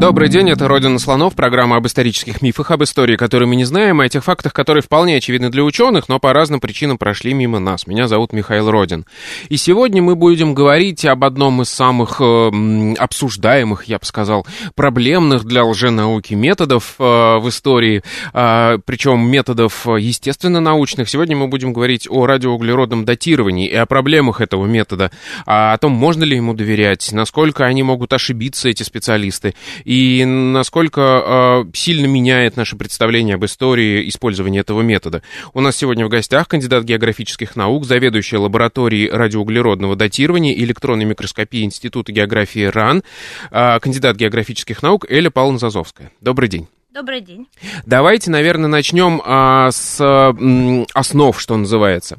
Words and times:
Добрый 0.00 0.30
день, 0.30 0.48
это 0.48 0.66
«Родина 0.66 0.98
слонов», 0.98 1.34
программа 1.34 1.76
об 1.76 1.86
исторических 1.86 2.40
мифах, 2.40 2.70
об 2.70 2.82
истории, 2.82 3.16
которую 3.16 3.50
мы 3.50 3.56
не 3.56 3.66
знаем, 3.66 4.00
и 4.00 4.06
о 4.06 4.08
тех 4.08 4.24
фактах, 4.24 4.54
которые 4.54 4.82
вполне 4.82 5.16
очевидны 5.16 5.50
для 5.50 5.62
ученых, 5.62 6.08
но 6.08 6.18
по 6.18 6.32
разным 6.32 6.58
причинам 6.58 6.96
прошли 6.96 7.34
мимо 7.34 7.58
нас. 7.58 7.86
Меня 7.86 8.08
зовут 8.08 8.32
Михаил 8.32 8.70
Родин. 8.70 9.04
И 9.50 9.58
сегодня 9.58 10.00
мы 10.00 10.14
будем 10.14 10.54
говорить 10.54 11.04
об 11.04 11.22
одном 11.22 11.60
из 11.60 11.68
самых 11.68 12.18
э, 12.18 12.94
обсуждаемых, 12.96 13.84
я 13.84 13.98
бы 13.98 14.06
сказал, 14.06 14.46
проблемных 14.74 15.44
для 15.44 15.64
лженауки 15.64 16.32
методов 16.32 16.94
э, 16.98 17.02
в 17.02 17.46
истории, 17.50 18.02
э, 18.32 18.78
причем 18.82 19.30
методов 19.30 19.86
естественно-научных. 19.86 21.10
Сегодня 21.10 21.36
мы 21.36 21.48
будем 21.48 21.74
говорить 21.74 22.08
о 22.08 22.24
радиоуглеродном 22.24 23.04
датировании 23.04 23.68
и 23.68 23.74
о 23.74 23.84
проблемах 23.84 24.40
этого 24.40 24.64
метода, 24.64 25.10
о 25.44 25.76
том, 25.76 25.92
можно 25.92 26.24
ли 26.24 26.36
ему 26.36 26.54
доверять, 26.54 27.12
насколько 27.12 27.66
они 27.66 27.82
могут 27.82 28.14
ошибиться, 28.14 28.70
эти 28.70 28.82
специалисты, 28.82 29.54
и 29.90 30.24
насколько 30.24 31.64
э, 31.66 31.70
сильно 31.74 32.06
меняет 32.06 32.56
наше 32.56 32.76
представление 32.76 33.34
об 33.34 33.44
истории 33.44 34.08
использования 34.08 34.60
этого 34.60 34.82
метода. 34.82 35.20
У 35.52 35.60
нас 35.60 35.76
сегодня 35.76 36.06
в 36.06 36.08
гостях 36.08 36.46
кандидат 36.46 36.84
географических 36.84 37.56
наук, 37.56 37.84
заведующая 37.84 38.38
лабораторией 38.38 39.10
радиоуглеродного 39.10 39.96
датирования 39.96 40.54
и 40.54 40.62
электронной 40.62 41.06
микроскопии 41.06 41.64
Института 41.64 42.12
географии 42.12 42.66
РАН, 42.66 43.02
э, 43.50 43.80
кандидат 43.80 44.14
географических 44.14 44.80
наук 44.84 45.06
Эля 45.10 45.28
Павловна 45.28 45.58
Зазовская. 45.58 46.12
Добрый 46.20 46.48
день. 46.48 46.68
Добрый 46.92 47.20
день. 47.20 47.48
Давайте, 47.86 48.32
наверное, 48.32 48.68
начнем 48.68 49.22
а, 49.24 49.70
с 49.70 50.00
м, 50.00 50.86
основ, 50.92 51.40
что 51.40 51.56
называется. 51.56 52.18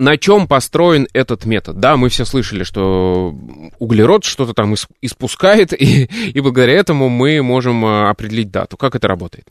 На 0.00 0.16
чем 0.16 0.48
построен 0.48 1.08
этот 1.12 1.44
метод? 1.44 1.78
Да, 1.78 1.98
мы 1.98 2.08
все 2.08 2.24
слышали, 2.24 2.64
что 2.64 3.34
углерод 3.78 4.24
что-то 4.24 4.54
там 4.54 4.74
испускает, 5.02 5.74
и, 5.78 6.04
и 6.04 6.40
благодаря 6.40 6.72
этому 6.72 7.10
мы 7.10 7.42
можем 7.42 7.84
а, 7.84 8.08
определить 8.08 8.50
дату. 8.50 8.78
Как 8.78 8.94
это 8.94 9.08
работает? 9.08 9.48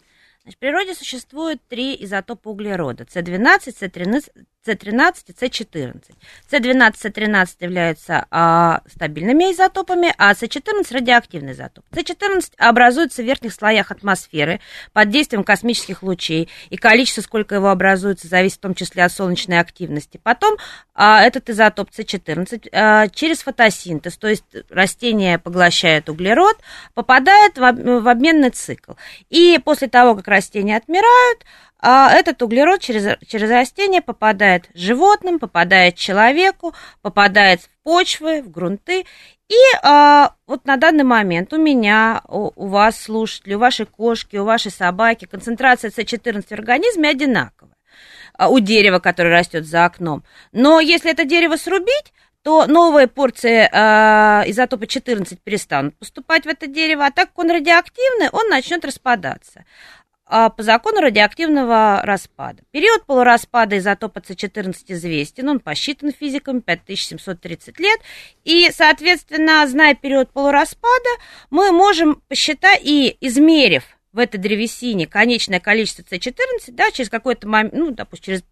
В 0.48 0.58
природе 0.58 0.96
существует 0.96 1.60
три 1.70 1.96
изотопа 2.04 2.50
углерода. 2.50 3.04
С12, 3.04 4.26
С13, 4.66 5.16
с13 5.26 5.26
и 5.28 5.32
С14. 5.32 6.04
С12, 6.52 6.94
С13 7.04 7.48
являются 7.62 8.26
а, 8.30 8.82
стабильными 8.88 9.54
изотопами, 9.54 10.14
а 10.18 10.34
С14 10.34 10.94
радиоактивный 10.94 11.54
изотоп. 11.54 11.86
С14 11.92 12.52
образуется 12.58 13.22
в 13.22 13.26
верхних 13.26 13.54
слоях 13.54 13.92
атмосферы 13.92 14.60
под 14.92 15.10
действием 15.10 15.44
космических 15.44 16.04
лучей, 16.04 16.50
и 16.70 16.78
количество, 16.78 17.22
сколько 17.22 17.56
его 17.56 17.70
образуется, 17.70 18.28
зависит 18.28 18.58
в 18.58 18.62
том 18.62 18.76
числе 18.76 19.04
от 19.04 19.12
солнечной 19.14 19.60
активности. 19.60 20.20
Потом 20.22 20.58
а, 20.94 21.24
этот 21.24 21.50
изотоп 21.50 21.90
С14 21.92 22.70
а, 22.72 23.08
через 23.08 23.40
фотосинтез, 23.44 24.18
то 24.18 24.28
есть 24.28 24.44
растение 24.70 25.40
поглощает 25.40 26.10
углерод, 26.10 26.58
попадает 26.94 27.58
в, 27.58 28.02
в 28.02 28.08
обменный 28.08 28.50
цикл. 28.50 28.94
И 29.30 29.60
после 29.64 29.88
того, 29.88 30.16
как 30.16 30.28
растения 30.28 30.76
отмирают, 30.76 31.46
а 31.82 32.12
этот 32.12 32.42
углерод 32.42 32.82
через, 32.82 33.18
через 33.28 33.50
растение 33.50 34.02
попадает 34.02 34.70
животным, 34.74 35.40
попадает 35.40 35.96
человеку, 35.96 36.74
попадает 37.02 37.62
в 37.62 37.70
почвы, 37.84 38.42
в 38.42 38.52
грунты. 38.52 39.06
И 39.48 39.56
а, 39.82 40.34
вот 40.46 40.66
на 40.66 40.78
данный 40.78 41.06
момент 41.06 41.54
у 41.54 41.58
меня, 41.58 42.22
у, 42.28 42.52
у 42.56 42.68
вас, 42.68 43.00
слушатели, 43.00 43.54
у 43.54 43.60
вашей 43.60 43.86
кошки, 43.86 44.36
у 44.36 44.44
вашей 44.44 44.72
собаки 44.72 45.26
концентрация 45.26 45.90
С14 45.90 46.44
в 46.48 46.52
организме 46.52 47.10
одинаковая 47.10 47.74
а, 48.38 48.50
у 48.50 48.60
дерева, 48.60 49.00
которое 49.00 49.32
растет 49.32 49.66
за 49.66 49.86
окном. 49.86 50.24
Но 50.52 50.82
если 50.82 51.12
это 51.12 51.24
дерево 51.24 51.56
срубить, 51.56 52.14
то 52.42 52.68
новые 52.68 53.08
порции 53.08 53.70
э, 53.70 54.50
изотопа 54.50 54.88
14 54.88 55.42
перестанут 55.42 55.98
поступать 55.98 56.46
в 56.46 56.48
это 56.48 56.68
дерево, 56.68 57.06
а 57.06 57.12
так 57.12 57.30
как 57.30 57.40
он 57.40 57.52
радиоактивный, 57.52 58.30
он 58.32 58.48
начнет 58.48 58.86
распадаться. 58.86 59.66
А, 60.32 60.50
по 60.52 60.62
закону 60.62 61.02
радиоактивного 61.02 62.02
распада. 62.04 62.62
Период 62.70 63.04
полураспада 63.08 63.80
изотопа 63.80 64.20
С14 64.20 64.76
известен, 64.90 65.50
он 65.50 65.60
посчитан 65.60 66.12
физиками 66.12 66.60
5730 66.60 67.80
лет, 67.80 68.00
и, 68.44 68.70
соответственно, 68.72 69.66
зная 69.66 69.96
период 69.96 70.30
полураспада, 70.32 71.10
мы 71.50 71.72
можем 71.72 72.22
посчитать 72.28 72.82
и 72.84 73.18
измерив 73.22 73.84
в 74.12 74.18
этой 74.20 74.38
древесине 74.38 75.06
конечное 75.06 75.60
количество 75.60 76.02
С14, 76.02 76.36
да, 76.70 76.90
через 76.92 77.10
какой-то 77.10 77.48
момент, 77.48 77.74
ну, 77.74 77.92
допустим, 77.92 78.36
через 78.36 78.44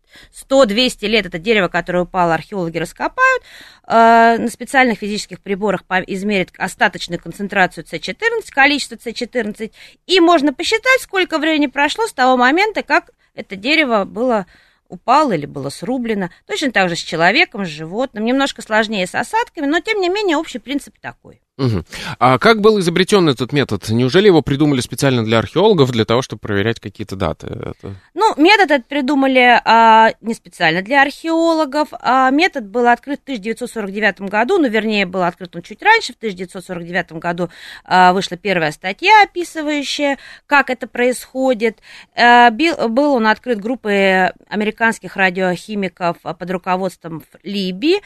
100-200 0.50 1.07
лет 1.07 1.25
это 1.25 1.40
дерево, 1.40 1.68
которое 1.68 2.03
упало, 2.03 2.35
археологи 2.35 2.78
раскопают, 2.78 3.44
э, 3.88 4.38
на 4.38 4.50
специальных 4.50 5.00
физических 5.00 5.41
приборах 5.41 5.84
измерят 6.06 6.50
остаточную 6.57 7.19
концентрацию 7.19 7.84
С14, 7.84 8.51
количество 8.51 8.95
С14, 8.95 9.72
и 10.06 10.19
можно 10.19 10.53
посчитать, 10.53 11.01
сколько 11.01 11.40
времени 11.40 11.68
прошло 11.68 12.06
с 12.06 12.13
того 12.13 12.38
момента, 12.38 12.84
как 12.84 13.12
это 13.34 13.56
дерево 13.56 14.06
было 14.06 14.45
упало 14.89 15.34
или 15.34 15.45
было 15.45 15.69
срублено. 15.69 16.29
Точно 16.45 16.72
так 16.72 16.89
же 16.89 16.95
с 16.95 17.00
человеком, 17.00 17.66
с 17.66 17.69
животным. 17.69 18.24
Немножко 18.25 18.62
сложнее 18.62 19.06
с 19.06 19.16
осадками, 19.16 19.66
но 19.66 19.79
тем 19.81 20.00
не 20.00 20.09
менее 20.09 20.38
общий 20.38 20.59
принцип 20.59 20.97
такой. 21.00 21.41
Угу. 21.57 21.84
А 22.19 22.38
как 22.38 22.62
был 22.62 22.79
изобретен 22.79 23.28
этот 23.29 23.51
метод? 23.51 23.90
Неужели 23.90 24.28
его 24.28 24.44
придумали 24.44 24.79
специально 24.79 25.25
для 25.25 25.40
археологов, 25.40 25.91
для 25.91 26.06
того, 26.06 26.22
чтобы 26.22 26.40
проверять 26.40 26.79
какие-то 26.79 27.16
даты? 27.16 27.47
Это... 27.47 27.95
Ну, 28.13 28.35
метод 28.38 28.69
этот 28.69 28.85
придумали 28.85 29.59
а, 29.66 30.12
не 30.22 30.35
специально 30.35 30.84
для 30.84 31.01
археологов. 31.01 31.90
А, 32.00 32.29
метод 32.29 32.68
был 32.68 32.88
открыт 32.88 33.22
в 33.22 33.23
1949 33.23 34.22
году, 34.29 34.59
ну, 34.59 34.69
вернее, 34.69 35.07
был 35.07 35.23
открыт 35.23 35.56
он 35.56 35.63
чуть 35.63 35.81
раньше. 35.81 36.13
В 36.13 36.18
1949 36.18 37.13
году 37.13 37.50
а, 37.85 38.13
вышла 38.13 38.38
первая 38.38 38.72
статья, 38.72 39.24
описывающая, 39.24 40.19
как 40.45 40.69
это 40.69 40.85
происходит. 40.85 41.79
А, 42.16 42.51
бил, 42.51 42.88
был 42.88 43.16
он 43.16 43.25
открыт 43.25 43.59
группой 43.59 44.29
американских 44.47 45.16
радиохимиков 45.16 46.18
под 46.22 46.51
руководством 46.51 47.24
Либи. 47.41 48.00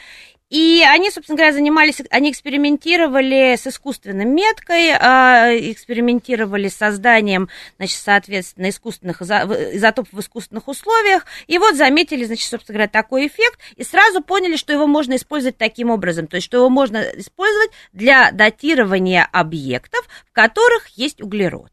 И 0.52 0.84
они, 0.86 1.10
собственно 1.10 1.38
говоря, 1.38 1.54
занимались, 1.54 2.02
они 2.10 2.30
экспериментировали 2.30 3.56
с 3.56 3.66
искусственной 3.66 4.26
меткой, 4.26 4.90
а, 4.90 5.48
экспериментировали 5.50 6.68
с 6.68 6.76
созданием, 6.76 7.48
значит, 7.78 7.98
соответственно, 7.98 8.68
искусственных 8.68 9.22
изотопов 9.22 10.12
в 10.12 10.20
искусственных 10.20 10.68
условиях. 10.68 11.24
И 11.46 11.56
вот 11.56 11.76
заметили, 11.76 12.24
значит, 12.24 12.50
собственно 12.50 12.74
говоря, 12.74 12.90
такой 12.90 13.28
эффект, 13.28 13.60
и 13.76 13.82
сразу 13.82 14.20
поняли, 14.20 14.56
что 14.56 14.74
его 14.74 14.86
можно 14.86 15.16
использовать 15.16 15.56
таким 15.56 15.88
образом, 15.88 16.26
то 16.26 16.36
есть, 16.36 16.44
что 16.44 16.58
его 16.58 16.68
можно 16.68 16.98
использовать 16.98 17.70
для 17.94 18.30
датирования 18.30 19.26
объектов, 19.32 20.06
в 20.28 20.32
которых 20.32 20.88
есть 20.88 21.22
углерод. 21.22 21.72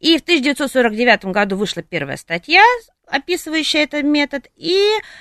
И 0.00 0.18
в 0.18 0.20
1949 0.20 1.24
году 1.32 1.56
вышла 1.56 1.82
первая 1.82 2.18
статья 2.18 2.62
описывающая 3.10 3.82
этот 3.82 4.04
метод, 4.04 4.48
и 4.56 4.78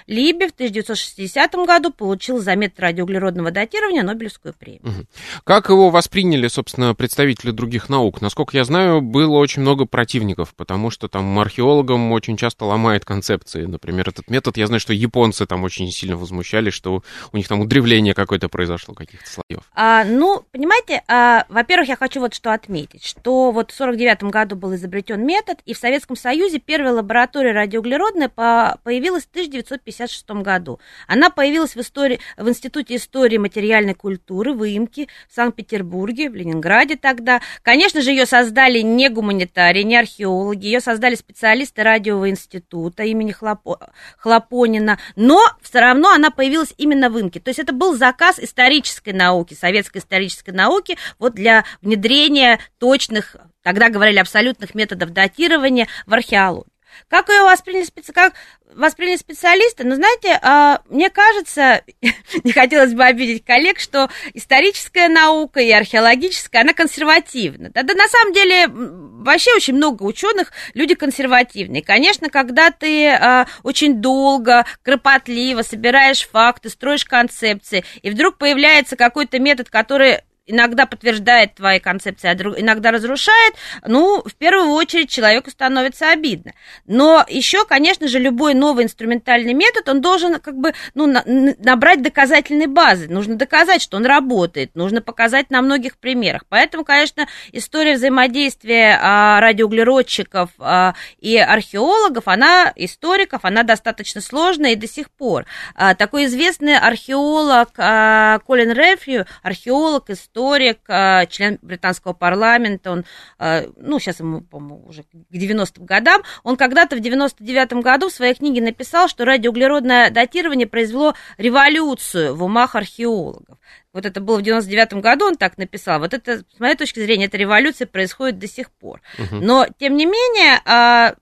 Либи 0.08 0.48
в 0.48 0.52
1960 0.52 1.56
году 1.66 1.92
получил 1.92 2.40
за 2.40 2.56
метод 2.56 2.80
радиоуглеродного 2.80 3.52
датирования 3.52 4.04
Нобелевскую 4.04 4.54
премию. 4.54 5.08
Как 5.44 5.70
его 5.70 5.90
восприняли, 5.90 6.48
собственно, 6.48 6.94
представители 6.94 7.52
других 7.52 7.90
наук? 7.90 8.22
Насколько 8.22 8.58
я 8.58 8.64
знаю, 8.64 9.02
было 9.02 9.38
очень 9.38 9.62
много 9.62 9.86
противников, 9.86 10.54
потому 10.56 10.90
что 10.90 11.08
там 11.08 11.40
археологам 11.40 12.12
очень 12.12 12.38
часто 12.38 12.66
ломает 12.66 13.06
концепции. 13.06 13.66
Например, 13.66 14.10
этот 14.10 14.30
метод, 14.30 14.58
я 14.58 14.68
знаю, 14.68 14.80
что 14.80 14.94
японцы 14.94 15.46
там 15.46 15.64
очень 15.64 15.90
сильно 15.92 16.18
возмущались, 16.18 16.74
что 16.74 17.04
у 17.32 17.38
них 17.38 17.48
там 17.48 17.62
удревление 17.62 18.14
какое-то 18.14 18.50
произошло, 18.50 18.94
каких-то 18.94 19.30
слоев. 19.30 19.64
А, 19.74 20.04
ну, 20.04 20.44
понимаете, 20.52 21.04
а, 21.08 21.46
во-первых, 21.50 21.90
я 21.90 21.96
хочу 21.96 22.20
вот 22.20 22.34
что 22.34 22.54
отметить, 22.54 23.06
что 23.06 23.52
вот 23.52 23.72
в 23.72 23.76
49 23.76 24.24
году 24.24 24.56
был 24.56 24.76
изобретен 24.76 25.26
метод, 25.26 25.60
и 25.66 25.74
в 25.74 25.78
Советском 25.78 26.16
Союзе 26.16 26.60
первая 26.60 26.94
лаборатория 26.94 27.52
радио 27.52 27.77
углеродная 27.78 28.30
появилась 28.30 29.26
в 29.26 29.30
1956 29.30 30.30
году. 30.42 30.80
Она 31.08 31.30
появилась 31.30 31.76
в, 31.76 31.82
истории, 31.82 32.20
в 32.38 32.48
Институте 32.48 32.96
истории 32.96 33.38
материальной 33.38 33.94
культуры 33.94 34.54
выемки 34.54 35.08
в 35.30 35.36
Санкт-Петербурге, 35.36 36.30
в 36.30 36.36
Ленинграде 36.36 36.96
тогда. 36.96 37.42
Конечно 37.62 38.02
же, 38.02 38.12
ее 38.12 38.26
создали 38.26 38.80
не 38.80 39.10
гуманитарии, 39.10 39.84
не 39.84 39.98
археологи, 39.98 40.66
ее 40.66 40.80
создали 40.80 41.16
специалисты 41.16 41.84
радиового 41.84 42.30
института 42.30 43.04
имени 43.04 43.32
Хлопо, 43.32 43.92
Хлопонина, 44.18 45.00
но 45.16 45.40
все 45.62 45.80
равно 45.80 46.10
она 46.10 46.30
появилась 46.32 46.74
именно 46.78 47.10
в 47.10 47.14
выемке. 47.14 47.40
То 47.40 47.50
есть 47.50 47.60
это 47.60 47.74
был 47.74 47.96
заказ 47.96 48.40
исторической 48.40 49.14
науки, 49.14 49.54
советской 49.54 50.00
исторической 50.00 50.52
науки, 50.52 50.98
вот 51.20 51.34
для 51.34 51.66
внедрения 51.82 52.60
точных, 52.80 53.36
тогда 53.64 53.90
говорили 53.90 54.20
абсолютных 54.20 54.76
методов 54.76 55.12
датирования 55.12 55.88
в 56.06 56.14
археологию. 56.14 56.66
Как 57.10 57.30
ее 57.30 57.44
восприняли, 57.44 57.86
специ... 57.86 58.12
как 58.12 58.34
восприняли 58.74 59.18
специалисты? 59.18 59.84
Ну, 59.84 59.96
знаете, 59.96 60.40
а, 60.42 60.82
мне 60.90 61.10
кажется, 61.10 61.84
не 62.44 62.52
хотелось 62.52 62.94
бы 62.94 63.04
обидеть 63.04 63.46
коллег, 63.46 63.80
что 63.80 64.10
историческая 64.34 65.08
наука 65.08 65.60
и 65.60 65.72
археологическая, 65.72 66.62
она 66.62 66.74
консервативна. 66.74 67.70
Да, 67.70 67.84
да 67.84 67.94
на 67.94 68.08
самом 68.08 68.34
деле, 68.34 68.68
вообще 68.68 69.54
очень 69.56 69.76
много 69.76 70.04
ученых, 70.04 70.52
люди 70.74 70.96
консервативные. 70.96 71.84
Конечно, 71.84 72.30
когда 72.30 72.72
ты 72.72 73.10
а, 73.10 73.48
очень 73.64 74.02
долго, 74.02 74.66
кропотливо 74.84 75.62
собираешь 75.62 76.28
факты, 76.28 76.70
строишь 76.70 77.06
концепции, 77.06 77.84
и 78.02 78.10
вдруг 78.10 78.38
появляется 78.38 78.96
какой-то 78.96 79.40
метод, 79.40 79.70
который 79.70 80.20
иногда 80.48 80.86
подтверждает 80.86 81.56
твои 81.56 81.80
концепции, 81.80 82.30
а 82.30 82.60
иногда 82.60 82.92
разрушает, 82.92 83.54
ну, 83.86 84.24
в 84.26 84.34
первую 84.36 84.72
очередь 84.72 85.10
человеку 85.10 85.52
становится 85.52 86.12
обидно. 86.12 86.54
Но 86.86 87.24
еще, 87.28 87.66
конечно 87.66 88.08
же, 88.08 88.18
любой 88.18 88.54
новый 88.54 88.86
инструментальный 88.86 89.54
метод, 89.54 89.90
он 89.90 90.02
должен 90.02 90.40
как 90.40 90.58
бы, 90.58 90.74
ну, 90.96 91.06
на, 91.06 91.24
набрать 91.26 92.02
доказательной 92.02 92.68
базы. 92.68 93.08
Нужно 93.10 93.36
доказать, 93.36 93.82
что 93.82 93.98
он 93.98 94.06
работает, 94.06 94.72
нужно 94.76 95.02
показать 95.02 95.52
на 95.52 95.62
многих 95.62 95.98
примерах. 95.98 96.44
Поэтому, 96.50 96.86
конечно, 96.86 97.28
история 97.52 97.96
взаимодействия 97.96 98.98
а, 99.02 99.40
радиоуглеродчиков 99.42 100.50
а, 100.60 100.96
и 101.20 101.38
археологов, 101.38 102.28
она, 102.28 102.72
историков, 102.76 103.44
она 103.44 103.64
достаточно 103.64 104.22
сложная 104.22 104.72
и 104.72 104.76
до 104.76 104.88
сих 104.88 105.12
пор. 105.12 105.46
А, 105.76 105.94
такой 105.94 106.26
известный 106.26 106.78
археолог 106.78 107.70
а, 107.78 108.40
Колин 108.40 108.72
Рефью, 108.72 109.26
археолог, 109.44 110.10
историк, 110.10 110.37
историк, 110.38 110.80
а, 110.88 111.26
член 111.26 111.58
британского 111.62 112.14
парламента, 112.14 112.92
он, 112.92 113.06
а, 113.40 113.64
ну, 113.76 114.00
сейчас 114.00 114.20
ему, 114.20 114.42
по-моему, 114.42 114.88
уже 114.88 115.04
к 115.04 115.08
90-м 115.32 115.86
годам, 115.86 116.22
он 116.44 116.58
когда-то 116.58 116.96
в 116.96 117.00
99-м 117.00 117.82
году 117.82 118.10
в 118.10 118.14
своей 118.14 118.36
книге 118.36 118.62
написал, 118.62 119.08
что 119.08 119.26
радиоуглеродное 119.26 120.12
датирование 120.12 120.68
произвело 120.68 121.16
революцию 121.38 122.36
в 122.36 122.44
умах 122.44 122.76
археологов. 122.76 123.58
Вот 123.94 124.06
это 124.06 124.22
было 124.22 124.40
в 124.40 124.44
99-м 124.44 125.02
году, 125.02 125.26
он 125.26 125.36
так 125.36 125.58
написал. 125.58 126.00
Вот 126.00 126.14
это, 126.14 126.44
с 126.56 126.60
моей 126.60 126.76
точки 126.76 127.00
зрения, 127.00 127.26
эта 127.26 127.38
революция 127.38 127.88
происходит 127.88 128.38
до 128.38 128.48
сих 128.48 128.72
пор. 128.72 129.02
Угу. 129.18 129.38
Но, 129.42 129.66
тем 129.80 129.96
не 129.96 130.06
менее, 130.06 130.62
а, 130.66 131.16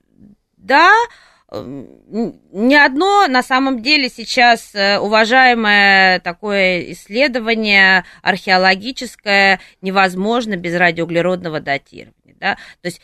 да, 0.56 0.92
ни 1.52 2.74
одно 2.74 3.28
на 3.28 3.42
самом 3.42 3.80
деле 3.80 4.08
сейчас 4.08 4.74
э, 4.74 4.98
уважаемое 4.98 6.18
такое 6.20 6.92
исследование 6.92 8.04
археологическое 8.22 9.60
невозможно 9.80 10.56
без 10.56 10.74
радиоуглеродного 10.74 11.60
датирования. 11.60 12.34
Да? 12.40 12.54
То 12.82 12.88
есть 12.88 13.00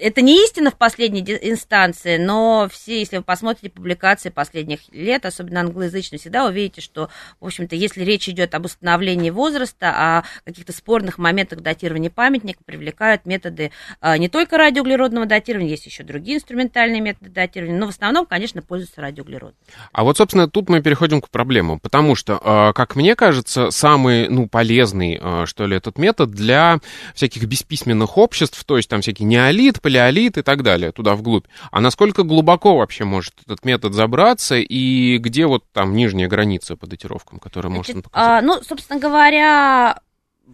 это 0.00 0.22
не 0.22 0.42
истина 0.44 0.70
в 0.70 0.76
последней 0.76 1.20
инстанции, 1.20 2.16
но 2.16 2.68
все, 2.70 3.00
если 3.00 3.18
вы 3.18 3.22
посмотрите 3.22 3.70
публикации 3.70 4.30
последних 4.30 4.80
лет, 4.92 5.26
особенно 5.26 5.60
англоязычные, 5.60 6.18
всегда 6.18 6.46
увидите, 6.46 6.80
что, 6.80 7.08
в 7.40 7.46
общем-то, 7.46 7.76
если 7.76 8.04
речь 8.04 8.28
идет 8.28 8.54
об 8.54 8.64
установлении 8.64 9.30
возраста, 9.30 9.90
о 9.90 10.24
каких-то 10.44 10.72
спорных 10.72 11.18
моментах 11.18 11.60
датирования 11.60 12.10
памятника, 12.10 12.60
привлекают 12.64 13.26
методы 13.26 13.72
а, 14.00 14.18
не 14.18 14.28
только 14.28 14.56
радиоуглеродного 14.56 15.26
датирования, 15.26 15.70
есть 15.70 15.86
еще 15.86 16.04
другие 16.04 16.38
инструментальные 16.38 17.00
методы 17.00 17.30
датирования, 17.30 17.78
но 17.78 17.86
в 17.86 17.90
основном, 17.90 18.26
конечно, 18.26 18.62
пользуются 18.62 19.00
радиоуглеродом. 19.00 19.56
А 19.92 20.04
вот, 20.04 20.16
собственно, 20.16 20.48
тут 20.48 20.68
мы 20.68 20.82
переходим 20.82 21.20
к 21.20 21.28
проблемам, 21.28 21.80
потому 21.80 22.14
что, 22.14 22.38
а, 22.42 22.72
как 22.72 22.96
мне 22.96 23.14
кажется, 23.14 23.70
самый, 23.70 24.28
ну, 24.28 24.48
полезный, 24.48 25.18
а, 25.20 25.46
что 25.46 25.66
ли, 25.66 25.76
этот 25.76 25.98
метод 25.98 26.30
для 26.30 26.78
всяких 27.14 27.44
бесписьменных 27.44 28.16
обществ, 28.16 28.62
то 28.64 28.76
есть 28.76 28.88
там 28.88 29.00
всякий 29.00 29.24
неолит, 29.24 29.80
палеолит 29.88 30.36
и 30.36 30.42
так 30.42 30.62
далее, 30.62 30.92
туда 30.92 31.14
вглубь. 31.14 31.46
А 31.70 31.80
насколько 31.80 32.22
глубоко 32.22 32.76
вообще 32.76 33.04
может 33.04 33.34
этот 33.44 33.64
метод 33.64 33.94
забраться 33.94 34.56
и 34.56 35.16
где 35.18 35.46
вот 35.46 35.64
там 35.72 35.94
нижняя 35.94 36.28
граница 36.28 36.76
по 36.76 36.86
датировкам, 36.86 37.38
которая 37.38 37.72
может 37.72 37.96
он 37.96 38.02
показать? 38.02 38.28
А, 38.28 38.42
ну, 38.42 38.62
собственно 38.62 39.00
говоря, 39.00 40.00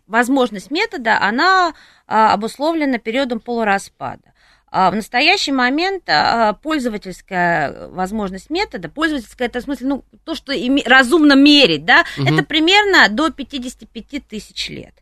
возможность 0.07 0.71
метода, 0.71 1.21
она 1.21 1.75
а, 2.07 2.33
обусловлена 2.33 2.99
периодом 2.99 3.41
полураспада. 3.41 4.33
А 4.71 4.91
в 4.91 4.95
настоящий 4.95 5.53
момент 5.53 6.05
а, 6.09 6.53
пользовательская 6.53 7.89
возможность 7.89 8.51
метода, 8.51 8.89
пользовательская, 8.89 9.49
это 9.49 9.61
в 9.61 9.65
смысле, 9.65 9.87
ну, 9.89 10.05
то, 10.25 10.37
что 10.37 10.53
разумно 10.87 11.35
мерить, 11.35 11.85
да, 11.85 12.05
угу. 12.17 12.29
это 12.29 12.45
примерно 12.45 13.09
до 13.09 13.31
55 13.31 14.29
тысяч 14.29 14.69
лет. 14.69 14.95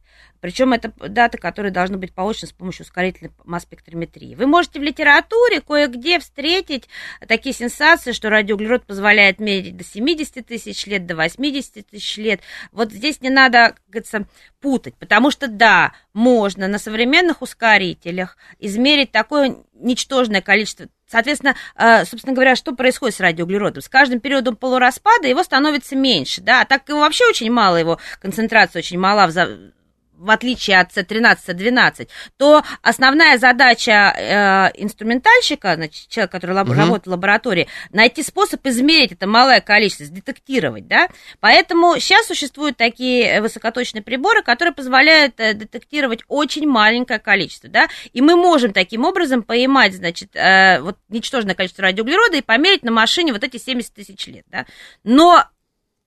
Причем 0.43 0.73
это 0.73 0.93
даты, 1.09 1.39
которые 1.39 1.71
должны 1.71 1.99
быть 1.99 2.13
получены 2.13 2.49
с 2.49 2.53
помощью 2.53 2.85
ускорительной 2.85 3.31
масс-спектрометрии. 3.45 4.35
Вы 4.35 4.49
можете 4.49 4.81
в 4.81 4.83
литературе 4.83 5.61
кое-где 5.61 6.19
встретить 6.19 6.89
такие 7.29 7.55
сенсации, 7.55 8.11
что 8.11 8.29
радиоуглерод 8.29 8.85
позволяет 8.85 9.39
мерить 9.39 9.77
до 9.77 9.85
70 9.85 10.45
тысяч 10.45 10.85
лет, 10.87 11.07
до 11.07 11.15
80 11.15 11.87
тысяч 11.87 12.17
лет. 12.17 12.41
Вот 12.73 12.91
здесь 12.91 13.21
не 13.21 13.31
надо, 13.31 13.69
как 13.69 13.83
говорится, 13.87 14.27
путать, 14.61 14.97
потому 14.97 15.31
что, 15.31 15.47
да, 15.47 15.93
можно 16.13 16.67
на 16.67 16.81
современных 16.81 17.41
ускорителях 17.41 18.37
измерить 18.59 19.13
такое 19.13 19.59
ничтожное 19.75 20.43
количество 20.43 20.89
Соответственно, 21.07 21.55
э, 21.77 22.07
собственно 22.07 22.35
говоря, 22.35 22.57
что 22.57 22.75
происходит 22.75 23.15
с 23.17 23.21
радиоуглеродом? 23.21 23.83
С 23.83 23.89
каждым 23.91 24.19
периодом 24.19 24.57
полураспада 24.57 25.29
его 25.29 25.43
становится 25.43 25.95
меньше, 25.95 26.41
да, 26.41 26.63
а 26.63 26.65
так 26.65 26.89
его 26.89 27.01
вообще 27.01 27.29
очень 27.29 27.51
мало, 27.53 27.77
его 27.77 27.99
концентрация 28.19 28.81
очень 28.81 28.99
мала 28.99 29.27
в 29.27 29.31
в 30.23 30.31
отличие 30.31 30.79
от 30.79 30.97
C13, 30.97 31.39
C12, 31.49 32.09
то 32.37 32.63
основная 32.81 33.39
задача 33.39 34.15
э, 34.73 34.83
инструментальщика, 34.83 35.75
значит, 35.75 36.09
человека, 36.09 36.33
который 36.33 36.53
лаб- 36.53 36.69
угу. 36.69 36.77
работает 36.77 37.07
в 37.07 37.11
лаборатории, 37.11 37.69
найти 37.91 38.23
способ 38.23 38.65
измерить 38.67 39.13
это 39.13 39.27
малое 39.27 39.61
количество, 39.61 40.07
сдетектировать, 40.07 40.87
да. 40.87 41.09
Поэтому 41.41 41.99
сейчас 41.99 42.27
существуют 42.27 42.77
такие 42.77 43.41
высокоточные 43.41 44.03
приборы, 44.03 44.43
которые 44.43 44.73
позволяют 44.73 45.41
э, 45.41 45.55
детектировать 45.55 46.21
очень 46.29 46.69
маленькое 46.69 47.19
количество, 47.19 47.69
да, 47.69 47.89
и 48.13 48.21
мы 48.21 48.37
можем 48.37 48.73
таким 48.73 49.05
образом 49.05 49.43
поймать, 49.43 49.95
значит, 49.95 50.37
э, 50.37 50.81
вот 50.81 50.99
ничтожное 51.09 51.57
количество 51.57 51.83
радиоуглерода 51.83 52.37
и 52.37 52.43
померить 52.43 52.85
на 52.85 52.93
машине 52.93 53.33
вот 53.33 53.43
эти 53.43 53.57
70 53.57 53.93
тысяч 53.93 54.27
лет, 54.29 54.45
да. 54.47 54.67
Но 55.03 55.45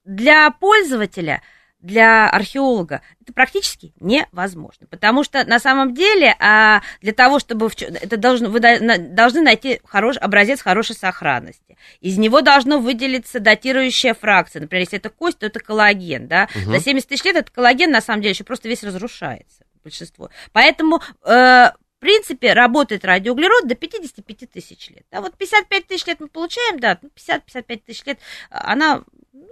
для 0.05 0.49
пользователя– 0.51 1.41
для 1.85 2.27
археолога 2.29 3.01
это 3.21 3.31
практически 3.31 3.93
невозможно, 3.99 4.87
потому 4.87 5.23
что 5.23 5.43
на 5.45 5.59
самом 5.59 5.93
деле 5.93 6.35
а, 6.39 6.81
для 7.01 7.13
того, 7.13 7.39
чтобы 7.39 7.69
в, 7.69 7.79
это 7.79 8.17
должно, 8.17 8.49
вы 8.49 8.59
должны 8.59 9.41
найти 9.41 9.79
хороший 9.85 10.19
образец 10.19 10.61
хорошей 10.61 10.95
сохранности. 10.95 11.77
Из 12.01 12.17
него 12.17 12.41
должно 12.41 12.79
выделиться 12.79 13.39
датирующая 13.39 14.15
фракция. 14.15 14.61
Например, 14.61 14.81
если 14.81 14.97
это 14.97 15.09
кость, 15.09 15.39
то 15.39 15.45
это 15.45 15.59
коллаген. 15.59 16.27
Да? 16.27 16.49
Угу. 16.55 16.71
За 16.71 16.79
70 16.79 17.07
тысяч 17.07 17.23
лет 17.23 17.35
этот 17.35 17.51
коллаген 17.51 17.91
на 17.91 18.01
самом 18.01 18.21
деле 18.21 18.31
еще 18.31 18.43
просто 18.43 18.67
весь 18.67 18.83
разрушается, 18.83 19.63
большинство. 19.83 20.31
Поэтому 20.51 21.01
э, 21.23 21.29
в 21.29 21.99
принципе, 21.99 22.53
работает 22.53 23.05
радиоуглерод 23.05 23.67
до 23.67 23.75
55 23.75 24.49
тысяч 24.51 24.89
лет. 24.89 25.05
А 25.11 25.21
вот 25.21 25.35
55 25.37 25.87
тысяч 25.87 26.05
лет 26.07 26.19
мы 26.19 26.27
получаем, 26.27 26.79
да, 26.79 26.99
50-55 27.15 27.81
тысяч 27.85 28.05
лет, 28.05 28.19
она 28.49 29.03
ну, 29.33 29.47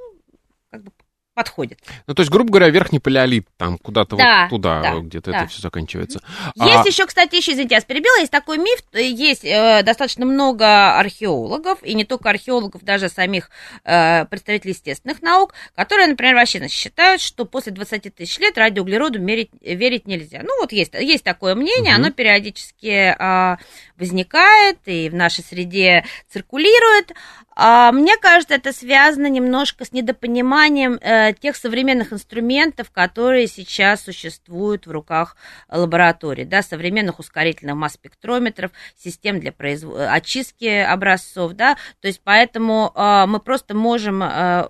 как 0.69 0.83
бы 0.83 0.91
подходит. 1.33 1.79
Ну, 2.07 2.13
то 2.13 2.21
есть, 2.21 2.31
грубо 2.31 2.51
говоря, 2.51 2.69
верхний 2.69 2.99
палеолит, 2.99 3.47
там 3.57 3.77
куда-то 3.77 4.15
да, 4.15 4.43
вот 4.43 4.49
туда 4.49 4.81
да, 4.81 4.99
где-то 4.99 5.31
да. 5.31 5.39
это 5.39 5.47
все 5.47 5.61
заканчивается. 5.61 6.21
Есть 6.55 6.85
а... 6.85 6.87
еще, 6.87 7.05
кстати, 7.05 7.35
еще, 7.35 7.53
извините, 7.53 7.75
я 7.75 7.81
перебила, 7.81 8.19
есть 8.19 8.31
такой 8.31 8.57
миф, 8.57 8.79
есть 8.93 9.43
э, 9.43 9.81
достаточно 9.83 10.25
много 10.25 10.97
археологов, 10.97 11.81
и 11.83 11.93
не 11.93 12.05
только 12.05 12.29
археологов, 12.29 12.83
даже 12.83 13.09
самих 13.09 13.49
э, 13.83 14.25
представителей 14.25 14.71
естественных 14.71 15.21
наук, 15.21 15.53
которые, 15.75 16.07
например, 16.07 16.35
вообще 16.35 16.59
значит, 16.59 16.77
считают, 16.77 17.21
что 17.21 17.45
после 17.45 17.71
20 17.71 18.15
тысяч 18.15 18.37
лет 18.39 18.57
радиоуглероду 18.57 19.19
мерить, 19.19 19.49
верить 19.61 20.07
нельзя. 20.07 20.41
Ну, 20.43 20.61
вот 20.61 20.71
есть, 20.71 20.93
есть 20.93 21.23
такое 21.23 21.55
мнение, 21.55 21.93
угу. 21.93 22.01
оно 22.01 22.11
периодически 22.11 23.15
э, 23.17 23.57
возникает 23.97 24.79
и 24.85 25.09
в 25.09 25.15
нашей 25.15 25.43
среде 25.43 26.05
циркулирует. 26.29 27.13
А, 27.55 27.91
мне 27.91 28.17
кажется, 28.17 28.55
это 28.55 28.73
связано 28.73 29.27
немножко 29.27 29.85
с 29.85 29.91
недопониманием 29.91 30.97
э, 31.01 31.33
тех 31.33 31.55
современных 31.55 32.13
инструментов, 32.13 32.91
которые 32.91 33.47
сейчас 33.47 34.03
существуют 34.03 34.87
в 34.87 34.91
руках 34.91 35.35
лабораторий, 35.69 36.45
да, 36.45 36.61
современных 36.61 37.19
ускорительных 37.19 37.75
масс-спектрометров, 37.75 38.71
систем 38.97 39.39
для 39.39 39.51
произв... 39.51 39.89
очистки 39.93 40.65
образцов, 40.65 41.53
да, 41.53 41.77
то 42.01 42.07
есть 42.07 42.21
поэтому 42.23 42.91
э, 42.95 43.25
мы 43.27 43.39
просто 43.39 43.75
можем 43.75 44.23
э, 44.23 44.67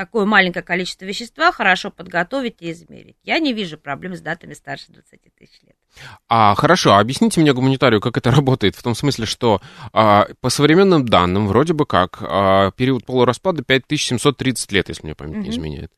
такое 0.00 0.24
маленькое 0.24 0.62
количество 0.62 1.04
вещества 1.04 1.52
хорошо 1.52 1.90
подготовить 1.90 2.56
и 2.60 2.70
измерить. 2.72 3.16
Я 3.22 3.38
не 3.38 3.52
вижу 3.52 3.76
проблем 3.76 4.16
с 4.16 4.20
датами 4.22 4.54
старше 4.54 4.86
20 4.88 5.20
тысяч 5.38 5.60
лет. 5.62 5.76
А, 6.26 6.54
хорошо, 6.54 6.96
объясните 6.96 7.40
мне, 7.40 7.52
гуманитарию, 7.52 8.00
как 8.00 8.16
это 8.16 8.30
работает, 8.38 8.76
в 8.76 8.82
том 8.82 8.94
смысле, 8.94 9.26
что 9.26 9.60
а, 9.92 10.26
по 10.40 10.48
современным 10.48 11.04
данным, 11.04 11.48
вроде 11.48 11.74
бы 11.74 11.84
как, 11.84 12.18
а, 12.22 12.70
период 12.70 13.04
полураспада 13.04 13.62
5730 13.62 14.72
лет, 14.72 14.88
если 14.88 15.04
мне 15.04 15.14
память 15.14 15.44
не 15.44 15.50
изменяет. 15.50 15.92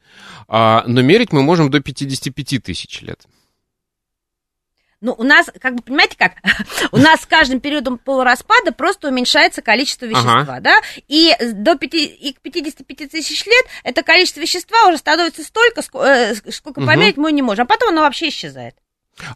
А, 0.49 0.83
но 0.89 1.01
мерить 1.03 1.33
мы 1.33 1.43
можем 1.43 1.71
до 1.71 1.79
55 1.79 2.59
тысяч 2.59 3.03
лет. 3.03 3.21
Ну, 5.03 5.17
у 5.19 5.25
нас, 5.25 5.51
как 5.61 5.75
бы, 5.75 5.83
понимаете 5.83 6.17
как, 6.17 6.35
у 6.93 6.97
нас 6.97 7.23
с 7.23 7.27
каждым 7.27 7.59
периодом 7.59 7.99
полураспада 7.99 8.71
просто 8.71 9.09
уменьшается 9.09 9.61
количество 9.61 10.07
вещества, 10.07 10.43
ага. 10.43 10.61
да, 10.61 10.81
и, 11.09 11.35
до 11.41 11.75
5, 11.75 11.95
и 11.95 12.33
к 12.33 12.41
55 12.41 13.11
тысяч 13.11 13.45
лет 13.45 13.67
это 13.83 14.05
количество 14.05 14.39
вещества 14.39 14.87
уже 14.87 14.99
становится 14.99 15.43
столько, 15.43 15.83
сколько, 15.83 16.07
э, 16.07 16.35
сколько 16.53 16.79
угу. 16.79 16.87
померить 16.87 17.17
мы 17.17 17.33
не 17.33 17.43
можем, 17.43 17.65
а 17.65 17.67
потом 17.67 17.89
оно 17.89 18.03
вообще 18.03 18.29
исчезает. 18.29 18.77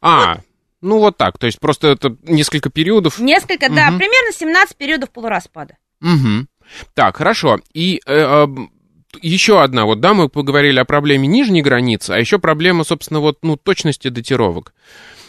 А, 0.00 0.34
вот. 0.34 0.44
ну 0.82 0.98
вот 1.00 1.16
так, 1.16 1.36
то 1.36 1.46
есть 1.46 1.58
просто 1.58 1.88
это 1.88 2.16
несколько 2.22 2.70
периодов. 2.70 3.18
Несколько, 3.18 3.64
угу. 3.64 3.74
да, 3.74 3.88
примерно 3.88 4.32
17 4.32 4.76
периодов 4.76 5.10
полураспада. 5.10 5.76
Угу. 6.00 6.46
Так, 6.94 7.16
хорошо. 7.16 7.58
И 7.74 8.00
э, 8.06 8.14
э, 8.14 8.46
еще 9.20 9.60
одна, 9.60 9.84
вот 9.84 9.98
да, 9.98 10.14
мы 10.14 10.28
поговорили 10.28 10.78
о 10.78 10.84
проблеме 10.84 11.26
нижней 11.26 11.62
границы, 11.62 12.12
а 12.12 12.18
еще 12.18 12.38
проблема, 12.38 12.84
собственно, 12.84 13.18
вот, 13.18 13.38
ну, 13.42 13.56
точности 13.56 14.08
датировок. 14.08 14.72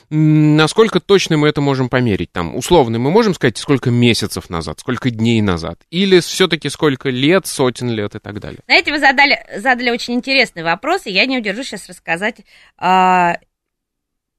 Насколько 0.09 1.01
точно 1.01 1.37
мы 1.37 1.49
это 1.49 1.59
можем 1.59 1.89
померить? 1.89 2.31
Там, 2.31 2.55
условно, 2.55 2.97
мы 2.97 3.11
можем 3.11 3.33
сказать, 3.33 3.57
сколько 3.57 3.91
месяцев 3.91 4.49
назад, 4.49 4.79
сколько 4.79 5.09
дней 5.09 5.41
назад? 5.41 5.81
Или 5.91 6.21
все-таки 6.21 6.69
сколько 6.69 7.09
лет, 7.09 7.45
сотен 7.45 7.89
лет 7.89 8.15
и 8.15 8.19
так 8.19 8.39
далее? 8.39 8.59
Знаете, 8.67 8.91
вы 8.91 8.99
задали, 8.99 9.45
задали 9.57 9.89
очень 9.89 10.13
интересный 10.13 10.63
вопрос, 10.63 11.05
и 11.05 11.11
я 11.11 11.25
не 11.25 11.37
удержусь 11.37 11.67
сейчас 11.67 11.89
рассказать 11.89 12.37
а, 12.77 13.37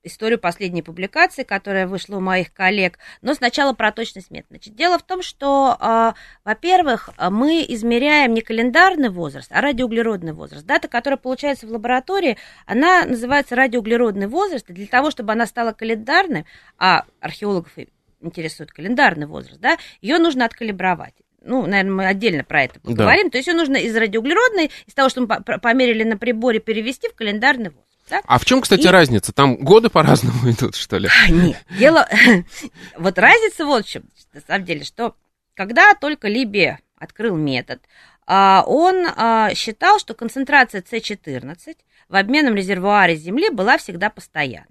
историю 0.02 0.38
последней 0.38 0.82
публикации, 0.82 1.42
которая 1.42 1.86
вышла 1.86 2.16
у 2.16 2.20
моих 2.20 2.52
коллег, 2.52 2.98
но 3.22 3.34
сначала 3.34 3.72
про 3.72 3.92
точность 3.92 4.30
метода. 4.30 4.54
Значит, 4.54 4.74
дело 4.74 4.98
в 4.98 5.02
том, 5.02 5.22
что, 5.22 5.76
э, 5.80 6.12
во-первых, 6.44 7.10
мы 7.30 7.64
измеряем 7.68 8.34
не 8.34 8.40
календарный 8.40 9.10
возраст, 9.10 9.50
а 9.52 9.60
радиоуглеродный 9.60 10.32
возраст. 10.32 10.64
Дата, 10.64 10.88
которая 10.88 11.18
получается 11.18 11.66
в 11.66 11.70
лаборатории, 11.70 12.38
она 12.66 13.04
называется 13.04 13.56
радиоуглеродный 13.56 14.26
возраст, 14.26 14.68
и 14.70 14.72
для 14.72 14.86
того, 14.86 15.10
чтобы 15.10 15.32
она 15.32 15.46
стала 15.46 15.72
календарной, 15.72 16.46
а 16.78 17.04
археологов 17.20 17.72
интересует 18.20 18.72
календарный 18.72 19.26
возраст, 19.26 19.60
да, 19.60 19.76
ее 20.00 20.18
нужно 20.18 20.44
откалибровать 20.44 21.14
ну, 21.40 21.66
наверное, 21.66 21.92
мы 21.92 22.06
отдельно 22.06 22.44
про 22.44 22.64
это 22.64 22.80
поговорим. 22.80 23.26
Да. 23.26 23.30
То 23.30 23.38
есть 23.38 23.48
ее 23.48 23.54
нужно 23.54 23.76
из 23.76 23.96
радиоуглеродной, 23.96 24.70
из 24.86 24.94
того, 24.94 25.08
что 25.08 25.22
мы 25.22 25.26
померили 25.26 26.02
на 26.04 26.18
приборе, 26.18 26.58
перевести 26.58 27.08
в 27.08 27.14
календарный 27.14 27.70
возраст. 27.70 27.87
Да? 28.08 28.20
А 28.24 28.38
в 28.38 28.44
чем, 28.44 28.60
кстати, 28.60 28.86
и... 28.86 28.88
разница? 28.88 29.32
Там 29.32 29.56
годы 29.56 29.90
по-разному 29.90 30.50
идут, 30.50 30.76
что 30.76 30.98
ли? 30.98 31.08
А, 31.08 31.30
нет, 31.30 31.64
дело... 31.70 32.08
вот 32.98 33.18
разница 33.18 33.64
вот 33.64 33.86
в 33.86 33.88
чем, 33.88 34.04
на 34.32 34.40
самом 34.40 34.64
деле, 34.64 34.84
что 34.84 35.14
когда 35.54 35.94
только 35.94 36.28
Либе 36.28 36.78
открыл 36.96 37.36
метод, 37.36 37.82
а, 38.26 38.64
он 38.66 39.06
а, 39.06 39.54
считал, 39.54 39.98
что 39.98 40.14
концентрация 40.14 40.82
С14 40.82 41.76
в 42.08 42.16
обменном 42.16 42.54
резервуаре 42.54 43.16
Земли 43.16 43.50
была 43.50 43.78
всегда 43.78 44.10
постоянна. 44.10 44.66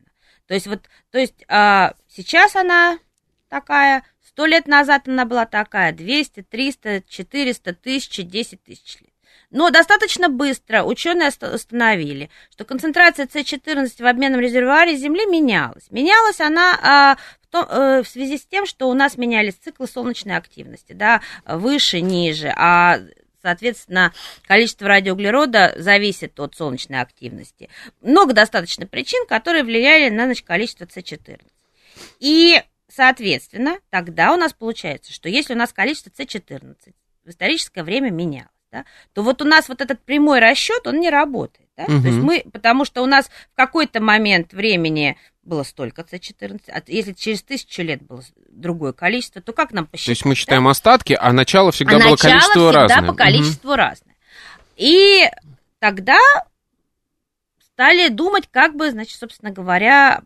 То 0.48 0.54
есть 0.54 0.68
вот, 0.68 0.84
то 1.12 1.18
есть 1.18 1.36
сейчас 2.08 2.56
она 2.56 3.00
такая, 3.50 4.04
сто 4.26 4.46
лет 4.46 4.66
назад 4.66 5.08
она 5.08 5.26
была 5.26 5.46
такая, 5.46 5.92
200, 5.92 6.44
300, 6.44 7.04
400, 7.08 7.72
1000, 7.72 8.24
10 8.24 8.64
тысяч 8.64 8.98
лет. 9.02 9.12
Но 9.50 9.70
достаточно 9.70 10.28
быстро 10.28 10.84
ученые 10.84 11.32
установили, 11.54 12.30
что 12.52 12.66
концентрация 12.66 13.28
С14 13.28 14.04
в 14.04 14.06
обменном 14.06 14.42
резервуаре 14.42 14.98
Земли 14.98 15.26
менялась. 15.26 15.90
Менялась 15.90 16.42
она 16.42 16.78
а, 16.82 17.18
в, 17.42 17.48
том, 17.48 17.66
а, 17.70 18.04
в 18.04 18.08
связи 18.08 18.38
с 18.38 18.46
тем, 18.46 18.66
что 18.66 18.90
у 18.90 18.94
нас 18.94 19.18
менялись 19.18 19.54
циклы 19.54 19.88
солнечной 19.88 20.36
активности, 20.36 20.92
да, 20.92 21.22
выше, 21.46 22.02
ниже, 22.02 22.54
а 22.58 23.00
соответственно, 23.42 24.14
количество 24.46 24.90
радиоуглерода 24.90 25.76
зависит 25.78 26.38
от 26.42 26.56
солнечной 26.56 27.00
активности. 27.00 27.70
Много 28.02 28.34
достаточно 28.34 28.86
причин, 28.86 29.26
которые 29.28 29.64
влияли 29.64 30.10
на 30.10 30.26
значит, 30.26 30.46
количество 30.46 30.84
С14. 30.84 31.40
И, 32.20 32.62
соответственно, 32.90 33.80
тогда 33.90 34.34
у 34.34 34.36
нас 34.36 34.52
получается, 34.52 35.14
что 35.14 35.30
если 35.30 35.54
у 35.54 35.58
нас 35.58 35.72
количество 35.72 36.10
С14 36.10 36.76
в 37.24 37.30
историческое 37.30 37.84
время 37.84 38.10
менялось, 38.10 38.50
да, 38.72 38.86
то 39.14 39.24
вот 39.24 39.42
у 39.42 39.46
нас 39.46 39.70
вот 39.70 39.82
этот 39.82 40.02
прямой 40.02 40.40
расчет, 40.40 40.86
он 40.88 41.00
не 41.00 41.10
работает. 41.10 41.70
Да? 41.78 41.84
Угу. 41.84 42.02
То 42.02 42.08
есть 42.08 42.18
мы, 42.18 42.44
потому 42.52 42.86
что 42.86 43.02
у 43.02 43.06
нас 43.06 43.28
в 43.28 43.56
какой-то 43.56 44.02
момент 44.02 44.54
времени 44.54 45.18
было 45.44 45.64
столько 45.64 46.02
С14, 46.02 46.62
а 46.68 46.82
если 46.88 47.14
через 47.14 47.42
тысячу 47.44 47.82
лет 47.82 48.02
было 48.02 48.22
другое 48.50 48.92
количество, 48.92 49.42
то 49.42 49.54
как 49.54 49.72
нам 49.72 49.86
посчитать? 49.86 50.06
То 50.08 50.12
есть 50.12 50.26
мы 50.26 50.36
считаем 50.36 50.66
да? 50.66 50.72
остатки, 50.72 51.18
а 51.20 51.32
начало 51.32 51.72
всегда 51.72 51.98
а 51.98 52.00
было 52.00 52.12
начало 52.12 52.32
количество 52.32 52.62
всегда 52.62 52.82
разное. 52.82 53.10
по 53.10 53.16
количеству 53.16 53.70
угу. 53.70 53.78
разное. 53.78 54.16
И 54.76 55.30
тогда 55.80 56.20
стали 57.60 58.10
думать, 58.10 58.50
как 58.52 58.76
бы, 58.76 58.92
значит, 58.92 59.18
собственно 59.18 59.52
говоря, 59.52 60.22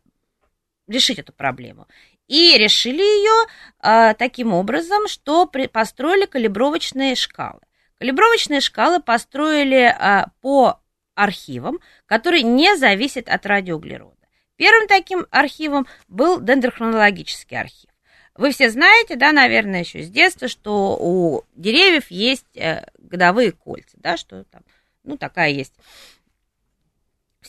решить 0.87 1.19
эту 1.19 1.33
проблему. 1.33 1.87
И 2.27 2.57
решили 2.57 3.01
ее 3.01 3.47
э, 3.83 4.13
таким 4.15 4.53
образом, 4.53 5.07
что 5.07 5.45
при, 5.45 5.67
построили 5.67 6.25
калибровочные 6.25 7.15
шкалы. 7.15 7.59
Калибровочные 8.01 8.61
шкалы 8.61 8.99
построили 8.99 9.83
а, 9.83 10.31
по 10.41 10.81
архивам, 11.13 11.79
которые 12.07 12.41
не 12.41 12.75
зависят 12.75 13.29
от 13.29 13.45
радиоуглерода. 13.45 14.17
Первым 14.55 14.87
таким 14.87 15.27
архивом 15.29 15.85
был 16.07 16.41
дендрохронологический 16.41 17.59
архив. 17.59 17.91
Вы 18.33 18.53
все 18.53 18.71
знаете, 18.71 19.17
да, 19.17 19.31
наверное, 19.31 19.81
еще 19.81 20.01
с 20.01 20.09
детства, 20.09 20.47
что 20.47 20.97
у 20.99 21.43
деревьев 21.53 22.09
есть 22.09 22.57
э, 22.57 22.87
годовые 22.97 23.51
кольца, 23.51 23.95
да, 23.97 24.17
что 24.17 24.45
там, 24.45 24.63
ну, 25.03 25.15
такая 25.15 25.51
есть 25.51 25.75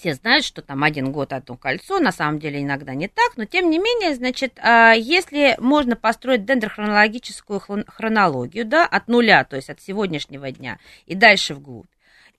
все 0.03 0.15
знают, 0.15 0.45
что 0.45 0.63
там 0.63 0.83
один 0.83 1.13
год 1.13 1.33
одно 1.33 1.57
кольцо, 1.57 2.01
на 2.01 2.11
самом 2.11 2.41
деле 2.41 2.61
иногда 2.61 2.93
не 2.93 3.07
так, 3.07 3.37
но 3.37 3.45
тем 3.45 3.71
не 3.71 3.79
менее, 3.79 4.17
значит, 4.17 4.59
а, 4.61 4.93
если 4.93 5.55
можно 5.61 5.95
построить 5.95 6.45
дендрохронологическую 6.45 7.61
хронологию, 7.87 8.65
да, 8.65 8.85
от 8.85 9.07
нуля, 9.07 9.45
то 9.45 9.55
есть 9.55 9.71
от 9.71 9.81
сегодняшнего 9.81 10.51
дня 10.51 10.81
и 11.07 11.15
дальше 11.15 11.55
вглубь, 11.55 11.87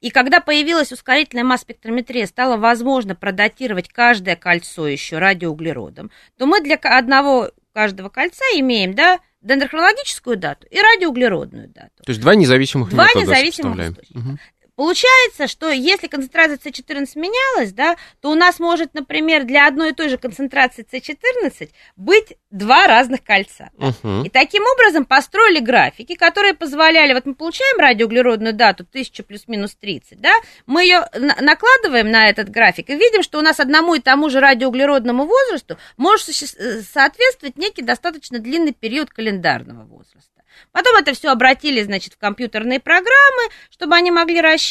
и 0.02 0.10
когда 0.10 0.42
появилась 0.42 0.92
ускорительная 0.92 1.46
масс-спектрометрия, 1.46 2.26
стало 2.26 2.58
возможно 2.58 3.16
продатировать 3.16 3.88
каждое 3.88 4.36
кольцо 4.36 4.86
еще 4.86 5.20
радиоуглеродом, 5.20 6.12
то 6.38 6.46
мы 6.46 6.60
для 6.60 6.76
одного 6.76 7.52
каждого 7.72 8.10
кольца 8.10 8.44
имеем, 8.56 8.94
да, 8.94 9.22
дендрохронологическую 9.42 10.36
дату 10.36 10.68
и 10.70 10.78
радиоуглеродную 10.82 11.70
дату. 11.70 12.04
То 12.04 12.10
есть 12.10 12.20
два 12.20 12.36
независимых 12.36 12.90
Два 12.90 13.08
независимых 13.16 13.80
источника. 13.80 14.20
Угу. 14.20 14.38
Получается, 14.76 15.48
что 15.48 15.70
если 15.70 16.08
концентрация 16.08 16.58
С14 16.58 17.08
менялась, 17.16 17.74
да, 17.74 17.96
то 18.22 18.32
у 18.32 18.36
нас 18.36 18.60
может, 18.60 18.96
например, 18.96 19.44
для 19.44 19.68
одной 19.68 19.92
и 19.92 19.94
той 19.94 20.10
же 20.10 20.18
концентрации 20.18 20.84
С14 20.92 21.70
быть 21.96 22.38
два 22.50 22.88
разных 22.88 23.24
кольца. 23.24 23.70
Uh-huh. 23.78 24.26
И 24.26 24.30
таким 24.30 24.64
образом 24.64 25.06
построили 25.06 25.60
графики, 25.60 26.16
которые 26.16 26.56
позволяли, 26.56 27.14
вот 27.14 27.28
мы 27.28 27.36
получаем 27.36 27.80
радиоуглеродную 27.80 28.54
дату 28.54 28.84
1000 28.90 29.24
плюс-минус 29.24 29.76
30, 29.76 30.20
да, 30.20 30.34
мы 30.66 30.84
ее 30.84 31.06
накладываем 31.14 32.10
на 32.10 32.30
этот 32.30 32.50
график 32.50 32.90
и 32.90 32.96
видим, 32.96 33.22
что 33.22 33.38
у 33.38 33.42
нас 33.42 33.60
одному 33.60 33.94
и 33.94 34.00
тому 34.00 34.30
же 34.30 34.40
радиоуглеродному 34.40 35.26
возрасту 35.26 35.78
может 35.98 36.30
э, 36.30 36.82
соответствовать 36.82 37.58
некий 37.58 37.84
достаточно 37.84 38.40
длинный 38.40 38.74
период 38.74 39.12
календарного 39.12 39.86
возраста. 39.86 40.34
Потом 40.72 40.96
это 40.98 41.14
все 41.14 41.30
обратили, 41.30 41.82
значит, 41.82 42.14
в 42.14 42.18
компьютерные 42.18 42.80
программы, 42.80 43.50
чтобы 43.70 43.96
они 43.96 44.12
могли 44.12 44.42
рассчитывать. 44.42 44.63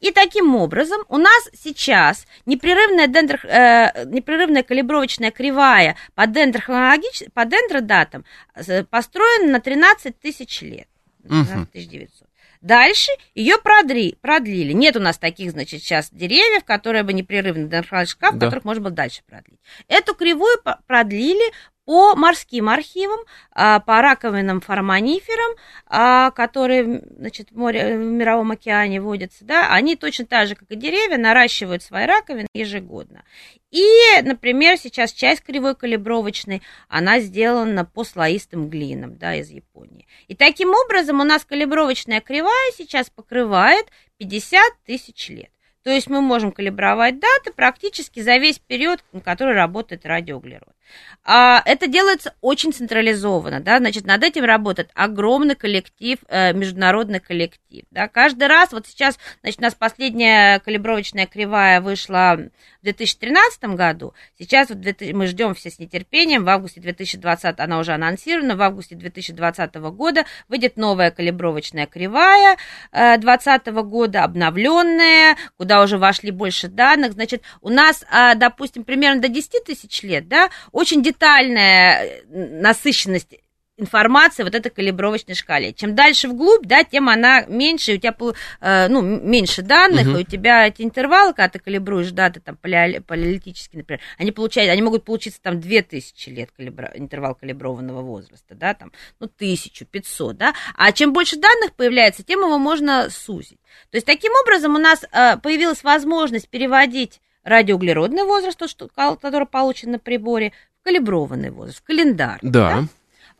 И 0.00 0.12
таким 0.12 0.54
образом 0.56 1.02
у 1.08 1.16
нас 1.16 1.48
сейчас 1.52 2.26
непрерывная, 2.46 3.06
дендро, 3.06 3.38
э, 3.42 4.04
непрерывная 4.06 4.62
калибровочная 4.62 5.30
кривая 5.30 5.96
по, 6.14 6.26
дендрохронологич... 6.26 7.24
по 7.32 7.44
дендродатам 7.44 8.24
э, 8.54 8.84
построена 8.84 9.52
на 9.52 9.60
13 9.60 10.18
тысяч 10.18 10.62
лет. 10.62 10.88
13 11.22 11.88
900. 11.88 12.28
Дальше 12.64 13.10
ее 13.34 13.58
продли, 13.58 14.16
продлили. 14.22 14.72
Нет 14.72 14.96
у 14.96 15.00
нас 15.00 15.18
таких, 15.18 15.50
значит, 15.50 15.82
сейчас 15.82 16.08
деревьев, 16.10 16.64
которые 16.64 17.02
бы 17.02 17.12
непрерывно 17.12 17.66
дендрохронологический 17.68 18.16
шкаф, 18.16 18.38
да. 18.38 18.46
которых 18.46 18.64
можно 18.64 18.82
было 18.84 18.90
дальше 18.90 19.20
продлить. 19.26 19.60
Эту 19.86 20.14
кривую 20.14 20.56
продлили 20.86 21.52
по 21.84 22.14
морским 22.14 22.68
архивам, 22.68 23.20
а, 23.52 23.80
по 23.80 24.00
раковинам 24.00 24.60
форманиферам, 24.60 25.56
а, 25.86 26.30
которые 26.30 27.02
значит, 27.18 27.50
в, 27.50 27.56
море, 27.56 27.96
в 27.96 28.00
Мировом 28.00 28.52
океане 28.52 29.00
водятся, 29.00 29.44
да, 29.44 29.68
они 29.70 29.96
точно 29.96 30.26
так 30.26 30.48
же, 30.48 30.54
как 30.54 30.70
и 30.70 30.76
деревья, 30.76 31.18
наращивают 31.18 31.82
свои 31.82 32.06
раковины 32.06 32.48
ежегодно. 32.54 33.24
И, 33.70 33.84
например, 34.22 34.78
сейчас 34.78 35.12
часть 35.12 35.42
кривой 35.42 35.74
калибровочной, 35.74 36.62
она 36.88 37.20
сделана 37.20 37.84
по 37.84 38.04
слоистым 38.04 38.70
глинам, 38.70 39.16
да, 39.16 39.34
из 39.34 39.50
Японии. 39.50 40.06
И 40.28 40.34
таким 40.34 40.70
образом 40.70 41.20
у 41.20 41.24
нас 41.24 41.44
калибровочная 41.44 42.20
кривая 42.20 42.72
сейчас 42.76 43.10
покрывает 43.10 43.86
50 44.18 44.60
тысяч 44.86 45.28
лет. 45.28 45.50
То 45.84 45.90
есть 45.90 46.08
мы 46.08 46.22
можем 46.22 46.50
калибровать 46.50 47.20
даты 47.20 47.52
практически 47.52 48.20
за 48.20 48.38
весь 48.38 48.58
период, 48.58 49.04
на 49.12 49.20
который 49.20 49.54
работает 49.54 50.06
радиоуглерод. 50.06 50.74
А, 51.26 51.62
это 51.64 51.86
делается 51.86 52.34
очень 52.42 52.72
централизованно, 52.72 53.60
да, 53.60 53.78
значит, 53.78 54.04
над 54.04 54.22
этим 54.22 54.44
работает 54.44 54.90
огромный 54.94 55.54
коллектив, 55.54 56.18
э, 56.28 56.52
международный 56.52 57.18
коллектив, 57.18 57.84
да, 57.90 58.08
каждый 58.08 58.46
раз, 58.46 58.72
вот 58.72 58.86
сейчас, 58.86 59.18
значит, 59.40 59.58
у 59.60 59.62
нас 59.62 59.74
последняя 59.74 60.58
калибровочная 60.60 61.26
кривая 61.26 61.80
вышла 61.80 62.36
в 62.36 62.84
2013 62.84 63.74
году, 63.74 64.12
сейчас 64.38 64.68
вот 64.68 64.78
мы 65.14 65.26
ждем 65.26 65.54
все 65.54 65.70
с 65.70 65.78
нетерпением, 65.78 66.44
в 66.44 66.48
августе 66.50 66.82
2020 66.82 67.58
она 67.58 67.78
уже 67.78 67.92
анонсирована, 67.92 68.54
в 68.54 68.60
августе 68.60 68.94
2020 68.94 69.74
года 69.76 70.26
выйдет 70.48 70.76
новая 70.76 71.10
калибровочная 71.10 71.86
кривая 71.86 72.58
2020 72.92 73.62
э, 73.66 73.72
года, 73.82 74.24
обновленная, 74.24 75.38
куда 75.56 75.82
уже 75.82 75.96
вошли 75.96 76.30
больше 76.30 76.68
данных, 76.68 77.12
значит, 77.14 77.42
у 77.62 77.70
нас, 77.70 78.04
а, 78.10 78.34
допустим, 78.34 78.84
примерно 78.84 79.22
до 79.22 79.28
10 79.28 79.64
тысяч 79.64 80.02
лет, 80.02 80.28
да, 80.28 80.50
очень 80.74 81.02
детальная 81.02 82.04
э, 82.04 82.60
насыщенность 82.60 83.38
информации 83.76 84.42
вот 84.42 84.54
этой 84.54 84.70
калибровочной 84.70 85.34
шкале. 85.34 85.72
Чем 85.72 85.94
дальше 85.94 86.28
вглубь, 86.28 86.66
да, 86.66 86.84
тем 86.84 87.08
она 87.08 87.42
меньше, 87.46 87.94
у 87.94 87.96
тебя 87.96 88.14
э, 88.60 88.88
ну, 88.88 89.00
меньше 89.00 89.62
данных, 89.62 90.08
угу. 90.08 90.18
и 90.18 90.20
у 90.22 90.24
тебя 90.24 90.66
эти 90.66 90.82
интервалы, 90.82 91.32
когда 91.32 91.48
ты 91.48 91.58
калибруешь 91.60 92.10
даты 92.10 92.40
там 92.40 92.56
палеолитические, 92.56 93.78
например, 93.78 94.00
они 94.18 94.32
получают, 94.32 94.70
они 94.70 94.82
могут 94.82 95.04
получиться 95.04 95.40
там 95.40 95.60
2000 95.60 96.28
лет 96.30 96.50
калибра, 96.56 96.92
интервал 96.94 97.36
калиброванного 97.36 98.02
возраста, 98.02 98.54
да, 98.54 98.74
там, 98.74 98.92
ну, 99.20 99.26
1500, 99.26 100.36
да, 100.36 100.54
а 100.76 100.92
чем 100.92 101.12
больше 101.12 101.36
данных 101.36 101.72
появляется, 101.74 102.24
тем 102.24 102.40
его 102.40 102.58
можно 102.58 103.10
сузить. 103.10 103.60
То 103.90 103.96
есть, 103.96 104.06
таким 104.06 104.32
образом, 104.44 104.74
у 104.74 104.78
нас 104.78 105.04
э, 105.04 105.36
появилась 105.38 105.82
возможность 105.84 106.48
переводить 106.48 107.20
радиоуглеродный 107.44 108.24
возраст, 108.24 108.58
тот, 108.58 108.70
что, 108.70 108.88
который 108.88 109.46
получен 109.46 109.92
на 109.92 109.98
приборе, 109.98 110.52
в 110.80 110.84
калиброванный 110.84 111.50
возраст, 111.50 111.78
в 111.78 111.84
календарь. 111.84 112.40
Да. 112.42 112.70
да? 112.70 112.84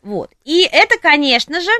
Вот. 0.01 0.31
И 0.45 0.67
это, 0.71 0.97
конечно 0.99 1.59
же, 1.59 1.71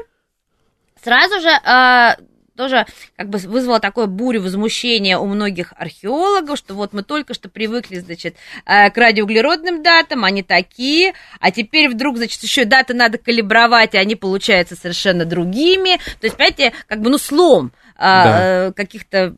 сразу 1.02 1.40
же 1.40 1.50
э, 1.50 2.16
тоже 2.56 2.86
как 3.18 3.30
бы 3.30 3.38
вызвало 3.38 3.80
такое 3.80 4.08
бурю 4.08 4.42
возмущения 4.42 5.18
у 5.18 5.26
многих 5.26 5.74
археологов, 5.78 6.58
что 6.58 6.74
вот 6.74 6.94
мы 6.94 7.04
только 7.04 7.34
что 7.34 7.50
привыкли, 7.50 8.00
значит, 8.00 8.36
э, 8.66 8.90
к 8.90 8.98
радиоуглеродным 8.98 9.84
датам, 9.84 10.24
они 10.24 10.42
такие, 10.42 11.14
а 11.40 11.52
теперь 11.52 11.90
вдруг, 11.90 12.18
значит, 12.18 12.42
еще 12.42 12.66
даты 12.66 12.94
надо 12.94 13.18
калибровать, 13.18 13.94
и 13.94 13.98
они 13.98 14.16
получаются 14.16 14.76
совершенно 14.76 15.26
другими. 15.26 15.98
То 16.20 16.26
есть, 16.26 16.38
понимаете, 16.38 16.74
как 16.88 17.02
бы, 17.02 17.10
ну, 17.10 17.18
слом 17.18 17.72
э, 17.96 18.00
да. 18.00 18.74
каких-то 18.76 19.36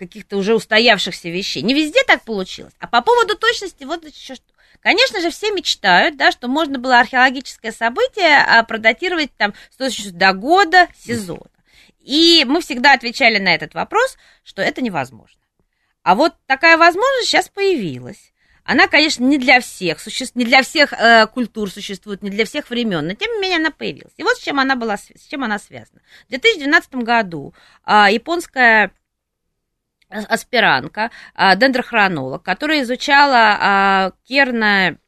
каких-то 0.00 0.38
уже 0.38 0.54
устоявшихся 0.54 1.28
вещей. 1.28 1.62
Не 1.62 1.74
везде 1.74 2.02
так 2.06 2.22
получилось. 2.22 2.72
А 2.78 2.88
по 2.88 3.02
поводу 3.02 3.36
точности, 3.36 3.84
вот 3.84 4.04
еще 4.04 4.34
что. 4.34 4.44
Конечно 4.80 5.20
же, 5.20 5.30
все 5.30 5.50
мечтают, 5.52 6.16
да, 6.16 6.32
что 6.32 6.48
можно 6.48 6.78
было 6.78 7.00
археологическое 7.00 7.70
событие 7.70 8.38
а, 8.38 8.62
продатировать 8.64 9.30
там 9.36 9.52
с 9.70 9.76
точностью 9.76 10.14
до 10.14 10.32
года, 10.32 10.88
сезона. 10.98 11.50
И 12.00 12.46
мы 12.48 12.62
всегда 12.62 12.94
отвечали 12.94 13.38
на 13.38 13.54
этот 13.54 13.74
вопрос, 13.74 14.16
что 14.42 14.62
это 14.62 14.80
невозможно. 14.80 15.38
А 16.02 16.14
вот 16.14 16.32
такая 16.46 16.78
возможность 16.78 17.28
сейчас 17.28 17.50
появилась. 17.50 18.32
Она, 18.64 18.88
конечно, 18.88 19.24
не 19.24 19.36
для 19.36 19.60
всех, 19.60 20.00
суще... 20.00 20.26
не 20.34 20.44
для 20.46 20.62
всех 20.62 20.94
э, 20.94 21.26
культур 21.26 21.70
существует, 21.70 22.22
не 22.22 22.30
для 22.30 22.46
всех 22.46 22.70
времен, 22.70 23.06
но 23.06 23.14
тем 23.14 23.30
не 23.32 23.40
менее 23.40 23.58
она 23.58 23.70
появилась. 23.70 24.14
И 24.16 24.22
вот 24.22 24.36
с 24.36 24.40
чем 24.40 24.60
она 24.60 24.76
была, 24.76 24.96
с 24.96 25.26
чем 25.28 25.44
она 25.44 25.58
связана. 25.58 26.00
В 26.26 26.30
2012 26.30 26.94
году 26.96 27.52
э, 27.84 28.06
японская 28.10 28.92
аспирантка, 30.10 31.10
а, 31.34 31.56
дендрохронолог, 31.56 32.42
которая 32.42 32.82
изучала 32.82 33.56
а, 33.60 34.12
керна 34.26 34.98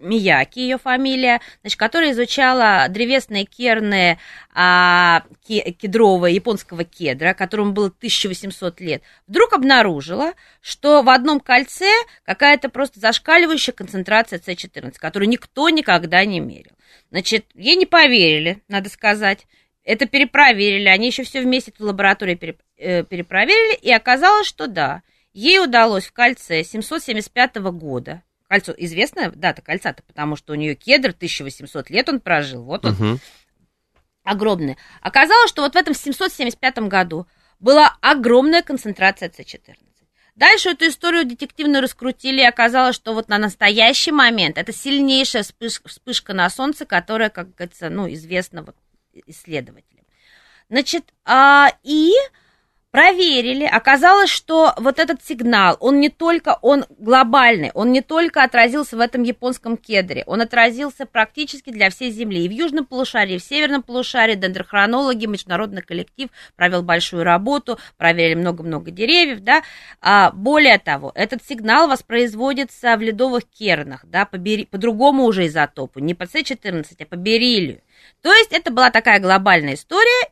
Мияки, 0.00 0.60
ее 0.60 0.78
фамилия, 0.78 1.40
значит, 1.60 1.78
которая 1.78 2.12
изучала 2.12 2.86
древесные 2.88 3.44
керны 3.44 4.18
а, 4.54 5.24
кедрового, 5.46 6.26
японского 6.26 6.84
кедра, 6.84 7.34
которому 7.34 7.72
было 7.72 7.88
1800 7.88 8.80
лет, 8.80 9.02
вдруг 9.26 9.52
обнаружила, 9.52 10.32
что 10.62 11.02
в 11.02 11.10
одном 11.10 11.38
кольце 11.38 11.90
какая-то 12.24 12.70
просто 12.70 12.98
зашкаливающая 12.98 13.74
концентрация 13.74 14.38
С14, 14.38 14.94
которую 14.98 15.28
никто 15.28 15.68
никогда 15.68 16.24
не 16.24 16.40
мерил. 16.40 16.72
Значит, 17.10 17.46
ей 17.54 17.76
не 17.76 17.86
поверили, 17.86 18.62
надо 18.68 18.88
сказать. 18.88 19.46
Это 19.90 20.06
перепроверили, 20.06 20.86
они 20.86 21.08
еще 21.08 21.24
все 21.24 21.40
вместе 21.42 21.72
в 21.76 21.82
лаборатории 21.82 22.56
э, 22.76 23.02
перепроверили, 23.02 23.74
и 23.74 23.92
оказалось, 23.92 24.46
что 24.46 24.68
да, 24.68 25.02
ей 25.32 25.58
удалось 25.58 26.06
в 26.06 26.12
кольце 26.12 26.62
775 26.62 27.56
года, 27.56 28.22
кольцо, 28.48 28.72
известная 28.78 29.32
дата 29.32 29.62
кольца-то, 29.62 30.04
потому 30.04 30.36
что 30.36 30.52
у 30.52 30.56
нее 30.56 30.76
кедр 30.76 31.08
1800 31.08 31.90
лет 31.90 32.08
он 32.08 32.20
прожил, 32.20 32.62
вот 32.62 32.84
он, 32.84 32.92
угу. 32.92 33.18
огромный. 34.22 34.76
Оказалось, 35.00 35.50
что 35.50 35.62
вот 35.62 35.72
в 35.72 35.76
этом 35.76 35.92
775 35.92 36.78
году 36.86 37.26
была 37.58 37.96
огромная 38.00 38.62
концентрация 38.62 39.28
С14. 39.28 39.74
Дальше 40.36 40.70
эту 40.70 40.86
историю 40.86 41.24
детективно 41.24 41.80
раскрутили, 41.80 42.42
и 42.42 42.46
оказалось, 42.46 42.94
что 42.94 43.12
вот 43.12 43.28
на 43.28 43.38
настоящий 43.38 44.12
момент 44.12 44.56
это 44.56 44.72
сильнейшая 44.72 45.42
вспышка, 45.42 45.88
вспышка 45.88 46.32
на 46.32 46.48
Солнце, 46.48 46.86
которая, 46.86 47.28
как 47.28 47.56
говорится, 47.56 47.90
ну, 47.90 48.08
известна 48.10 48.62
вот 48.62 48.76
исследователям. 49.26 50.04
Значит, 50.68 51.12
а, 51.24 51.68
и 51.82 52.12
проверили, 52.90 53.64
оказалось, 53.64 54.30
что 54.30 54.74
вот 54.76 54.98
этот 54.98 55.24
сигнал, 55.24 55.76
он 55.80 56.00
не 56.00 56.08
только, 56.08 56.58
он 56.60 56.84
глобальный, 56.98 57.70
он 57.74 57.92
не 57.92 58.00
только 58.00 58.42
отразился 58.42 58.96
в 58.96 59.00
этом 59.00 59.22
японском 59.22 59.76
кедре, 59.76 60.24
он 60.26 60.40
отразился 60.40 61.06
практически 61.06 61.70
для 61.70 61.90
всей 61.90 62.10
Земли. 62.10 62.44
И 62.44 62.48
в 62.48 62.52
южном 62.52 62.84
полушарии, 62.84 63.36
и 63.36 63.38
в 63.38 63.44
северном 63.44 63.82
полушарии 63.82 64.34
дендрохронологи, 64.34 65.26
международный 65.26 65.82
коллектив 65.82 66.30
провел 66.56 66.82
большую 66.82 67.22
работу, 67.22 67.78
проверили 67.96 68.34
много-много 68.34 68.90
деревьев, 68.90 69.40
да. 69.40 69.62
А, 70.00 70.32
более 70.32 70.78
того, 70.78 71.12
этот 71.14 71.44
сигнал 71.44 71.88
воспроизводится 71.88 72.96
в 72.96 73.00
ледовых 73.00 73.44
кернах, 73.44 74.04
да, 74.04 74.24
по, 74.24 74.36
бери, 74.36 74.66
по 74.66 74.78
другому 74.78 75.24
уже 75.24 75.46
изотопу, 75.46 76.00
не 76.00 76.14
по 76.14 76.24
С14, 76.24 76.84
а 76.98 77.06
по 77.06 77.16
бериллию. 77.16 77.82
То 78.22 78.32
есть 78.32 78.52
это 78.52 78.70
была 78.70 78.90
такая 78.90 79.20
глобальная 79.20 79.74
история. 79.74 80.30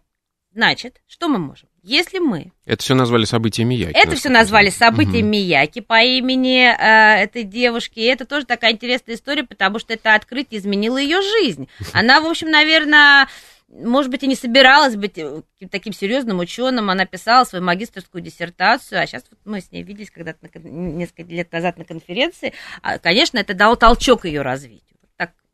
Значит, 0.53 1.01
что 1.07 1.29
мы 1.29 1.39
можем? 1.39 1.69
Если 1.83 2.19
мы... 2.19 2.53
Это 2.67 2.81
все 2.83 2.95
назвали 2.95 3.25
событиями 3.25 3.75
Мияки. 3.75 3.97
Это 3.97 4.17
все 4.17 4.29
назвали 4.29 4.71
событиями 4.71 5.23
угу. 5.23 5.31
Мияки 5.31 5.81
по 5.81 6.03
имени 6.03 6.67
э, 6.67 7.23
этой 7.23 7.45
девушки. 7.45 8.01
И 8.01 8.05
это 8.05 8.27
тоже 8.27 8.45
такая 8.45 8.73
интересная 8.73 9.15
история, 9.15 9.45
потому 9.45 9.79
что 9.79 9.95
это 9.95 10.15
открытие 10.15 10.61
изменило 10.61 10.99
ее 10.99 11.23
жизнь. 11.23 11.69
Она, 11.93 12.21
в 12.21 12.27
общем, 12.27 12.51
наверное, 12.51 13.29
может 13.69 14.11
быть, 14.11 14.23
и 14.23 14.27
не 14.27 14.35
собиралась 14.35 14.97
быть 14.97 15.17
э, 15.17 15.43
таким 15.71 15.93
серьезным 15.93 16.41
ученым. 16.41 16.91
Она 16.91 17.07
писала 17.07 17.45
свою 17.45 17.65
магистрскую 17.65 18.23
диссертацию, 18.23 19.01
а 19.01 19.07
сейчас 19.07 19.25
вот 19.31 19.39
мы 19.45 19.61
с 19.61 19.71
ней 19.71 19.83
виделись 19.83 20.11
когда-то 20.11 20.49
несколько 20.59 21.31
лет 21.31 21.53
назад 21.53 21.79
на 21.79 21.85
конференции. 21.85 22.53
А, 22.83 22.99
конечно, 22.99 23.39
это 23.39 23.55
дало 23.55 23.77
толчок 23.77 24.25
ее 24.25 24.43
развитию. 24.43 24.88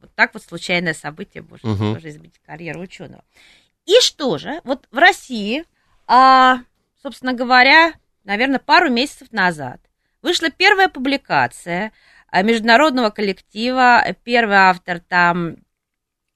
Вот 0.05 0.15
так 0.15 0.35
вот 0.35 0.43
случайное 0.43 0.95
событие 0.95 1.43
может 1.43 1.65
угу. 1.65 1.95
тоже 1.95 2.11
избить 2.11 2.41
карьеру 2.45 2.81
ученого. 2.81 3.25
И 3.87 4.01
что 4.01 4.39
же, 4.39 4.61
вот 4.65 4.87
в 4.91 4.99
России, 4.99 5.65
а, 6.07 6.59
собственно 7.03 7.33
говоря, 7.33 7.93
наверное, 8.25 8.59
пару 8.59 8.91
месяцев 8.91 9.33
назад 9.33 9.81
вышла 10.23 10.51
первая 10.51 10.89
публикация 10.89 11.93
а, 12.29 12.43
международного 12.43 13.11
коллектива. 13.11 14.05
Первый 14.25 14.57
автор 14.57 15.01
там 15.01 15.57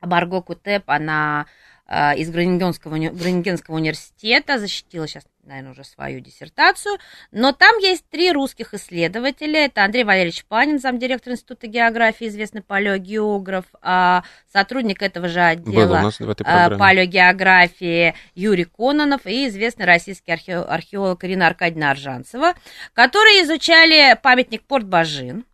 Барго 0.00 0.42
Кутеп, 0.42 0.84
она 0.86 1.46
а, 1.86 2.14
из 2.14 2.30
Гронингенского, 2.30 2.96
Гронингенского 2.98 3.76
университета, 3.76 4.58
защитила 4.58 5.06
сейчас 5.06 5.24
наверное, 5.48 5.72
уже 5.72 5.84
свою 5.84 6.20
диссертацию. 6.20 6.98
Но 7.32 7.52
там 7.52 7.78
есть 7.78 8.08
три 8.08 8.30
русских 8.30 8.74
исследователя. 8.74 9.64
Это 9.64 9.84
Андрей 9.84 10.04
Валерьевич 10.04 10.44
Панин, 10.44 10.78
замдиректор 10.78 11.32
Института 11.32 11.66
географии, 11.66 12.28
известный 12.28 12.62
палеогеограф, 12.62 13.64
а, 13.82 14.22
сотрудник 14.52 15.02
этого 15.02 15.28
же 15.28 15.40
отдела 15.40 16.12
а, 16.44 16.70
палеогеографии 16.76 18.14
Юрий 18.34 18.64
Кононов 18.64 19.26
и 19.26 19.48
известный 19.48 19.86
российский 19.86 20.32
археолог 20.32 21.24
Ирина 21.24 21.48
Аркадьевна 21.48 21.90
Аржанцева, 21.90 22.54
которые 22.92 23.42
изучали 23.42 24.16
памятник 24.22 24.62
Порт 24.62 24.86
Бажин, 24.86 25.44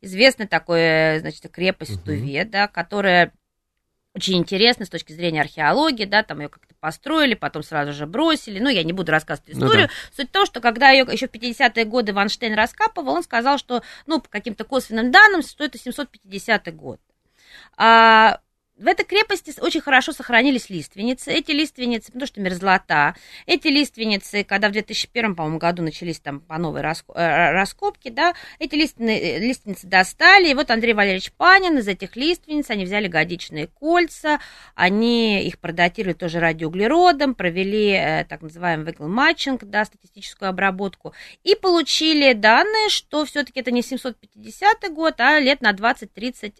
известный 0.00 0.46
такой, 0.46 1.20
значит, 1.20 1.48
крепость 1.50 1.96
угу. 1.96 2.06
Туве, 2.06 2.44
да, 2.44 2.68
которая 2.68 3.32
очень 4.14 4.38
интересно 4.38 4.84
с 4.84 4.88
точки 4.88 5.12
зрения 5.12 5.40
археологии, 5.40 6.04
да, 6.04 6.22
там 6.22 6.40
ее 6.40 6.48
как-то 6.48 6.74
построили, 6.80 7.34
потом 7.34 7.62
сразу 7.62 7.92
же 7.92 8.06
бросили. 8.06 8.58
Ну, 8.58 8.68
я 8.68 8.82
не 8.82 8.92
буду 8.92 9.12
рассказывать 9.12 9.50
историю. 9.50 9.82
Ну, 9.82 9.88
да. 9.88 10.16
Суть 10.16 10.28
в 10.28 10.32
том, 10.32 10.46
что 10.46 10.60
когда 10.60 10.90
ее 10.90 11.06
еще 11.10 11.28
в 11.28 11.32
50-е 11.32 11.84
годы 11.84 12.12
Ванштейн 12.12 12.54
раскапывал, 12.54 13.14
он 13.14 13.22
сказал, 13.22 13.58
что, 13.58 13.82
ну, 14.06 14.20
по 14.20 14.28
каким-то 14.28 14.64
косвенным 14.64 15.12
данным, 15.12 15.42
что 15.42 15.64
это 15.64 15.78
750 15.78 16.74
год. 16.74 17.00
А 17.76 18.40
в 18.80 18.86
этой 18.86 19.04
крепости 19.04 19.52
очень 19.60 19.82
хорошо 19.82 20.12
сохранились 20.12 20.70
лиственницы. 20.70 21.30
Эти 21.30 21.50
лиственницы, 21.50 22.06
потому 22.06 22.26
что 22.26 22.40
мерзлота, 22.40 23.14
эти 23.44 23.68
лиственницы, 23.68 24.42
когда 24.42 24.68
в 24.68 24.72
2001, 24.72 25.36
по-моему, 25.36 25.58
году 25.58 25.82
начались 25.82 26.18
там 26.18 26.40
по 26.40 26.56
новой 26.56 26.80
э, 26.80 27.52
раскопки, 27.52 28.08
да, 28.08 28.34
эти 28.58 28.74
лиственницы 28.76 29.86
достали, 29.86 30.48
и 30.50 30.54
вот 30.54 30.70
Андрей 30.70 30.94
Валерьевич 30.94 31.30
Панин 31.32 31.76
из 31.78 31.88
этих 31.88 32.16
лиственниц, 32.16 32.70
они 32.70 32.86
взяли 32.86 33.06
годичные 33.06 33.66
кольца, 33.66 34.40
они 34.74 35.46
их 35.46 35.58
продатировали 35.58 36.14
тоже 36.14 36.40
радиоуглеродом, 36.40 37.34
провели 37.34 37.90
э, 37.90 38.24
так 38.24 38.40
называемый 38.40 38.94
матчинг, 38.98 39.64
да, 39.64 39.84
статистическую 39.84 40.48
обработку, 40.48 41.12
и 41.44 41.54
получили 41.54 42.32
данные, 42.32 42.88
что 42.88 43.26
все-таки 43.26 43.60
это 43.60 43.70
не 43.70 43.82
750 43.82 44.90
год, 44.92 45.20
а 45.20 45.38
лет 45.38 45.60
на 45.60 45.72
20-30 45.72 46.54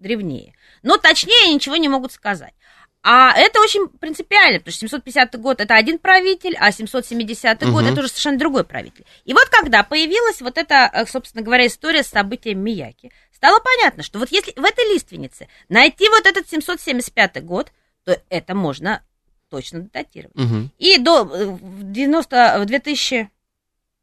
древнее. 0.00 0.54
Но 0.82 0.96
точнее 0.96 1.52
ничего 1.52 1.76
не 1.76 1.88
могут 1.88 2.12
сказать. 2.12 2.54
А 3.02 3.32
это 3.32 3.60
очень 3.60 3.88
принципиально, 3.88 4.58
потому 4.58 4.72
что 4.72 4.80
750 4.80 5.40
год 5.40 5.60
это 5.60 5.74
один 5.74 5.98
правитель, 5.98 6.54
а 6.58 6.70
770 6.70 7.62
угу. 7.62 7.72
год 7.72 7.84
это 7.84 8.00
уже 8.00 8.08
совершенно 8.08 8.38
другой 8.38 8.64
правитель. 8.64 9.06
И 9.24 9.32
вот 9.32 9.48
когда 9.48 9.82
появилась 9.82 10.42
вот 10.42 10.58
эта, 10.58 10.90
э, 10.92 11.06
собственно 11.06 11.42
говоря, 11.42 11.66
история 11.66 12.02
с 12.02 12.08
событием 12.08 12.58
Мияки, 12.62 13.10
стало 13.34 13.58
понятно, 13.60 14.02
что 14.02 14.18
вот 14.18 14.30
если 14.30 14.52
в 14.52 14.64
этой 14.64 14.84
лиственнице 14.92 15.48
найти 15.70 16.08
вот 16.10 16.26
этот 16.26 16.50
775 16.50 17.42
год, 17.42 17.72
то 18.04 18.20
это 18.28 18.54
можно 18.54 19.02
точно 19.48 19.80
датировать. 19.80 20.36
Угу. 20.36 20.68
И 20.78 20.98
до 20.98 21.24
э, 21.24 21.46
в 21.46 21.90
90, 21.90 22.58
в 22.60 22.66
2000 22.66 23.30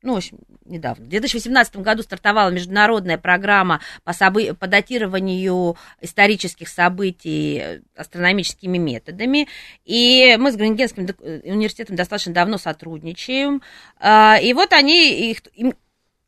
ну, 0.03 0.13
в 0.13 0.17
общем, 0.17 0.39
недавно. 0.67 1.05
В 1.05 1.09
2018 1.09 1.77
году 1.77 2.03
стартовала 2.03 2.49
международная 2.49 3.17
программа 3.17 3.81
по, 4.03 4.11
собы- 4.11 4.53
по 4.53 4.67
датированию 4.67 5.77
исторических 6.01 6.69
событий 6.69 7.81
астрономическими 7.95 8.77
методами. 8.77 9.47
И 9.85 10.35
мы 10.39 10.51
с 10.51 10.55
Гронингенским 10.55 11.07
университетом 11.43 11.95
достаточно 11.95 12.33
давно 12.33 12.57
сотрудничаем. 12.57 13.61
А, 13.99 14.37
и 14.41 14.53
вот 14.53 14.73
они, 14.73 15.31
их, 15.31 15.41
им 15.55 15.73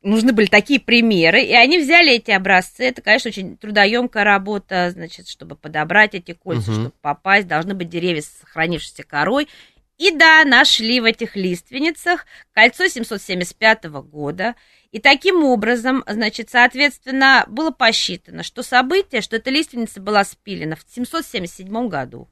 нужны 0.02 0.32
были 0.32 0.47
такие 0.47 0.80
примеры, 0.80 1.41
и 1.43 1.54
они 1.54 1.78
взяли 1.80 2.13
эти 2.13 2.32
образцы. 2.32 2.86
Это, 2.86 3.02
конечно, 3.02 3.30
очень 3.30 3.58
трудоемкая 3.58 4.23
работа, 4.23 4.91
значит, 4.91 5.28
чтобы 5.28 5.56
подобрать 5.56 6.15
эти 6.15 6.34
кольца, 6.34 6.71
угу. 6.71 6.80
чтобы 6.80 6.93
попасть. 7.02 7.47
Должны 7.47 7.73
быть 7.73 7.89
деревья 7.89 8.21
с 8.21 8.28
сохранившейся 8.41 9.04
корой. 9.04 9.47
И 9.99 10.12
да, 10.12 10.45
нашли 10.45 11.01
в 11.01 11.03
этих 11.03 11.35
лиственницах 11.35 12.25
кольцо 12.53 12.88
775 12.88 13.83
года. 14.05 14.55
И 14.91 14.99
таким 14.99 15.43
образом, 15.43 16.05
значит, 16.07 16.49
соответственно, 16.49 17.43
было 17.49 17.71
посчитано, 17.71 18.43
что 18.43 18.63
событие, 18.63 19.19
что 19.19 19.35
эта 19.35 19.49
лиственница 19.49 19.99
была 19.99 20.23
спилена 20.23 20.77
в 20.77 20.85
777 20.88 21.89
году. 21.89 22.29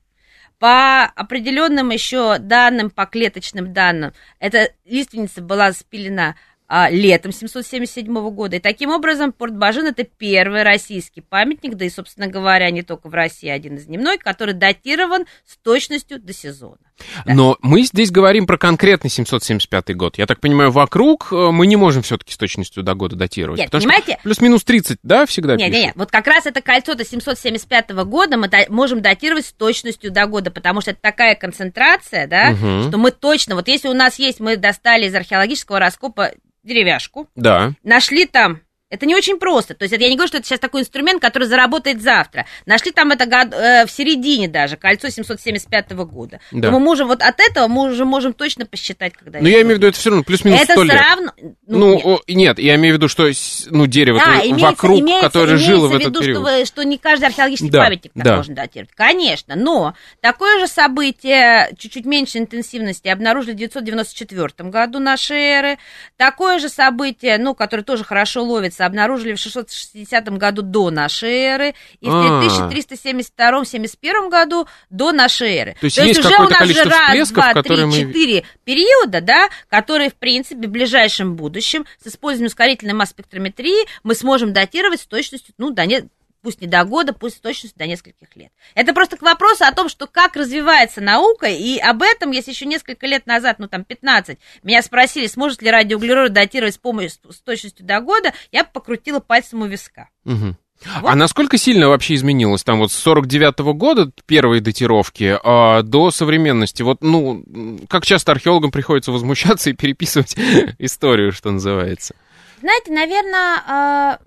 По 0.59 1.03
определенным 1.03 1.89
еще 1.89 2.39
данным, 2.39 2.89
по 2.89 3.05
клеточным 3.05 3.73
данным, 3.73 4.13
эта 4.39 4.71
лиственница 4.85 5.41
была 5.41 5.73
спилена 5.73 6.37
а, 6.67 6.89
летом 6.89 7.33
777 7.33 8.29
года. 8.29 8.55
И 8.55 8.59
таким 8.61 8.91
образом 8.91 9.33
Порт 9.33 9.57
Бажин 9.57 9.87
это 9.87 10.05
первый 10.05 10.63
российский 10.63 11.19
памятник, 11.19 11.75
да 11.75 11.83
и, 11.83 11.89
собственно 11.89 12.27
говоря, 12.27 12.71
не 12.71 12.81
только 12.81 13.09
в 13.09 13.13
России, 13.13 13.49
один 13.49 13.75
из 13.75 13.87
земной, 13.87 14.17
который 14.17 14.53
датирован 14.53 15.25
с 15.45 15.57
точностью 15.57 16.17
до 16.21 16.31
сезона. 16.31 16.86
Да. 17.25 17.33
Но 17.33 17.57
мы 17.61 17.83
здесь 17.83 18.11
говорим 18.11 18.47
про 18.47 18.57
конкретный 18.57 19.09
775 19.09 19.95
год. 19.95 20.17
Я 20.17 20.25
так 20.25 20.39
понимаю, 20.39 20.71
вокруг 20.71 21.29
э, 21.31 21.51
мы 21.51 21.67
не 21.67 21.75
можем 21.75 22.03
все-таки 22.03 22.33
с 22.33 22.37
точностью 22.37 22.83
до 22.83 22.93
года 22.93 23.15
датировать. 23.15 23.59
Нет, 23.59 23.71
понимаете? 23.71 24.17
Плюс-минус 24.23 24.63
30, 24.63 24.99
да, 25.03 25.25
всегда 25.25 25.55
Нет, 25.55 25.71
нет, 25.71 25.85
нет. 25.85 25.93
Вот 25.95 26.11
как 26.11 26.27
раз 26.27 26.45
это 26.45 26.61
кольцо 26.61 26.95
до 26.95 27.05
775 27.05 27.91
года 28.05 28.37
мы 28.37 28.49
можем 28.69 29.01
датировать 29.01 29.45
с 29.45 29.53
точностью 29.53 30.11
до 30.11 30.25
года, 30.25 30.51
потому 30.51 30.81
что 30.81 30.91
это 30.91 31.01
такая 31.01 31.35
концентрация, 31.35 32.27
да, 32.27 32.51
угу. 32.51 32.87
что 32.87 32.97
мы 32.97 33.11
точно, 33.11 33.55
вот 33.55 33.67
если 33.67 33.87
у 33.87 33.93
нас 33.93 34.19
есть, 34.19 34.39
мы 34.39 34.57
достали 34.57 35.05
из 35.07 35.15
археологического 35.15 35.79
раскопа 35.79 36.31
деревяшку. 36.63 37.29
Да. 37.35 37.73
Нашли 37.83 38.25
там 38.25 38.61
это 38.89 39.05
не 39.05 39.15
очень 39.15 39.37
просто. 39.37 39.73
То 39.73 39.83
есть 39.83 39.93
это, 39.93 40.03
я 40.03 40.09
не 40.09 40.15
говорю, 40.15 40.29
что 40.29 40.37
это 40.37 40.47
сейчас 40.47 40.59
такой 40.59 40.81
инструмент, 40.81 41.21
который 41.21 41.47
заработает 41.47 42.01
завтра. 42.01 42.45
Нашли 42.65 42.91
там 42.91 43.11
это 43.11 43.25
год, 43.25 43.53
э, 43.53 43.85
в 43.85 43.91
середине 43.91 44.47
даже, 44.47 44.77
кольцо 44.77 45.09
775 45.09 45.91
года. 45.91 46.39
Да. 46.51 46.71
Но 46.71 46.79
мы 46.79 46.85
можем, 46.85 47.07
вот 47.07 47.21
от 47.21 47.39
этого 47.39 47.67
мы 47.67 47.91
уже 47.91 48.05
можем 48.05 48.33
точно 48.33 48.65
посчитать, 48.65 49.13
когда... 49.13 49.39
Но 49.41 49.47
я 49.49 49.61
имею 49.61 49.75
в 49.75 49.77
виду, 49.79 49.87
это 49.87 49.97
все 49.97 50.09
равно 50.09 50.23
плюс-минус 50.23 50.61
Это 50.61 50.81
лет. 50.81 51.01
равно... 51.01 51.33
Ну, 51.37 51.55
ну 51.67 51.93
нет. 51.95 52.05
О, 52.05 52.21
нет, 52.27 52.59
я 52.59 52.75
имею 52.75 52.95
в 52.95 52.97
виду, 52.97 53.07
что 53.09 53.29
ну, 53.69 53.87
дерево 53.87 54.19
да, 54.19 54.39
имеется, 54.39 54.65
вокруг, 54.65 55.01
имеется, 55.01 55.27
которое 55.27 55.53
имеется 55.53 55.67
жило 55.67 55.87
в, 55.87 55.91
в 55.91 55.95
этот 55.95 56.19
период. 56.19 56.47
Что, 56.47 56.65
что 56.65 56.83
не 56.83 56.97
каждый 56.97 57.25
археологический 57.25 57.69
да, 57.69 57.83
памятник 57.83 58.13
так 58.13 58.23
да. 58.23 58.35
можно 58.37 58.55
датировать. 58.55 58.91
Конечно, 58.95 59.55
но 59.55 59.95
такое 60.21 60.59
же 60.59 60.67
событие, 60.67 61.73
чуть-чуть 61.77 62.05
меньше 62.05 62.37
интенсивности, 62.37 63.09
обнаружили 63.09 63.51
в 63.51 63.57
994 63.57 64.69
году 64.69 64.99
нашей 64.99 65.37
эры. 65.37 65.77
Такое 66.15 66.59
же 66.59 66.69
событие, 66.69 67.37
ну, 67.37 67.53
которое 67.53 67.83
тоже 67.83 68.05
хорошо 68.05 68.43
ловится, 68.43 68.76
обнаружили 68.85 69.33
в 69.33 69.39
600 69.39 69.71
660 69.71 70.29
году 70.37 70.61
до 70.61 70.89
нашей 70.89 71.29
эры 71.29 71.75
и 71.99 72.07
в 72.07 72.09
1372-71 72.09 74.29
году 74.29 74.67
до 74.89 75.11
нашей 75.11 75.55
эры. 75.55 75.75
То 75.79 75.85
есть, 75.85 75.95
То 75.95 76.03
есть, 76.03 76.17
есть 76.17 76.27
уже 76.27 76.41
у 76.41 76.49
нас 76.49 76.67
же 76.67 76.83
раз, 76.83 77.31
два, 77.31 77.53
три, 77.61 77.85
мы... 77.85 77.91
четыре 77.91 78.43
периода, 78.63 79.21
да, 79.21 79.49
которые, 79.69 80.09
в 80.09 80.15
принципе, 80.15 80.67
в 80.67 80.71
ближайшем 80.71 81.35
будущем 81.35 81.85
с 82.03 82.07
использованием 82.07 82.47
ускорительной 82.47 82.93
масс-спектрометрии 82.93 83.87
мы 84.03 84.15
сможем 84.15 84.53
датировать 84.53 85.01
с 85.01 85.05
точностью, 85.05 85.53
ну, 85.57 85.71
до 85.71 85.85
не, 85.85 86.07
пусть 86.47 86.61
не 86.61 86.67
до 86.67 86.85
года, 86.85 87.11
пусть 87.11 87.35
с 87.35 87.39
точностью 87.41 87.77
до 87.77 87.87
нескольких 87.87 88.33
лет. 88.37 88.53
Это 88.73 88.93
просто 88.93 89.17
к 89.17 89.21
вопросу 89.21 89.65
о 89.65 89.73
том, 89.73 89.89
что 89.89 90.07
как 90.07 90.37
развивается 90.37 91.01
наука, 91.01 91.47
и 91.47 91.77
об 91.77 92.01
этом, 92.01 92.31
если 92.31 92.51
еще 92.51 92.65
несколько 92.65 93.05
лет 93.05 93.27
назад, 93.27 93.59
ну 93.59 93.67
там 93.67 93.83
15, 93.83 94.37
меня 94.63 94.81
спросили, 94.81 95.27
сможет 95.27 95.61
ли 95.61 95.69
радиоуглерод 95.69 96.31
датировать 96.31 96.75
с 96.75 96.77
помощью 96.77 97.19
с 97.29 97.41
точностью 97.41 97.85
до 97.85 97.99
года, 97.99 98.31
я 98.53 98.63
покрутила 98.63 99.19
пальцем 99.19 99.61
у 99.61 99.65
виска. 99.65 100.07
Угу. 100.23 100.55
Вот. 101.01 101.11
А 101.11 101.15
насколько 101.15 101.57
сильно 101.57 101.89
вообще 101.89 102.13
изменилось 102.13 102.63
там 102.63 102.79
вот 102.79 102.93
с 102.93 102.95
49 102.95 103.59
-го 103.59 103.73
года 103.73 104.09
первые 104.25 104.61
датировки 104.61 105.37
а, 105.43 105.81
до 105.81 106.11
современности? 106.11 106.81
Вот, 106.81 107.01
ну, 107.01 107.43
как 107.89 108.05
часто 108.05 108.31
археологам 108.31 108.71
приходится 108.71 109.11
возмущаться 109.11 109.69
и 109.69 109.73
переписывать 109.73 110.37
историю, 110.79 111.33
что 111.33 111.51
называется? 111.51 112.15
Знаете, 112.61 112.93
наверное, 112.93 113.63
а, 113.67 114.19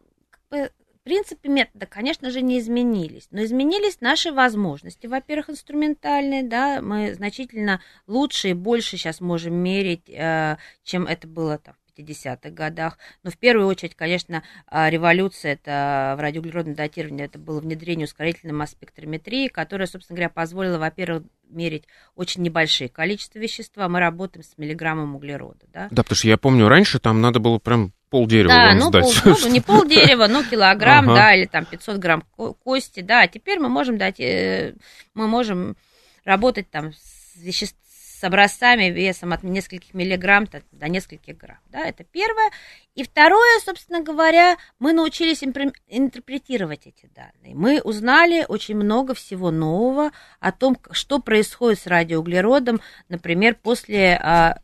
принципы 1.10 1.48
метода, 1.48 1.86
конечно 1.86 2.30
же, 2.30 2.40
не 2.40 2.60
изменились, 2.60 3.26
но 3.32 3.42
изменились 3.42 4.00
наши 4.00 4.30
возможности. 4.30 5.08
Во-первых, 5.08 5.50
инструментальные, 5.50 6.44
да, 6.44 6.80
мы 6.80 7.14
значительно 7.14 7.80
лучше 8.06 8.50
и 8.50 8.52
больше 8.52 8.96
сейчас 8.96 9.20
можем 9.20 9.54
мерить, 9.54 10.08
э, 10.08 10.56
чем 10.84 11.08
это 11.08 11.26
было 11.26 11.58
там 11.58 11.74
50-х 11.96 12.50
годах. 12.50 12.96
Но 13.24 13.32
в 13.32 13.38
первую 13.38 13.66
очередь, 13.66 13.96
конечно, 13.96 14.44
а, 14.68 14.88
революция 14.88 15.54
это 15.54 16.14
в 16.16 16.20
радиоуглеродном 16.20 16.76
датировании, 16.76 17.24
это 17.24 17.40
было 17.40 17.58
внедрение 17.58 18.04
ускорительной 18.04 18.54
масс-спектрометрии, 18.54 19.48
которая, 19.48 19.88
собственно 19.88 20.16
говоря, 20.16 20.30
позволила, 20.30 20.78
во-первых, 20.78 21.24
мерить 21.48 21.86
очень 22.14 22.42
небольшие 22.42 22.88
количества 22.88 23.40
вещества. 23.40 23.88
Мы 23.88 23.98
работаем 23.98 24.44
с 24.44 24.56
миллиграммом 24.58 25.16
углерода. 25.16 25.66
Да, 25.72 25.88
да 25.90 26.04
потому 26.04 26.16
что 26.16 26.28
я 26.28 26.38
помню, 26.38 26.68
раньше 26.68 27.00
там 27.00 27.20
надо 27.20 27.40
было 27.40 27.58
прям 27.58 27.92
пол 28.10 28.26
дерева 28.26 28.52
да, 28.52 28.66
вам 28.66 28.78
ну, 28.78 28.88
сдать. 28.88 29.22
Пол, 29.22 29.34
ну, 29.42 29.48
не 29.50 29.60
пол 29.60 29.84
дерева, 29.86 30.26
но 30.26 30.42
килограмм, 30.42 31.10
ага. 31.10 31.18
да, 31.18 31.34
или 31.34 31.46
там 31.46 31.64
500 31.64 31.96
грамм 31.96 32.24
кости, 32.36 33.00
да. 33.00 33.26
Теперь 33.26 33.58
мы 33.58 33.68
можем 33.68 33.96
дать, 33.96 34.20
э, 34.20 34.74
мы 35.14 35.28
можем 35.28 35.76
работать 36.24 36.70
там 36.70 36.92
с 36.92 37.74
с 38.20 38.24
образцами 38.24 38.90
весом 38.90 39.32
от 39.32 39.42
нескольких 39.42 39.94
миллиграмм 39.94 40.46
до 40.72 40.88
нескольких 40.88 41.38
грамм. 41.38 41.58
Да, 41.70 41.86
это 41.86 42.04
первое. 42.04 42.50
И 42.94 43.02
второе, 43.02 43.60
собственно 43.64 44.02
говоря, 44.02 44.58
мы 44.78 44.92
научились 44.92 45.42
интерпретировать 45.42 46.86
эти 46.86 47.10
данные. 47.14 47.54
Мы 47.54 47.80
узнали 47.80 48.44
очень 48.46 48.76
много 48.76 49.14
всего 49.14 49.50
нового 49.50 50.10
о 50.38 50.52
том, 50.52 50.76
что 50.90 51.18
происходит 51.18 51.80
с 51.80 51.86
радиоуглеродом, 51.86 52.82
например, 53.08 53.54
после 53.54 54.18
а, 54.22 54.60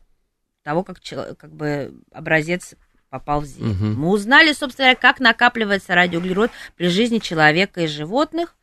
того, 0.61 0.83
как, 0.83 0.99
как 1.37 1.51
бы 1.51 1.99
образец 2.11 2.75
попал 3.09 3.41
в 3.41 3.45
землю. 3.45 3.71
Угу. 3.71 3.85
Мы 3.99 4.09
узнали, 4.09 4.53
собственно 4.53 4.87
говоря, 4.87 4.99
как 4.99 5.19
накапливается 5.19 5.95
радиоуглерод 5.95 6.51
при 6.75 6.87
жизни 6.87 7.19
человека 7.19 7.81
и 7.81 7.87
животных. 7.87 8.55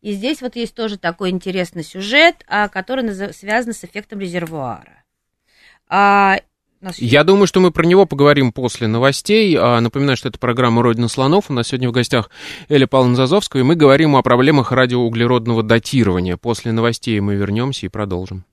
И 0.00 0.12
здесь 0.12 0.42
вот 0.42 0.56
есть 0.56 0.74
тоже 0.74 0.98
такой 0.98 1.30
интересный 1.30 1.84
сюжет, 1.84 2.44
а, 2.48 2.68
который 2.68 3.32
связан 3.32 3.72
с 3.72 3.84
эффектом 3.84 4.18
резервуара. 4.18 5.04
А, 5.88 6.38
я 6.98 7.22
думаю, 7.22 7.46
что 7.46 7.60
мы 7.60 7.70
про 7.70 7.86
него 7.86 8.06
поговорим 8.06 8.52
после 8.52 8.88
новостей. 8.88 9.56
А, 9.56 9.80
напоминаю, 9.80 10.16
что 10.16 10.28
это 10.28 10.38
программа 10.40 10.82
«Родина 10.82 11.06
слонов». 11.06 11.44
У 11.48 11.52
нас 11.52 11.68
сегодня 11.68 11.88
в 11.88 11.92
гостях 11.92 12.30
Эля 12.68 12.88
Павловна 12.88 13.14
Зазовская, 13.14 13.62
и 13.62 13.64
мы 13.64 13.76
говорим 13.76 14.16
о 14.16 14.22
проблемах 14.22 14.72
радиоуглеродного 14.72 15.62
датирования. 15.62 16.36
После 16.36 16.72
новостей 16.72 17.20
мы 17.20 17.36
вернемся 17.36 17.86
и 17.86 17.88
продолжим. 17.88 18.44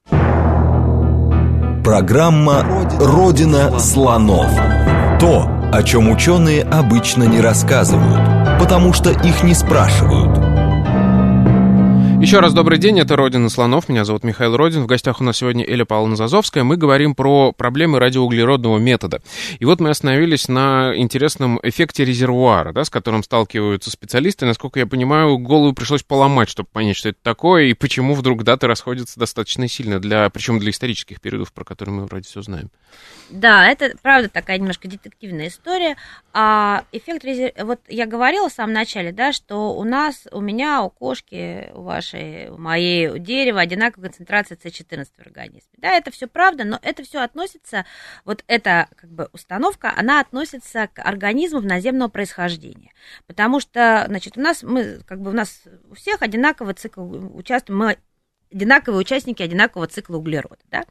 Программа 1.83 2.63
«Родина 2.99 3.79
слонов». 3.79 4.98
То, 5.19 5.49
о 5.73 5.83
чем 5.83 6.09
ученые 6.09 6.63
обычно 6.63 7.23
не 7.23 7.41
рассказывают, 7.41 8.59
потому 8.59 8.93
что 8.93 9.11
их 9.11 9.43
не 9.43 9.53
спрашивают– 9.53 10.39
Еще 12.21 12.41
раз 12.41 12.53
добрый 12.53 12.79
день, 12.79 12.99
это 12.99 13.15
«Родина 13.15 13.47
слонов», 13.47 13.87
меня 13.87 14.03
зовут 14.03 14.25
Михаил 14.25 14.57
Родин, 14.57 14.83
в 14.83 14.87
гостях 14.87 15.21
у 15.21 15.23
нас 15.23 15.37
сегодня 15.37 15.63
Эля 15.63 15.85
Павловна 15.85 16.17
Зазовская, 16.17 16.65
мы 16.65 16.75
говорим 16.75 17.15
про 17.15 17.53
проблемы 17.53 17.97
радиоуглеродного 17.97 18.77
метода. 18.77 19.21
И 19.59 19.63
вот 19.63 19.79
мы 19.79 19.89
остановились 19.89 20.49
на 20.49 20.91
интересном 20.97 21.61
эффекте 21.63 22.03
резервуара, 22.03 22.73
да, 22.73 22.83
с 22.83 22.89
которым 22.89 23.23
сталкиваются 23.23 23.89
специалисты, 23.89 24.45
насколько 24.45 24.79
я 24.79 24.85
понимаю, 24.85 25.37
голову 25.37 25.71
пришлось 25.71 26.03
поломать, 26.03 26.49
чтобы 26.49 26.67
понять, 26.69 26.97
что 26.97 27.07
это 27.07 27.19
такое, 27.23 27.67
и 27.67 27.73
почему 27.73 28.15
вдруг 28.15 28.43
даты 28.43 28.67
расходятся 28.67 29.17
достаточно 29.17 29.69
сильно, 29.69 30.01
для, 30.01 30.29
причем 30.29 30.59
для 30.59 30.71
исторических 30.71 31.21
периодов, 31.21 31.53
про 31.53 31.63
которые 31.63 31.95
мы 31.95 32.05
вроде 32.05 32.27
все 32.27 32.41
знаем. 32.41 32.69
Да, 33.29 33.65
это 33.65 33.93
правда 34.01 34.27
такая 34.27 34.57
немножко 34.57 34.87
детективная 34.87 35.47
история. 35.47 35.95
А 36.33 36.83
эффект 36.91 37.23
резерв... 37.23 37.53
Вот 37.63 37.79
я 37.87 38.05
говорила 38.05 38.49
в 38.49 38.53
самом 38.53 38.73
начале, 38.73 39.11
да, 39.11 39.31
что 39.31 39.73
у 39.73 39.83
нас, 39.83 40.27
у 40.31 40.41
меня, 40.41 40.81
у 40.81 40.89
кошки, 40.89 41.71
у 41.73 41.83
вашей, 41.83 42.08
у 42.15 42.57
моей, 42.57 43.09
у 43.09 43.17
дерева 43.17 43.59
одинаковая 43.59 44.09
концентрация 44.09 44.57
С14 44.57 45.07
в 45.17 45.19
организме. 45.19 45.71
Да, 45.77 45.93
это 45.93 46.11
все 46.11 46.27
правда, 46.27 46.63
но 46.63 46.79
это 46.81 47.03
все 47.03 47.19
относится, 47.19 47.85
вот 48.25 48.43
эта 48.47 48.87
как 48.95 49.09
бы 49.09 49.29
установка, 49.33 49.93
она 49.95 50.19
относится 50.19 50.87
к 50.87 51.01
организмам 51.01 51.65
наземного 51.65 52.09
происхождения. 52.09 52.91
Потому 53.27 53.59
что, 53.59 54.05
значит, 54.07 54.37
у 54.37 54.41
нас, 54.41 54.63
мы, 54.63 54.99
как 55.05 55.21
бы 55.21 55.31
у 55.31 55.33
нас 55.33 55.63
у 55.89 55.95
всех 55.95 56.21
одинаковый 56.21 56.73
цикл, 56.73 57.01
участвуем, 57.01 57.79
мы 57.79 57.97
одинаковые 58.51 58.99
участники 58.99 59.43
одинакового 59.43 59.87
цикла 59.87 60.17
углерода. 60.17 60.59
Да? 60.69 60.85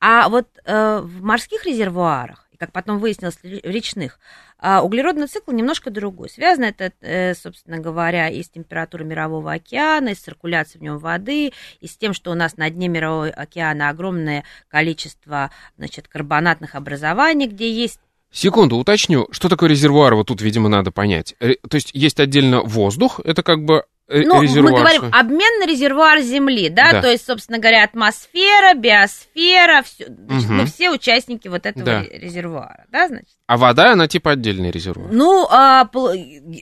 А 0.00 0.28
вот 0.28 0.48
э, 0.64 1.00
в 1.02 1.22
морских 1.22 1.64
резервуарах, 1.66 2.41
как 2.62 2.70
потом 2.70 3.00
выяснилось, 3.00 3.40
речных, 3.42 4.20
э, 4.60 4.78
углеродный 4.78 5.26
цикл 5.26 5.50
немножко 5.50 5.90
другой. 5.90 6.28
Связано 6.28 6.66
это, 6.66 6.92
э, 7.00 7.34
собственно 7.34 7.78
говоря, 7.78 8.28
и 8.28 8.40
с 8.40 8.48
температурой 8.50 9.04
мирового 9.04 9.50
океана, 9.50 10.10
и 10.10 10.14
с 10.14 10.20
циркуляцией 10.20 10.78
в 10.78 10.82
нем 10.84 10.98
воды, 10.98 11.52
и 11.80 11.86
с 11.88 11.96
тем, 11.96 12.14
что 12.14 12.30
у 12.30 12.34
нас 12.34 12.56
на 12.56 12.70
дне 12.70 12.86
мирового 12.86 13.30
океана 13.30 13.88
огромное 13.88 14.44
количество 14.68 15.50
значит, 15.76 16.06
карбонатных 16.06 16.76
образований, 16.76 17.48
где 17.48 17.68
есть 17.68 17.98
Секунду, 18.32 18.76
уточню, 18.76 19.28
что 19.30 19.48
такое 19.48 19.68
резервуар, 19.68 20.14
вот 20.14 20.28
тут, 20.28 20.40
видимо, 20.40 20.68
надо 20.68 20.90
понять. 20.90 21.34
То 21.38 21.74
есть 21.74 21.90
есть 21.92 22.18
отдельно 22.18 22.62
воздух, 22.62 23.20
это 23.24 23.42
как 23.42 23.64
бы 23.64 23.84
Э, 24.12 24.22
ну, 24.26 24.42
мы 24.42 24.46
говорим 24.46 25.04
обмен 25.10 25.60
на 25.60 25.66
резервуар 25.66 26.20
Земли, 26.20 26.68
да? 26.68 26.92
да, 26.92 27.00
то 27.00 27.10
есть, 27.10 27.24
собственно 27.24 27.58
говоря, 27.58 27.84
атмосфера, 27.84 28.74
биосфера, 28.74 29.82
все, 29.82 30.06
значит, 30.06 30.46
угу. 30.46 30.52
мы 30.52 30.66
все 30.66 30.90
участники 30.90 31.48
вот 31.48 31.64
этого 31.64 31.84
да. 31.84 32.02
резервуара, 32.02 32.84
да, 32.90 33.08
значит? 33.08 33.28
А 33.46 33.56
вода, 33.56 33.92
она 33.92 34.08
типа 34.08 34.32
отдельный 34.32 34.70
резервуар? 34.70 35.10
Ну, 35.12 35.46
а, 35.50 35.88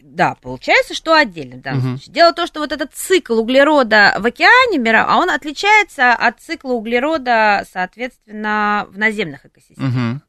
да, 0.03 0.37
получается, 0.41 0.95
что 0.95 1.15
отдельно, 1.15 1.61
да. 1.61 1.73
Угу. 1.73 2.01
Дело 2.07 2.31
в 2.31 2.35
том, 2.35 2.47
что 2.47 2.61
вот 2.61 2.73
этот 2.73 2.93
цикл 2.95 3.39
углерода 3.41 4.17
в 4.19 4.27
океане, 4.27 4.93
а 4.93 5.17
он 5.17 5.31
отличается 5.31 6.13
от 6.13 6.41
цикла 6.41 6.73
углерода, 6.73 7.67
соответственно, 7.73 8.87
в 8.91 8.99
наземных 8.99 9.47
экосистемах. 9.47 9.91
Угу. 9.91 10.21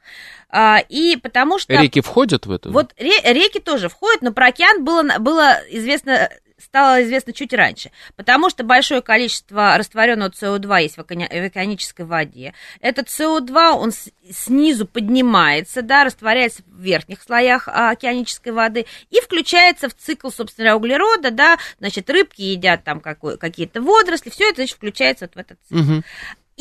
А, 0.52 0.80
и 0.90 1.16
потому 1.16 1.58
что... 1.60 1.74
Реки 1.74 2.02
входят 2.02 2.46
в 2.46 2.52
это? 2.52 2.70
Вот 2.70 2.94
реки 2.98 3.60
тоже 3.60 3.90
входят, 3.90 4.22
но 4.22 4.34
про 4.34 4.48
океан 4.48 4.84
было, 4.84 5.04
было 5.20 5.60
известно 5.70 6.30
стало 6.62 7.04
известно 7.04 7.34
чуть 7.34 7.54
раньше, 7.54 7.92
потому 8.16 8.50
что 8.50 8.64
большое 8.64 9.02
количество 9.02 9.78
растворенного 9.78 10.30
СО2 10.30 10.82
есть 10.84 10.98
в 10.98 11.02
океанической 11.02 12.06
воде. 12.06 12.54
Этот 12.80 13.08
СО2, 13.08 13.72
он 13.72 13.92
снизу 14.30 14.86
поднимается, 14.86 15.82
да, 15.82 16.04
растворяется 16.04 16.64
в 16.66 16.82
верхних 16.82 17.22
слоях 17.22 17.68
а, 17.68 17.92
океанической 17.92 18.54
воды 18.54 18.86
и 19.10 19.20
включается 19.20 19.90
в 19.90 19.96
цикл, 19.96 20.30
собственно, 20.30 20.76
углерода, 20.76 21.32
да, 21.32 21.58
значит, 21.80 22.10
рыбки 22.10 22.42
едят 22.42 22.84
там 22.84 23.02
какие-то 23.02 23.82
водоросли, 23.82 24.30
все 24.30 24.46
это, 24.46 24.58
значит, 24.58 24.78
включается 24.78 25.26
вот 25.26 25.36
в 25.36 25.38
этот 25.38 25.58
цикл. 25.68 25.80
Угу. 25.80 26.04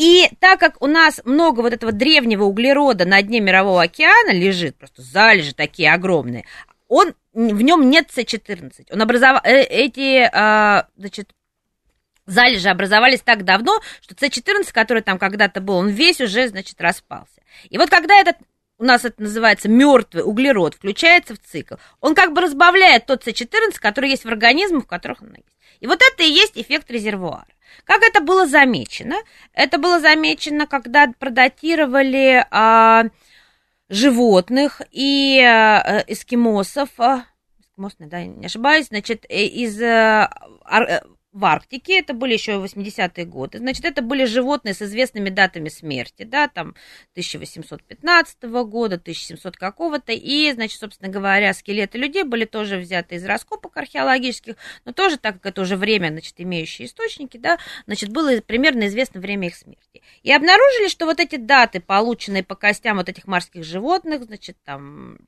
И 0.01 0.31
так 0.39 0.59
как 0.59 0.81
у 0.83 0.87
нас 0.87 1.21
много 1.27 1.61
вот 1.61 1.75
этого 1.75 1.93
древнего 1.93 2.45
углерода 2.45 3.05
на 3.05 3.21
дне 3.21 3.39
Мирового 3.39 3.83
океана 3.83 4.33
лежит, 4.33 4.79
просто 4.79 5.03
залежи 5.03 5.53
такие 5.55 5.93
огромные, 5.93 6.47
он, 6.89 7.13
в 7.35 7.61
нем 7.61 7.91
нет 7.91 8.09
С14. 8.09 8.87
Он 8.91 9.03
образовал, 9.03 9.43
э, 9.45 9.61
эти, 9.61 10.27
а, 10.33 10.87
значит, 10.97 11.35
залежи 12.25 12.71
образовались 12.71 13.21
так 13.21 13.45
давно, 13.45 13.79
что 14.01 14.15
С14, 14.15 14.73
который 14.73 15.03
там 15.03 15.19
когда-то 15.19 15.61
был, 15.61 15.75
он 15.75 15.91
весь 15.91 16.23
уже, 16.23 16.49
значит, 16.49 16.81
распался. 16.81 17.43
И 17.69 17.77
вот 17.77 17.91
когда 17.91 18.15
этот 18.19 18.37
у 18.81 18.85
нас 18.85 19.05
это 19.05 19.23
называется 19.23 19.69
мертвый 19.69 20.25
углерод, 20.25 20.75
включается 20.75 21.35
в 21.35 21.39
цикл, 21.39 21.75
он 22.01 22.15
как 22.15 22.33
бы 22.33 22.41
разбавляет 22.41 23.05
тот 23.05 23.27
С14, 23.27 23.75
который 23.79 24.09
есть 24.09 24.25
в 24.25 24.29
организмах, 24.29 24.85
в 24.85 24.89
которых 24.89 25.21
он 25.21 25.35
есть. 25.35 25.57
И 25.81 25.87
вот 25.87 26.01
это 26.01 26.23
и 26.23 26.31
есть 26.31 26.57
эффект 26.57 26.91
резервуара. 26.91 27.47
Как 27.85 28.03
это 28.03 28.23
было 28.23 28.47
замечено? 28.47 29.17
Это 29.53 29.77
было 29.77 30.01
замечено, 30.01 30.67
когда 30.67 31.13
продатировали 31.19 32.45
а, 32.51 33.05
животных 33.91 34.81
и 34.91 35.39
э, 35.39 36.05
эскимосов, 36.07 36.89
э, 36.99 37.23
эскимосные, 37.61 38.09
да, 38.09 38.25
не 38.25 38.47
ошибаюсь, 38.47 38.87
значит, 38.87 39.27
э, 39.29 39.45
из 39.45 39.79
в 41.33 41.45
Арктике, 41.45 42.01
это 42.01 42.13
были 42.13 42.33
еще 42.33 42.53
80-е 42.53 43.25
годы, 43.25 43.59
значит, 43.59 43.85
это 43.85 44.03
были 44.03 44.25
животные 44.25 44.75
с 44.75 44.83
известными 44.83 45.31
датами 45.31 45.69
смерти, 45.69 46.25
да, 46.25 46.49
там 46.49 46.75
1815 47.13 48.43
года, 48.43 48.97
1700 48.97 49.57
какого-то, 49.57 50.13
и, 50.13 50.53
значит, 50.53 50.81
собственно 50.81 51.11
говоря, 51.11 51.55
скелеты 51.55 51.99
людей 51.99 52.25
были 52.25 52.45
тоже 52.45 52.79
взяты 52.79 53.15
из 53.15 53.25
раскопок 53.25 53.77
археологических, 53.77 54.57
но 54.85 54.93
тоже, 54.93 55.19
так 55.19 55.37
как 55.37 55.53
это 55.53 55.63
уже 55.63 55.77
время, 55.77 56.09
значит, 56.09 56.35
имеющие 56.39 56.87
источники, 56.87 57.37
да, 57.37 57.59
значит, 57.87 58.11
было 58.11 58.41
примерно 58.41 58.89
известно 58.89 59.21
время 59.21 59.49
их 59.49 59.55
смерти. 59.55 60.03
И 60.23 60.33
обнаружили, 60.33 60.89
что 60.89 61.07
вот 61.07 61.21
эти 61.21 61.37
даты, 61.37 61.81
полученные 61.81 62.43
по 62.43 62.57
костям 62.57 62.97
вот 62.97 63.09
этих 63.09 63.27
морских 63.27 63.65
животных, 63.65 64.25
значит, 64.25 64.57
там 64.65 65.19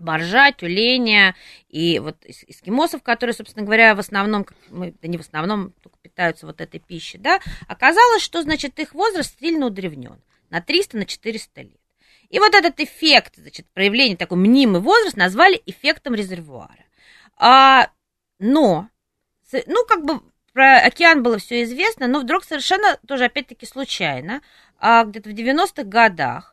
боржа, 0.00 0.52
тюленя 0.52 1.34
и 1.68 1.98
вот 1.98 2.16
эскимосов, 2.24 3.02
которые, 3.02 3.34
собственно 3.34 3.64
говоря, 3.64 3.94
в 3.94 3.98
основном, 4.00 4.46
мы, 4.70 4.94
да 5.00 5.08
не 5.08 5.18
в 5.18 5.20
основном, 5.20 5.72
только 5.82 5.98
питаются 6.02 6.46
вот 6.46 6.60
этой 6.60 6.80
пищей, 6.80 7.18
да, 7.18 7.40
оказалось, 7.68 8.22
что, 8.22 8.42
значит, 8.42 8.78
их 8.78 8.94
возраст 8.94 9.38
сильно 9.40 9.66
удревнен 9.66 10.20
на 10.50 10.60
300, 10.60 10.98
на 10.98 11.06
400 11.06 11.62
лет. 11.62 11.80
И 12.28 12.38
вот 12.38 12.54
этот 12.54 12.80
эффект, 12.80 13.34
значит, 13.36 13.66
проявления, 13.74 14.16
такой 14.16 14.38
мнимый 14.38 14.80
возраст 14.80 15.16
назвали 15.16 15.62
эффектом 15.66 16.14
резервуара. 16.14 16.84
А, 17.36 17.90
но, 18.38 18.88
ну, 19.66 19.84
как 19.86 20.04
бы 20.04 20.22
про 20.52 20.78
океан 20.78 21.22
было 21.22 21.38
все 21.38 21.62
известно, 21.62 22.06
но 22.06 22.20
вдруг 22.20 22.44
совершенно 22.44 22.98
тоже, 23.06 23.24
опять-таки, 23.24 23.66
случайно, 23.66 24.42
а, 24.78 25.04
где-то 25.04 25.30
в 25.30 25.32
90-х 25.32 25.84
годах 25.84 26.51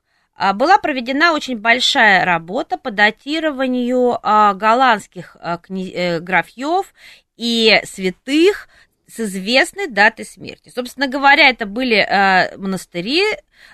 была 0.53 0.77
проведена 0.77 1.33
очень 1.33 1.57
большая 1.57 2.23
работа 2.23 2.77
по 2.77 2.91
датированию 2.91 4.17
а, 4.23 4.53
голландских 4.53 5.35
а, 5.39 5.59
э, 5.69 6.19
графьев 6.19 6.93
и 7.35 7.81
святых 7.83 8.69
с 9.09 9.19
известной 9.19 9.87
датой 9.87 10.25
смерти. 10.25 10.71
Собственно 10.73 11.07
говоря, 11.07 11.49
это 11.49 11.65
были 11.65 11.97
э, 11.97 12.55
монастыри, 12.57 13.23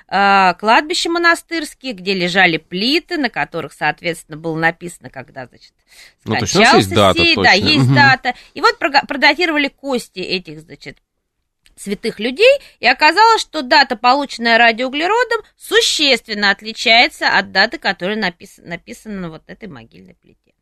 э, 0.08 0.54
кладбища 0.58 1.10
монастырские, 1.10 1.94
где 1.94 2.14
лежали 2.14 2.58
плиты, 2.58 3.18
на 3.18 3.30
которых, 3.30 3.74
соответственно, 3.74 4.38
было 4.38 4.58
написано, 4.58 5.10
когда, 5.10 5.46
значит, 5.46 5.74
скончался 6.22 6.26
ну, 6.26 6.36
то 6.36 6.60
есть, 6.60 6.76
есть 6.78 6.96
дата, 6.96 7.20
сей, 7.20 7.36
да, 7.36 7.52
есть 7.52 7.86
угу. 7.86 7.96
дата. 7.96 8.34
И 8.54 8.62
вот 8.62 8.78
продатировали 8.80 9.68
кости 9.68 10.20
этих, 10.20 10.62
значит, 10.62 11.00
святых 11.76 12.20
людей, 12.20 12.60
и 12.80 12.88
оказалось, 12.88 13.42
что 13.42 13.62
дата, 13.62 13.96
полученная 13.96 14.58
радиоуглеродом, 14.58 15.42
существенно 15.58 16.52
отличается 16.52 17.30
от 17.30 17.52
даты, 17.52 17.78
которая 17.78 18.16
напис... 18.16 18.60
написана 18.64 19.22
на 19.22 19.30
вот 19.30 19.44
этой 19.48 19.68
могильной 19.68 20.16
плите. 20.16 20.54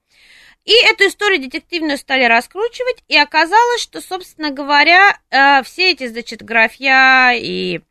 И 0.66 0.72
эту 0.72 1.08
историю 1.08 1.42
детективную 1.42 1.98
стали 1.98 2.24
раскручивать, 2.24 3.04
и 3.10 3.18
оказалось, 3.18 3.82
что, 3.82 4.00
собственно 4.00 4.50
говоря, 4.50 5.20
э, 5.30 5.62
все 5.64 5.92
эти, 5.92 6.08
значит, 6.08 6.42
графья 6.42 7.34
и 7.34 7.82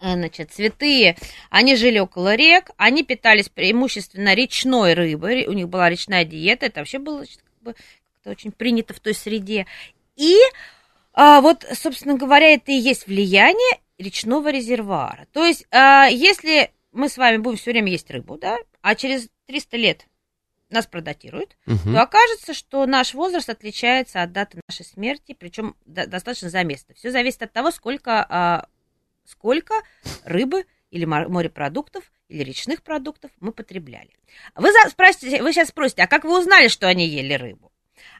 э, 0.00 0.14
значит, 0.14 0.52
святые, 0.52 1.16
они 1.48 1.76
жили 1.76 2.00
около 2.00 2.34
рек, 2.34 2.70
они 2.76 3.04
питались 3.04 3.48
преимущественно 3.48 4.34
речной 4.34 4.94
рыбой, 4.94 5.46
у 5.46 5.52
них 5.52 5.68
была 5.68 5.88
речная 5.88 6.24
диета, 6.24 6.66
это 6.66 6.80
вообще 6.80 6.98
было 6.98 7.20
как 7.20 7.62
бы, 7.62 7.74
как 8.24 8.32
очень 8.32 8.50
принято 8.50 8.92
в 8.92 8.98
той 8.98 9.14
среде. 9.14 9.66
И 10.16 10.36
а, 11.12 11.40
вот, 11.40 11.66
собственно 11.72 12.16
говоря, 12.16 12.54
это 12.54 12.72
и 12.72 12.76
есть 12.76 13.06
влияние 13.06 13.80
речного 13.98 14.50
резервуара. 14.50 15.26
То 15.32 15.44
есть, 15.44 15.66
а, 15.70 16.06
если 16.06 16.72
мы 16.92 17.08
с 17.08 17.16
вами 17.16 17.38
будем 17.38 17.58
все 17.58 17.72
время 17.72 17.90
есть 17.90 18.10
рыбу, 18.10 18.36
да, 18.38 18.58
а 18.80 18.94
через 18.94 19.28
300 19.46 19.76
лет 19.76 20.06
нас 20.70 20.86
продатируют, 20.86 21.56
угу. 21.66 21.92
то 21.92 22.02
окажется, 22.02 22.54
что 22.54 22.86
наш 22.86 23.14
возраст 23.14 23.48
отличается 23.48 24.22
от 24.22 24.32
даты 24.32 24.60
нашей 24.68 24.84
смерти, 24.84 25.36
причем 25.38 25.74
до, 25.84 26.06
достаточно 26.06 26.48
заместно. 26.48 26.94
Все 26.94 27.10
зависит 27.10 27.42
от 27.42 27.52
того, 27.52 27.70
сколько, 27.70 28.24
а, 28.28 28.66
сколько 29.24 29.74
рыбы 30.24 30.66
или 30.90 31.04
морепродуктов 31.04 32.04
или 32.28 32.44
речных 32.44 32.82
продуктов 32.82 33.30
мы 33.40 33.52
потребляли. 33.52 34.10
Вы, 34.54 34.68
спросите, 34.88 35.42
вы 35.42 35.52
сейчас 35.52 35.68
спросите, 35.68 36.02
а 36.02 36.06
как 36.06 36.24
вы 36.24 36.38
узнали, 36.38 36.68
что 36.68 36.86
они 36.86 37.06
ели 37.06 37.34
рыбу? 37.34 37.72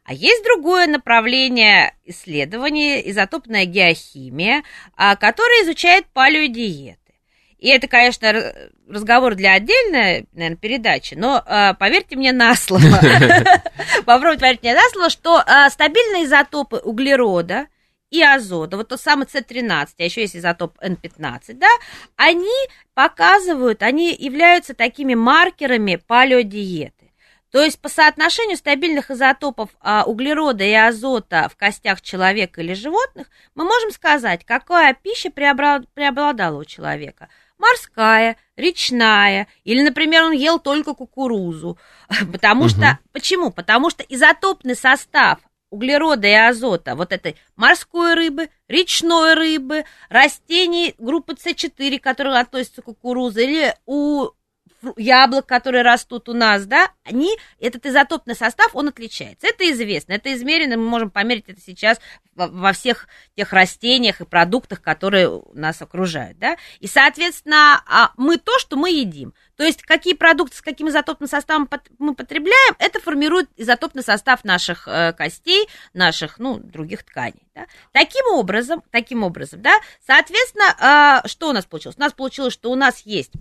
А 0.04 0.12
есть 0.12 0.44
другое 0.44 0.86
направление 0.86 1.94
исследования, 2.04 3.08
изотопная 3.10 3.64
геохимия, 3.64 4.62
а, 4.96 5.16
которое 5.16 5.64
изучает 5.64 6.06
палеодиеты. 6.12 6.98
И 7.58 7.68
это, 7.68 7.88
конечно, 7.88 8.54
разговор 8.88 9.34
для 9.34 9.52
отдельной, 9.52 10.26
наверное, 10.32 10.56
передачи, 10.56 11.14
но 11.14 11.42
а, 11.44 11.74
поверьте 11.74 12.16
мне 12.16 12.32
на 12.32 12.54
слово, 12.54 12.82
попробуйте 14.06 14.40
поверить 14.40 14.62
мне 14.62 14.74
на 14.74 14.88
слово, 14.90 15.10
что 15.10 15.44
стабильные 15.68 16.24
изотопы 16.24 16.76
углерода– 16.76 17.66
и 18.10 18.22
азота, 18.22 18.76
вот 18.76 18.88
тот 18.88 19.00
самый 19.00 19.26
С13, 19.26 19.88
а 19.98 20.02
еще 20.02 20.22
есть 20.22 20.36
изотоп 20.36 20.76
Н15, 20.82 21.54
да, 21.54 21.68
они 22.16 22.50
показывают, 22.94 23.82
они 23.82 24.12
являются 24.12 24.74
такими 24.74 25.14
маркерами 25.14 25.96
палеодиеты. 25.96 26.99
То 27.50 27.62
есть 27.62 27.80
по 27.80 27.88
соотношению 27.88 28.56
стабильных 28.56 29.10
изотопов 29.10 29.70
а, 29.80 30.04
углерода 30.04 30.62
и 30.62 30.72
азота 30.72 31.48
в 31.48 31.56
костях 31.56 32.00
человека 32.00 32.60
или 32.60 32.74
животных 32.74 33.28
мы 33.54 33.64
можем 33.64 33.90
сказать, 33.90 34.44
какая 34.44 34.94
пища 34.94 35.30
преобладала 35.30 36.60
у 36.60 36.64
человека. 36.64 37.28
Морская, 37.58 38.36
речная, 38.56 39.48
или, 39.64 39.82
например, 39.82 40.24
он 40.24 40.32
ел 40.32 40.58
только 40.58 40.94
кукурузу. 40.94 41.76
Потому 42.32 42.62
угу. 42.62 42.70
что, 42.70 42.98
почему? 43.12 43.50
Потому 43.50 43.90
что 43.90 44.02
изотопный 44.04 44.76
состав 44.76 45.40
углерода 45.70 46.26
и 46.26 46.32
азота 46.32 46.94
вот 46.94 47.12
этой 47.12 47.36
морской 47.56 48.14
рыбы, 48.14 48.48
речной 48.68 49.34
рыбы, 49.34 49.84
растений 50.08 50.94
группы 50.98 51.34
С4, 51.34 51.98
которые 51.98 52.38
относятся 52.38 52.82
к 52.82 52.86
кукурузе, 52.86 53.44
или 53.44 53.74
у 53.86 54.30
яблок, 54.96 55.46
которые 55.46 55.82
растут 55.82 56.28
у 56.28 56.34
нас, 56.34 56.66
да, 56.66 56.90
они, 57.04 57.36
этот 57.58 57.86
изотопный 57.86 58.34
состав, 58.34 58.74
он 58.74 58.88
отличается. 58.88 59.46
Это 59.46 59.70
известно, 59.70 60.12
это 60.12 60.32
измерено, 60.32 60.76
мы 60.76 60.88
можем 60.88 61.10
померить 61.10 61.48
это 61.48 61.60
сейчас 61.60 62.00
во 62.34 62.72
всех 62.72 63.08
тех 63.36 63.52
растениях 63.52 64.20
и 64.20 64.24
продуктах, 64.24 64.80
которые 64.80 65.42
нас 65.52 65.82
окружают, 65.82 66.38
да. 66.38 66.56
И, 66.78 66.86
соответственно, 66.86 67.82
а, 67.86 68.12
мы 68.16 68.38
то, 68.38 68.58
что 68.58 68.76
мы 68.76 68.90
едим. 68.90 69.34
То 69.56 69.64
есть, 69.64 69.82
какие 69.82 70.14
продукты 70.14 70.56
с 70.56 70.62
каким 70.62 70.88
изотопным 70.88 71.28
составом 71.28 71.68
мы 71.98 72.14
потребляем, 72.14 72.76
это 72.78 72.98
формирует 72.98 73.50
изотопный 73.56 74.02
состав 74.02 74.42
наших 74.42 74.88
э, 74.88 75.12
костей, 75.12 75.68
наших, 75.92 76.38
ну, 76.38 76.58
других 76.58 77.04
тканей. 77.04 77.46
Да? 77.54 77.66
Таким 77.92 78.24
образом, 78.32 78.82
таким 78.90 79.22
образом, 79.22 79.60
да, 79.60 79.74
соответственно, 80.06 81.20
э, 81.24 81.28
что 81.28 81.50
у 81.50 81.52
нас 81.52 81.66
получилось? 81.66 81.96
У 81.98 82.00
нас 82.00 82.14
получилось, 82.14 82.54
что 82.54 82.70
у 82.70 82.74
нас 82.74 83.00
есть 83.00 83.32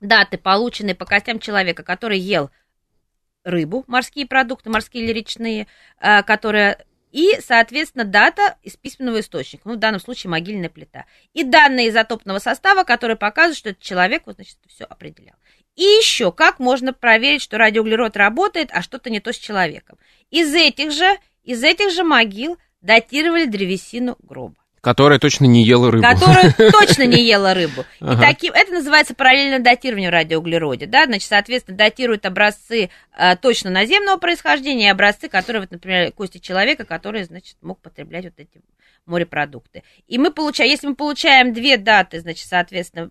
даты, 0.00 0.38
полученные 0.38 0.94
по 0.94 1.04
костям 1.04 1.38
человека, 1.38 1.82
который 1.82 2.18
ел 2.18 2.50
рыбу, 3.44 3.84
морские 3.86 4.26
продукты, 4.26 4.70
морские 4.70 5.04
или 5.04 5.12
речные, 5.12 5.66
э, 6.00 6.22
которые 6.22 6.84
и, 7.12 7.40
соответственно, 7.40 8.04
дата 8.04 8.58
из 8.62 8.76
письменного 8.76 9.20
источника, 9.20 9.62
ну, 9.66 9.76
в 9.76 9.78
данном 9.78 10.00
случае 10.00 10.30
могильная 10.30 10.68
плита, 10.68 11.06
и 11.32 11.44
данные 11.44 11.88
изотопного 11.88 12.40
состава, 12.40 12.84
которые 12.84 13.16
показывают, 13.16 13.56
что 13.56 13.70
этот 13.70 13.82
человек, 13.82 14.24
вот, 14.26 14.34
значит, 14.34 14.58
все 14.68 14.84
определял. 14.84 15.36
И 15.76 15.82
еще, 15.82 16.32
как 16.32 16.58
можно 16.58 16.92
проверить, 16.92 17.40
что 17.40 17.56
радиоуглерод 17.56 18.18
работает, 18.18 18.68
а 18.72 18.82
что-то 18.82 19.08
не 19.08 19.20
то 19.20 19.32
с 19.32 19.36
человеком. 19.36 19.98
Из 20.30 20.54
этих 20.54 20.92
же, 20.92 21.16
из 21.42 21.62
этих 21.62 21.90
же 21.90 22.04
могил 22.04 22.58
датировали 22.82 23.46
древесину 23.46 24.16
гроба. 24.20 24.56
Которая 24.86 25.18
точно 25.18 25.46
не 25.46 25.64
ела 25.64 25.90
рыбу. 25.90 26.04
Которая 26.04 26.52
точно 26.70 27.06
не 27.06 27.26
ела 27.26 27.54
рыбу. 27.54 27.84
И 28.00 28.16
таким, 28.20 28.52
это 28.52 28.70
называется 28.70 29.16
параллельное 29.16 29.58
датирование 29.58 30.10
в 30.10 30.12
радиоуглероде. 30.12 30.86
Да? 30.86 31.06
Значит, 31.06 31.28
соответственно, 31.28 31.76
датируют 31.76 32.24
образцы 32.24 32.90
э, 33.18 33.36
точно 33.36 33.70
наземного 33.70 34.18
происхождения 34.18 34.86
и 34.86 34.90
образцы, 34.90 35.28
которые, 35.28 35.62
вот, 35.62 35.72
например, 35.72 36.12
кости 36.12 36.38
человека, 36.38 36.84
который, 36.84 37.24
значит, 37.24 37.56
мог 37.62 37.80
потреблять 37.80 38.26
вот 38.26 38.34
эти 38.36 38.60
морепродукты. 39.06 39.82
И 40.06 40.18
мы 40.18 40.30
получаем, 40.30 40.70
если 40.70 40.86
мы 40.86 40.94
получаем 40.94 41.52
две 41.52 41.78
даты, 41.78 42.20
значит, 42.20 42.46
соответственно, 42.46 43.10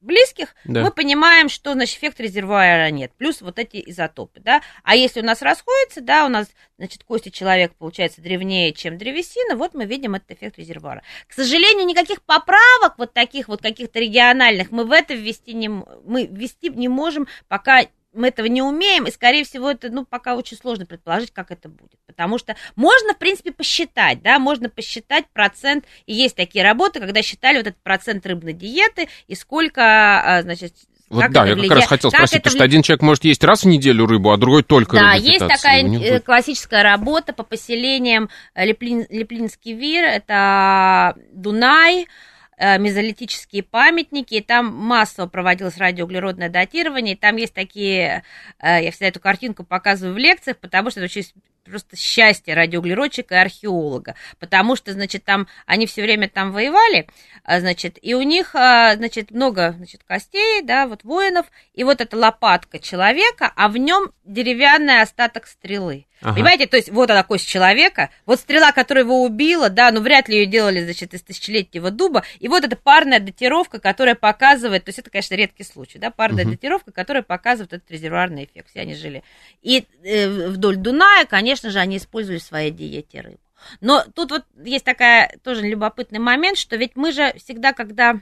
близких, 0.00 0.54
да. 0.64 0.82
мы 0.82 0.90
понимаем, 0.90 1.48
что, 1.48 1.72
значит, 1.72 1.98
эффект 1.98 2.20
резервуара 2.20 2.90
нет, 2.90 3.12
плюс 3.16 3.40
вот 3.40 3.58
эти 3.58 3.82
изотопы, 3.86 4.40
да, 4.40 4.62
а 4.82 4.96
если 4.96 5.20
у 5.20 5.24
нас 5.24 5.42
расходится, 5.42 6.00
да, 6.00 6.24
у 6.24 6.28
нас, 6.28 6.48
значит, 6.78 7.04
кости 7.04 7.30
человека 7.30 7.74
получается 7.78 8.20
древнее, 8.20 8.72
чем 8.72 8.98
древесина, 8.98 9.56
вот 9.56 9.74
мы 9.74 9.86
видим 9.86 10.14
этот 10.14 10.32
эффект 10.32 10.58
резервуара. 10.58 11.02
К 11.26 11.32
сожалению, 11.32 11.86
никаких 11.86 12.22
поправок 12.22 12.94
вот 12.98 13.12
таких 13.12 13.48
вот 13.48 13.60
каких-то 13.60 13.98
региональных 13.98 14.70
мы 14.70 14.84
в 14.84 14.92
это 14.92 15.14
ввести 15.14 15.54
не, 15.54 15.68
мы 15.68 16.26
ввести 16.26 16.68
не 16.70 16.88
можем, 16.88 17.26
пока 17.48 17.86
мы 18.18 18.28
этого 18.28 18.46
не 18.46 18.62
умеем, 18.62 19.06
и, 19.06 19.10
скорее 19.10 19.44
всего, 19.44 19.70
это, 19.70 19.88
ну, 19.90 20.04
пока 20.04 20.34
очень 20.34 20.56
сложно 20.56 20.86
предположить, 20.86 21.32
как 21.32 21.50
это 21.50 21.68
будет. 21.68 21.98
Потому 22.06 22.38
что 22.38 22.56
можно, 22.76 23.14
в 23.14 23.18
принципе, 23.18 23.52
посчитать, 23.52 24.22
да, 24.22 24.38
можно 24.38 24.68
посчитать 24.68 25.26
процент, 25.32 25.84
и 26.06 26.14
есть 26.14 26.36
такие 26.36 26.64
работы, 26.64 27.00
когда 27.00 27.22
считали 27.22 27.58
вот 27.58 27.68
этот 27.68 27.82
процент 27.82 28.26
рыбной 28.26 28.52
диеты, 28.52 29.08
и 29.26 29.34
сколько, 29.34 29.82
а, 29.82 30.42
значит, 30.42 30.74
вот 31.10 31.22
как 31.22 31.32
да, 31.32 31.46
я 31.46 31.54
влияет, 31.54 31.70
как 31.70 31.78
раз 31.78 31.88
хотел 31.88 32.10
спросить, 32.10 32.42
потому 32.42 32.56
что 32.56 32.64
один 32.64 32.82
человек 32.82 33.02
может 33.02 33.24
есть 33.24 33.42
раз 33.42 33.62
в 33.64 33.66
неделю 33.66 34.06
рыбу, 34.06 34.30
а 34.30 34.36
другой 34.36 34.62
только 34.62 34.96
Да, 34.96 35.14
есть 35.14 35.46
такая 35.46 35.82
э, 35.84 36.20
классическая 36.20 36.82
работа 36.82 37.32
по 37.32 37.44
поселениям 37.44 38.28
э, 38.54 38.66
Леплин, 38.66 39.06
Леплинский 39.08 39.72
вир, 39.72 40.04
это 40.04 41.16
Дунай, 41.32 42.08
мезолитические 42.58 43.62
памятники, 43.62 44.34
и 44.34 44.40
там 44.40 44.74
массово 44.74 45.26
проводилось 45.26 45.78
радиоуглеродное 45.78 46.48
датирование, 46.48 47.14
и 47.14 47.18
там 47.18 47.36
есть 47.36 47.54
такие, 47.54 48.24
э, 48.60 48.84
я 48.84 48.90
всегда 48.90 49.06
эту 49.08 49.20
картинку 49.20 49.64
показываю 49.64 50.14
в 50.14 50.18
лекциях, 50.18 50.58
потому 50.58 50.90
что 50.90 51.00
это 51.00 51.06
очень 51.06 51.24
просто 51.68 51.96
счастье 51.96 52.54
радиоуглеродчика 52.54 53.34
и 53.34 53.38
археолога, 53.38 54.14
потому 54.38 54.76
что, 54.76 54.92
значит, 54.92 55.24
там 55.24 55.46
они 55.66 55.86
все 55.86 56.02
время 56.02 56.28
там 56.28 56.52
воевали, 56.52 57.08
а, 57.44 57.60
значит, 57.60 57.98
и 58.00 58.14
у 58.14 58.22
них, 58.22 58.54
а, 58.54 58.94
значит, 58.96 59.30
много, 59.30 59.72
значит, 59.76 60.02
костей, 60.04 60.62
да, 60.62 60.86
вот 60.86 61.04
воинов, 61.04 61.46
и 61.74 61.84
вот 61.84 62.00
эта 62.00 62.16
лопатка 62.16 62.78
человека, 62.78 63.52
а 63.56 63.68
в 63.68 63.76
нем 63.76 64.10
деревянный 64.24 65.02
остаток 65.02 65.46
стрелы. 65.46 66.06
Ага. 66.20 66.34
Понимаете, 66.34 66.66
то 66.66 66.76
есть 66.76 66.90
вот 66.90 67.10
она 67.10 67.22
кость 67.22 67.48
человека, 67.48 68.10
вот 68.26 68.40
стрела, 68.40 68.72
которая 68.72 69.04
его 69.04 69.22
убила, 69.22 69.70
да, 69.70 69.92
ну 69.92 70.00
вряд 70.00 70.28
ли 70.28 70.38
ее 70.38 70.46
делали, 70.46 70.82
значит, 70.82 71.14
из 71.14 71.22
тысячелетнего 71.22 71.92
дуба, 71.92 72.24
и 72.40 72.48
вот 72.48 72.64
эта 72.64 72.74
парная 72.74 73.20
датировка, 73.20 73.78
которая 73.78 74.16
показывает, 74.16 74.84
то 74.84 74.88
есть 74.88 74.98
это, 74.98 75.10
конечно, 75.10 75.34
редкий 75.34 75.62
случай, 75.62 75.98
да, 75.98 76.10
парная 76.10 76.44
угу. 76.44 76.52
датировка, 76.52 76.90
которая 76.90 77.22
показывает 77.22 77.72
этот 77.72 77.90
резервуарный 77.90 78.44
эффект, 78.44 78.68
все 78.70 78.80
они 78.80 78.94
жили. 78.94 79.22
И 79.62 79.86
э, 80.02 80.48
вдоль 80.48 80.76
Дуная, 80.76 81.24
конечно 81.24 81.57
же, 81.64 81.78
они 81.78 81.96
использовали 81.96 82.38
в 82.38 82.42
своей 82.42 82.70
диете 82.70 83.20
рыбу. 83.20 83.40
Но 83.80 84.04
тут 84.14 84.30
вот 84.30 84.44
есть 84.64 84.84
такая 84.84 85.36
тоже 85.42 85.66
любопытный 85.66 86.20
момент, 86.20 86.58
что 86.58 86.76
ведь 86.76 86.96
мы 86.96 87.12
же 87.12 87.32
всегда, 87.38 87.72
когда 87.72 88.20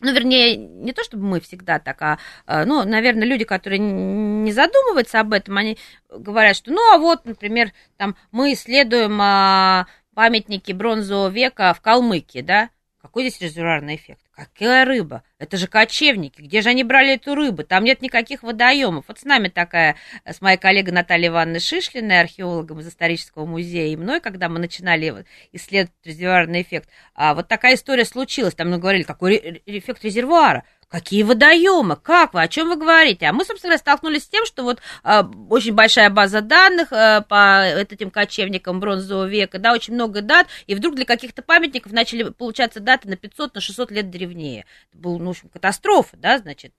ну, 0.00 0.12
вернее, 0.12 0.56
не 0.56 0.92
то 0.92 1.02
чтобы 1.04 1.24
мы 1.24 1.40
всегда 1.40 1.78
так, 1.78 2.02
а, 2.02 2.18
а, 2.44 2.66
ну, 2.66 2.84
наверное, 2.84 3.26
люди, 3.26 3.44
которые 3.44 3.78
не 3.78 4.52
задумываются 4.52 5.20
об 5.20 5.32
этом, 5.32 5.56
они 5.56 5.78
говорят, 6.10 6.54
что, 6.56 6.70
ну, 6.70 6.80
а 6.92 6.98
вот, 6.98 7.24
например, 7.24 7.72
там 7.96 8.14
мы 8.30 8.52
исследуем 8.52 9.18
а, 9.22 9.86
памятники 10.14 10.72
бронзового 10.72 11.28
века 11.28 11.72
в 11.72 11.80
Калмыкии, 11.80 12.42
да, 12.42 12.68
какой 13.06 13.28
здесь 13.28 13.40
резервуарный 13.40 13.94
эффект? 13.94 14.20
Какая 14.32 14.84
рыба? 14.84 15.22
Это 15.38 15.56
же 15.56 15.68
кочевники. 15.68 16.40
Где 16.42 16.60
же 16.60 16.70
они 16.70 16.82
брали 16.82 17.14
эту 17.14 17.36
рыбу? 17.36 17.62
Там 17.62 17.84
нет 17.84 18.02
никаких 18.02 18.42
водоемов. 18.42 19.04
Вот 19.06 19.20
с 19.20 19.24
нами 19.24 19.46
такая, 19.46 19.94
с 20.24 20.40
моей 20.40 20.58
коллегой 20.58 20.92
Натальей 20.92 21.28
Ивановной 21.28 21.60
Шишлиной, 21.60 22.20
археологом 22.20 22.80
из 22.80 22.88
исторического 22.88 23.46
музея, 23.46 23.92
и 23.92 23.96
мной, 23.96 24.20
когда 24.20 24.48
мы 24.48 24.58
начинали 24.58 25.24
исследовать 25.52 25.94
резервуарный 26.04 26.62
эффект, 26.62 26.88
а 27.14 27.34
вот 27.34 27.46
такая 27.46 27.76
история 27.76 28.04
случилась. 28.04 28.54
Там 28.54 28.70
мы 28.70 28.78
говорили, 28.78 29.04
какой 29.04 29.62
эффект 29.66 30.04
резервуара? 30.04 30.64
Какие 30.88 31.24
водоемы? 31.24 31.96
Как 31.96 32.32
вы? 32.32 32.42
О 32.42 32.48
чем 32.48 32.68
вы 32.68 32.76
говорите? 32.76 33.26
А 33.26 33.32
мы, 33.32 33.44
собственно, 33.44 33.76
столкнулись 33.76 34.22
с 34.22 34.28
тем, 34.28 34.46
что 34.46 34.62
вот 34.62 34.80
э, 35.02 35.22
очень 35.50 35.74
большая 35.74 36.10
база 36.10 36.42
данных 36.42 36.92
э, 36.92 37.22
по 37.28 37.64
этим 37.64 38.12
кочевникам 38.12 38.78
бронзового 38.78 39.26
века, 39.26 39.58
да, 39.58 39.72
очень 39.72 39.94
много 39.94 40.22
дат, 40.22 40.46
и 40.68 40.76
вдруг 40.76 40.94
для 40.94 41.04
каких-то 41.04 41.42
памятников 41.42 41.90
начали 41.90 42.30
получаться 42.30 42.78
даты 42.78 43.08
на 43.08 43.16
500, 43.16 43.56
на 43.56 43.60
600 43.60 43.90
лет 43.90 44.10
древнее. 44.10 44.64
Это 44.90 44.98
был, 45.02 45.18
ну, 45.18 45.26
в 45.26 45.30
общем, 45.30 45.48
катастрофа, 45.48 46.16
да, 46.16 46.38
значит, 46.38 46.72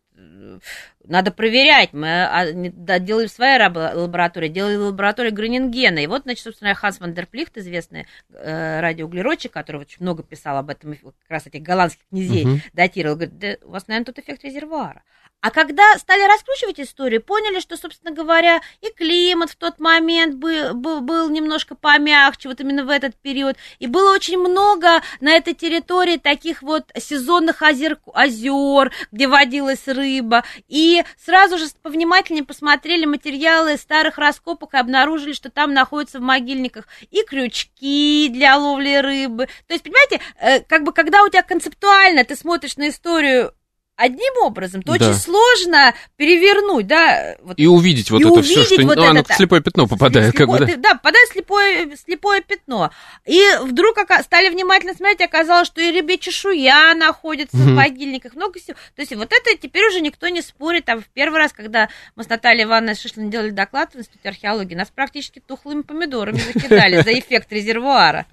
надо 1.03 1.31
проверять. 1.31 1.93
Мы 1.93 2.23
а, 2.23 2.45
да, 2.53 2.99
делаем 2.99 3.29
своя 3.29 3.69
лаборатория, 3.69 4.49
делали 4.49 4.75
лабораторию 4.75 5.33
Гренингена. 5.33 5.99
И 5.99 6.07
вот, 6.07 6.23
значит, 6.23 6.43
собственно, 6.43 6.73
Ханс 6.73 6.99
Вандерплихт, 6.99 7.57
известный 7.57 8.07
э, 8.33 8.79
радиоуглеродчик, 8.79 9.51
который 9.51 9.81
очень 9.81 9.97
много 10.01 10.23
писал 10.23 10.57
об 10.57 10.69
этом, 10.69 10.95
как 10.95 11.13
раз 11.29 11.47
этих 11.47 11.61
голландских 11.61 12.05
князей, 12.09 12.45
угу. 12.45 12.59
датировал, 12.73 13.15
говорит, 13.15 13.37
да, 13.37 13.55
у 13.63 13.71
вас, 13.71 13.87
наверное, 13.87 14.05
тут 14.05 14.19
эффект 14.19 14.43
резервуара. 14.43 15.03
А 15.41 15.51
когда 15.51 15.97
стали 15.99 16.27
раскручивать 16.27 16.79
историю, 16.79 17.21
поняли, 17.21 17.59
что, 17.59 17.77
собственно 17.77 18.11
говоря, 18.11 18.59
и 18.81 18.91
климат 18.91 19.51
в 19.51 19.55
тот 19.55 19.79
момент 19.79 20.35
был, 20.35 20.73
был, 20.73 21.01
был 21.01 21.29
немножко 21.29 21.75
помягче, 21.75 22.49
вот 22.49 22.59
именно 22.59 22.83
в 22.83 22.89
этот 22.89 23.15
период. 23.15 23.55
И 23.77 23.85
было 23.85 24.13
очень 24.13 24.39
много 24.39 25.03
на 25.21 25.31
этой 25.33 25.53
территории 25.53 26.17
таких 26.17 26.63
вот 26.63 26.91
сезонных 26.97 27.61
озер, 27.61 27.99
озер 28.13 28.91
где 29.11 29.27
водилась 29.27 29.87
рыба. 29.87 30.43
И 30.67 31.03
сразу 31.23 31.59
же 31.59 31.67
повнимательнее 31.83 32.43
посмотрели 32.43 33.05
материалы 33.05 33.77
старых 33.77 34.17
раскопок 34.17 34.73
и 34.73 34.77
обнаружили, 34.77 35.33
что 35.33 35.51
там 35.51 35.71
находятся 35.71 36.17
в 36.17 36.23
могильниках 36.23 36.87
и 37.11 37.21
крючки 37.23 38.29
для 38.33 38.57
ловли 38.57 38.95
рыбы. 38.95 39.47
То 39.67 39.73
есть, 39.75 39.83
понимаете, 39.83 40.19
э, 40.39 40.61
как 40.61 40.83
бы 40.83 40.93
когда 40.93 41.23
у 41.23 41.29
тебя 41.29 41.43
концептуально 41.43 42.23
ты 42.23 42.35
смотришь 42.35 42.75
на 42.77 42.89
историю 42.89 43.53
одним 43.97 44.33
образом, 44.43 44.83
то 44.83 44.97
да. 44.97 45.09
очень 45.09 45.19
сложно 45.19 45.93
перевернуть, 46.15 46.87
да. 46.87 47.35
Вот, 47.41 47.59
и 47.59 47.65
увидеть 47.65 48.11
вот 48.11 48.21
и 48.21 48.23
это 48.23 48.33
увидеть 48.33 48.65
все, 48.65 48.75
что 48.75 48.85
вот 48.85 48.95
ну, 48.95 49.03
оно 49.03 49.23
в 49.23 49.33
слепое 49.33 49.61
пятно 49.61 49.87
попадает. 49.87 50.35
Слепое, 50.35 50.59
как 50.59 50.67
бы, 50.67 50.75
да? 50.75 50.89
да, 50.89 50.95
попадает 50.95 51.29
слепое, 51.29 51.97
слепое 51.97 52.41
пятно. 52.41 52.91
И 53.25 53.41
вдруг 53.61 53.97
стали 54.21 54.49
внимательно 54.49 54.93
смотреть, 54.93 55.21
оказалось, 55.21 55.67
что 55.67 55.81
и 55.81 55.91
рыбья 55.91 56.17
чешуя 56.17 56.93
находится 56.93 57.57
угу. 57.57 57.65
в 57.65 57.73
могильниках, 57.73 58.35
много 58.35 58.59
всего. 58.59 58.77
То 58.95 59.01
есть 59.01 59.15
вот 59.15 59.31
это 59.31 59.57
теперь 59.59 59.87
уже 59.87 59.99
никто 59.99 60.27
не 60.29 60.41
спорит. 60.41 60.85
Там 60.85 61.01
в 61.01 61.07
первый 61.07 61.37
раз, 61.37 61.51
когда 61.51 61.89
мы 62.15 62.23
с 62.23 62.29
Натальей 62.29 62.65
Ивановной 62.65 62.95
Шишлин 62.95 63.31
делали 63.31 63.49
доклад 63.49 63.95
в 63.95 63.99
Институте 63.99 64.29
археологии, 64.29 64.75
нас 64.75 64.91
практически 64.93 65.39
тухлыми 65.39 65.81
помидорами 65.81 66.37
закидали 66.37 67.01
за 67.01 67.17
эффект 67.17 67.51
резервуара. 67.51 68.27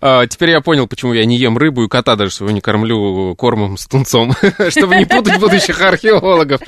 А, 0.00 0.26
теперь 0.28 0.50
я 0.50 0.60
понял, 0.60 0.86
почему 0.86 1.14
я 1.14 1.24
не 1.24 1.36
ем 1.36 1.58
рыбу 1.58 1.84
и 1.84 1.88
кота 1.88 2.14
даже 2.14 2.32
своего 2.32 2.54
не 2.54 2.60
кормлю 2.60 3.34
кормом 3.34 3.76
с 3.76 3.86
тунцом, 3.86 4.32
чтобы 4.68 4.99
не 5.00 5.06
путать 5.06 5.38
будущих 5.38 5.80
археологов. 5.80 6.60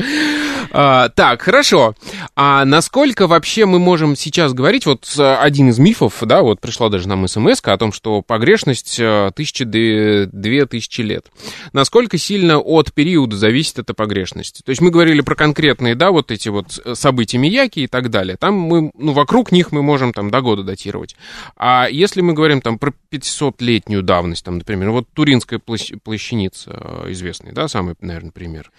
А, 0.70 1.08
так, 1.10 1.42
хорошо. 1.42 1.94
А 2.36 2.64
насколько 2.64 3.26
вообще 3.26 3.66
мы 3.66 3.78
можем 3.78 4.16
сейчас 4.16 4.52
говорить, 4.52 4.86
вот 4.86 5.06
один 5.18 5.70
из 5.70 5.78
мифов, 5.78 6.18
да, 6.22 6.42
вот 6.42 6.60
пришла 6.60 6.88
даже 6.88 7.08
нам 7.08 7.26
смс 7.28 7.60
о 7.62 7.76
том, 7.76 7.92
что 7.92 8.22
погрешность 8.22 8.98
э, 8.98 9.30
тысячи, 9.34 9.64
две 9.64 10.66
тысячи 10.66 11.00
лет. 11.00 11.26
Насколько 11.72 12.18
сильно 12.18 12.58
от 12.58 12.92
периода 12.92 13.36
зависит 13.36 13.78
эта 13.78 13.94
погрешность? 13.94 14.62
То 14.64 14.70
есть 14.70 14.80
мы 14.80 14.90
говорили 14.90 15.20
про 15.20 15.34
конкретные, 15.34 15.94
да, 15.94 16.10
вот 16.10 16.30
эти 16.30 16.48
вот 16.48 16.78
события 16.94 17.38
Мияки 17.38 17.80
и 17.80 17.86
так 17.86 18.10
далее. 18.10 18.36
Там 18.36 18.54
мы, 18.54 18.90
ну, 18.94 19.12
вокруг 19.12 19.52
них 19.52 19.72
мы 19.72 19.82
можем 19.82 20.12
там 20.12 20.30
до 20.30 20.40
года 20.40 20.62
датировать. 20.62 21.16
А 21.56 21.88
если 21.90 22.20
мы 22.20 22.32
говорим 22.32 22.60
там 22.60 22.78
про 22.78 22.92
500-летнюю 23.10 24.02
давность, 24.02 24.44
там, 24.44 24.58
например, 24.58 24.90
вот 24.90 25.08
Туринская 25.12 25.58
плащаница 25.58 26.70
э, 27.04 27.12
известный, 27.12 27.52
да, 27.52 27.68
самый, 27.68 27.94
наверное, 28.00 28.32
пример. 28.32 28.70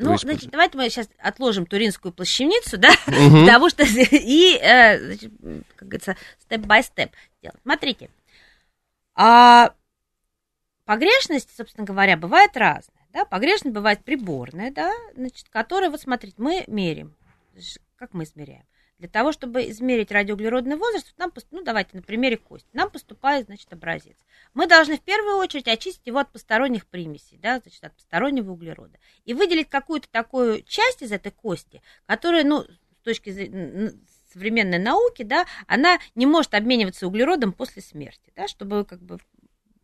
Ну, 0.00 0.16
значит, 0.16 0.50
давайте 0.50 0.78
мы 0.78 0.88
сейчас 0.88 1.08
отложим 1.18 1.66
Туринскую 1.66 2.12
плащаницу, 2.12 2.78
да, 2.78 2.88
угу. 3.06 3.40
потому 3.40 3.68
что 3.68 3.82
и, 4.10 4.58
э, 4.60 4.98
значит, 4.98 5.32
как 5.76 5.88
говорится, 5.88 6.16
степ-бай-степ 6.40 7.12
делать. 7.42 7.58
Смотрите, 7.62 8.10
а 9.14 9.74
погрешность, 10.84 11.54
собственно 11.56 11.86
говоря, 11.86 12.16
бывает 12.16 12.56
разная. 12.56 13.06
Да? 13.12 13.24
Погрешность 13.24 13.74
бывает 13.74 14.02
приборная, 14.04 14.70
да, 14.70 14.92
значит, 15.14 15.48
которая, 15.50 15.90
вот 15.90 16.00
смотрите, 16.00 16.36
мы 16.38 16.64
меряем. 16.66 17.14
Как 17.96 18.14
мы 18.14 18.24
измеряем? 18.24 18.64
Для 19.00 19.08
того, 19.08 19.32
чтобы 19.32 19.70
измерить 19.70 20.12
радиоуглеродный 20.12 20.76
возраст, 20.76 21.14
нам, 21.16 21.32
ну, 21.50 21.62
давайте 21.62 21.96
на 21.96 22.02
примере 22.02 22.36
кости, 22.36 22.68
нам 22.74 22.90
поступает, 22.90 23.46
значит, 23.46 23.72
образец. 23.72 24.18
Мы 24.52 24.66
должны 24.66 24.98
в 24.98 25.00
первую 25.00 25.36
очередь 25.38 25.68
очистить 25.68 26.06
его 26.06 26.18
от 26.18 26.30
посторонних 26.30 26.86
примесей, 26.86 27.38
да, 27.38 27.60
значит, 27.60 27.82
от 27.82 27.94
постороннего 27.94 28.52
углерода, 28.52 28.98
и 29.24 29.32
выделить 29.32 29.70
какую-то 29.70 30.06
такую 30.10 30.62
часть 30.64 31.00
из 31.00 31.12
этой 31.12 31.32
кости, 31.32 31.80
которая, 32.04 32.44
ну, 32.44 32.62
с 32.62 33.02
точки 33.02 33.30
зрения 33.30 33.94
современной 34.34 34.78
науки, 34.78 35.22
да, 35.22 35.46
она 35.66 35.98
не 36.14 36.26
может 36.26 36.52
обмениваться 36.52 37.06
углеродом 37.06 37.54
после 37.54 37.80
смерти, 37.80 38.32
да, 38.36 38.48
чтобы 38.48 38.84
как 38.84 39.00
бы 39.00 39.18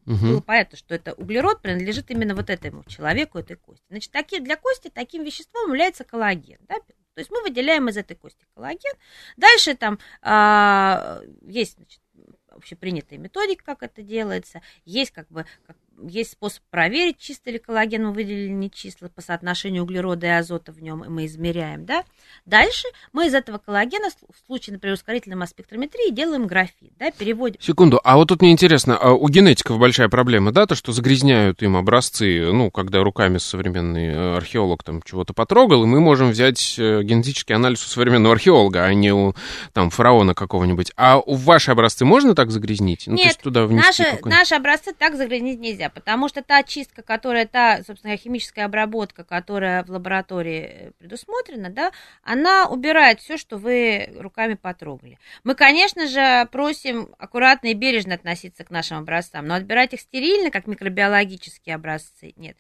Угу. 0.07 0.25
Было 0.25 0.41
понятно, 0.41 0.79
что 0.79 0.95
это 0.95 1.15
углерод 1.15 1.63
принадлежит 1.63 2.13
именно 2.13 2.37
вот 2.37 2.49
этому 2.49 2.85
человеку, 2.85 3.39
этой 3.39 3.57
кости. 3.57 3.85
Значит, 3.89 4.13
такие, 4.13 4.41
для 4.41 4.55
кости 4.55 4.89
таким 4.89 5.25
веществом 5.25 5.71
является 5.71 6.05
коллаген, 6.05 6.59
да, 6.69 6.77
то 7.17 7.21
есть 7.21 7.31
мы 7.31 7.41
выделяем 7.41 7.89
из 7.89 7.97
этой 7.97 8.15
кости 8.15 8.45
коллаген. 8.55 8.93
Дальше 9.39 9.75
там 9.75 9.99
а, 10.21 11.23
есть 11.41 11.77
значит, 11.77 12.03
общепринятая 12.51 13.19
методика, 13.19 13.65
как 13.65 13.83
это 13.83 14.03
делается. 14.03 14.61
Есть 14.85 15.13
как 15.13 15.27
бы 15.29 15.47
как 15.67 15.79
есть 16.03 16.33
способ 16.33 16.63
проверить, 16.71 17.19
чисто 17.19 17.51
ли 17.51 17.59
коллаген 17.59 18.07
мы 18.07 18.13
выделили, 18.13 18.51
не 18.51 18.71
чисто, 18.71 19.09
по 19.09 19.23
соотношению 19.23 19.85
углерода 19.85 20.27
и 20.27 20.31
азота 20.31 20.73
в 20.73 20.83
нем, 20.83 21.05
и 21.05 21.09
мы 21.09 21.27
измеряем, 21.27 21.87
да. 21.87 22.05
Дальше 22.45 22.89
мы 23.13 23.27
из 23.27 23.35
этого 23.35 23.59
коллагена, 23.59 24.09
в 24.11 24.47
случае, 24.47 24.75
например, 24.75 24.95
ускорительной 24.95 25.37
масс-спектрометрии, 25.37 26.11
делаем 26.11 26.47
графит, 26.47 26.93
да, 26.99 27.11
переводим. 27.11 27.61
Секунду, 27.61 28.01
а 28.05 28.17
вот 28.17 28.29
тут 28.29 28.43
мне 28.43 28.53
интересно, 28.53 28.97
а 28.97 29.13
у 29.13 29.29
генетиков 29.29 29.79
большая 29.79 30.09
проблема, 30.09 30.53
да, 30.53 30.67
то, 30.67 30.75
что 30.75 30.93
загрязняют 30.93 31.63
им 31.63 31.77
образцы, 31.77 32.53
ну, 32.53 32.71
когда 32.71 33.03
руками 33.03 33.39
современный 33.39 34.09
э, 34.09 34.37
археолог 34.37 34.83
там 34.83 35.03
чего-то 35.03 35.33
потрогал, 35.33 35.85
и 35.85 35.87
мы 35.87 36.01
можем 36.01 36.31
взять 36.31 36.77
э, 36.79 37.03
генетический 37.03 37.55
анализ 37.55 37.85
у 37.85 37.89
современного 37.89 38.35
археолога, 38.35 38.85
а 38.85 38.95
не 38.95 39.13
у, 39.13 39.35
там, 39.73 39.91
фараона 39.91 40.35
какого-нибудь. 40.35 40.93
А 40.97 41.19
у 41.19 41.35
ваши 41.35 41.71
образцы 41.71 42.05
можно 42.05 42.35
так 42.35 42.51
загрязнить? 42.51 43.05
Ну, 43.07 43.15
Нет, 43.15 43.39
туда 43.43 43.67
наши, 43.67 44.19
наши 44.25 44.55
образцы 44.55 44.93
так 44.93 45.17
загрязнить 45.17 45.59
нельзя 45.59 45.86
нельзя, 45.87 45.91
потому 45.91 46.29
что 46.29 46.43
та 46.43 46.59
очистка, 46.59 47.03
которая, 47.03 47.47
та, 47.47 47.83
собственно, 47.85 48.17
химическая 48.17 48.65
обработка, 48.65 49.25
которая 49.25 49.85
в 49.85 49.91
лаборатории 49.91 50.63
э, 50.63 50.91
предусмотрена, 50.99 51.71
да, 51.71 51.93
она 52.23 52.69
убирает 52.69 53.21
все, 53.21 53.37
что 53.37 53.59
вы 53.59 54.13
руками 54.19 54.55
потрогали. 54.55 55.19
Мы, 55.45 55.55
конечно 55.55 56.07
же, 56.07 56.49
просим 56.51 57.15
аккуратно 57.19 57.69
и 57.69 57.75
бережно 57.75 58.15
относиться 58.15 58.65
к 58.65 58.71
нашим 58.71 58.99
образцам, 58.99 59.47
но 59.47 59.55
отбирать 59.55 59.95
их 59.95 60.01
стерильно, 60.01 60.51
как 60.51 60.67
микробиологические 60.67 61.75
образцы, 61.75 62.33
нет, 62.37 62.57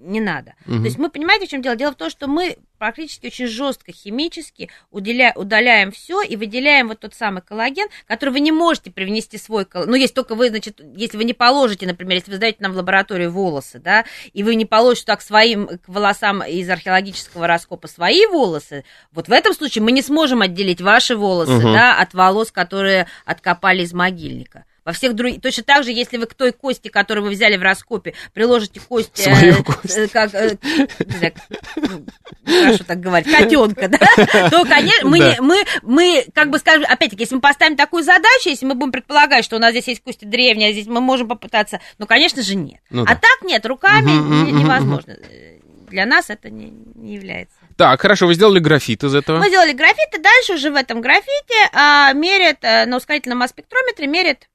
не 0.00 0.20
надо. 0.20 0.54
Угу. 0.66 0.76
То 0.76 0.84
есть 0.84 0.98
мы, 0.98 1.10
понимаете, 1.10 1.46
в 1.46 1.50
чем 1.50 1.62
дело? 1.62 1.76
Дело 1.76 1.92
в 1.92 1.96
том, 1.96 2.10
что 2.10 2.26
мы 2.26 2.56
практически 2.78 3.26
очень 3.26 3.46
жестко 3.46 3.92
химически 3.92 4.70
уделя, 4.90 5.32
удаляем 5.36 5.92
все 5.92 6.22
и 6.22 6.36
выделяем 6.36 6.88
вот 6.88 7.00
тот 7.00 7.14
самый 7.14 7.42
коллаген, 7.42 7.86
который 8.06 8.30
вы 8.30 8.40
не 8.40 8.52
можете 8.52 8.90
привнести 8.90 9.36
свой 9.36 9.66
коллаген. 9.66 9.90
Ну, 9.90 9.96
если 9.96 10.14
только 10.14 10.34
вы, 10.34 10.48
значит, 10.48 10.80
если 10.96 11.18
вы 11.18 11.24
не 11.24 11.34
положите, 11.34 11.86
например, 11.86 12.14
если 12.14 12.30
вы 12.30 12.38
сдаете 12.38 12.58
нам 12.60 12.72
в 12.72 12.76
лабораторию 12.76 13.30
волосы, 13.30 13.78
да, 13.78 14.06
и 14.32 14.42
вы 14.42 14.54
не 14.54 14.64
положите 14.64 15.06
так 15.06 15.20
своим 15.20 15.66
к 15.66 15.88
волосам 15.88 16.42
из 16.42 16.68
археологического 16.70 17.46
раскопа 17.46 17.86
свои 17.86 18.24
волосы, 18.26 18.84
вот 19.12 19.28
в 19.28 19.32
этом 19.32 19.52
случае 19.52 19.84
мы 19.84 19.92
не 19.92 20.02
сможем 20.02 20.40
отделить 20.40 20.80
ваши 20.80 21.14
волосы, 21.14 21.52
угу. 21.52 21.72
да, 21.72 21.98
от 21.98 22.14
волос, 22.14 22.50
которые 22.50 23.06
откопали 23.26 23.82
из 23.82 23.92
могильника. 23.92 24.64
Во 24.90 24.92
всех 24.92 25.14
других... 25.14 25.40
Точно 25.40 25.62
так 25.62 25.84
же, 25.84 25.92
если 25.92 26.16
вы 26.16 26.26
к 26.26 26.34
той 26.34 26.50
кости, 26.50 26.88
которую 26.88 27.22
вы 27.22 27.30
взяли 27.30 27.56
в 27.56 27.62
раскопе, 27.62 28.14
приложите 28.34 28.80
кость... 28.80 29.20
Э, 29.20 29.22
Свою 29.22 29.60
э, 29.60 29.62
кость. 29.62 29.96
Э, 29.96 30.08
как, 30.08 30.34
э, 30.34 30.56
знаю, 30.98 31.32
ну, 31.76 32.06
хорошо 32.44 32.82
так 32.82 32.98
говорить, 32.98 33.32
котенка, 33.32 33.86
да? 33.86 34.50
То, 34.50 34.64
конечно, 34.64 35.08
мы, 35.08 35.18
да. 35.20 35.36
мы, 35.38 35.62
мы, 35.82 36.26
как 36.34 36.50
бы 36.50 36.58
скажем, 36.58 36.86
опять-таки, 36.88 37.22
если 37.22 37.36
мы 37.36 37.40
поставим 37.40 37.76
такую 37.76 38.02
задачу, 38.02 38.48
если 38.48 38.66
мы 38.66 38.74
будем 38.74 38.90
предполагать, 38.90 39.44
что 39.44 39.54
у 39.54 39.58
нас 39.60 39.70
здесь 39.70 39.86
есть 39.86 40.02
кости 40.02 40.24
древние, 40.24 40.70
а 40.70 40.72
здесь 40.72 40.88
мы 40.88 41.00
можем 41.00 41.28
попытаться... 41.28 41.80
Ну, 41.98 42.08
конечно 42.08 42.42
же, 42.42 42.56
нет. 42.56 42.80
Ну, 42.90 43.04
да. 43.04 43.12
А 43.12 43.14
так 43.14 43.42
нет, 43.44 43.64
руками 43.64 44.10
угу, 44.10 44.58
невозможно. 44.58 45.12
Угу. 45.12 45.86
Для 45.90 46.04
нас 46.04 46.30
это 46.30 46.50
не, 46.50 46.72
не 46.96 47.14
является. 47.14 47.54
Так, 47.76 48.00
хорошо, 48.00 48.26
вы 48.26 48.34
сделали 48.34 48.58
графит 48.58 49.02
из 49.04 49.14
этого. 49.14 49.38
Мы 49.38 49.48
сделали 49.48 49.72
графит, 49.72 50.14
и 50.14 50.18
дальше 50.18 50.54
уже 50.54 50.70
в 50.70 50.74
этом 50.76 51.00
графите 51.00 51.70
а, 51.72 52.12
мерят, 52.12 52.62
а, 52.62 52.84
на 52.84 52.98
ускорительном 52.98 53.38
масс-спектрометре 53.38 54.06
мерят 54.06 54.48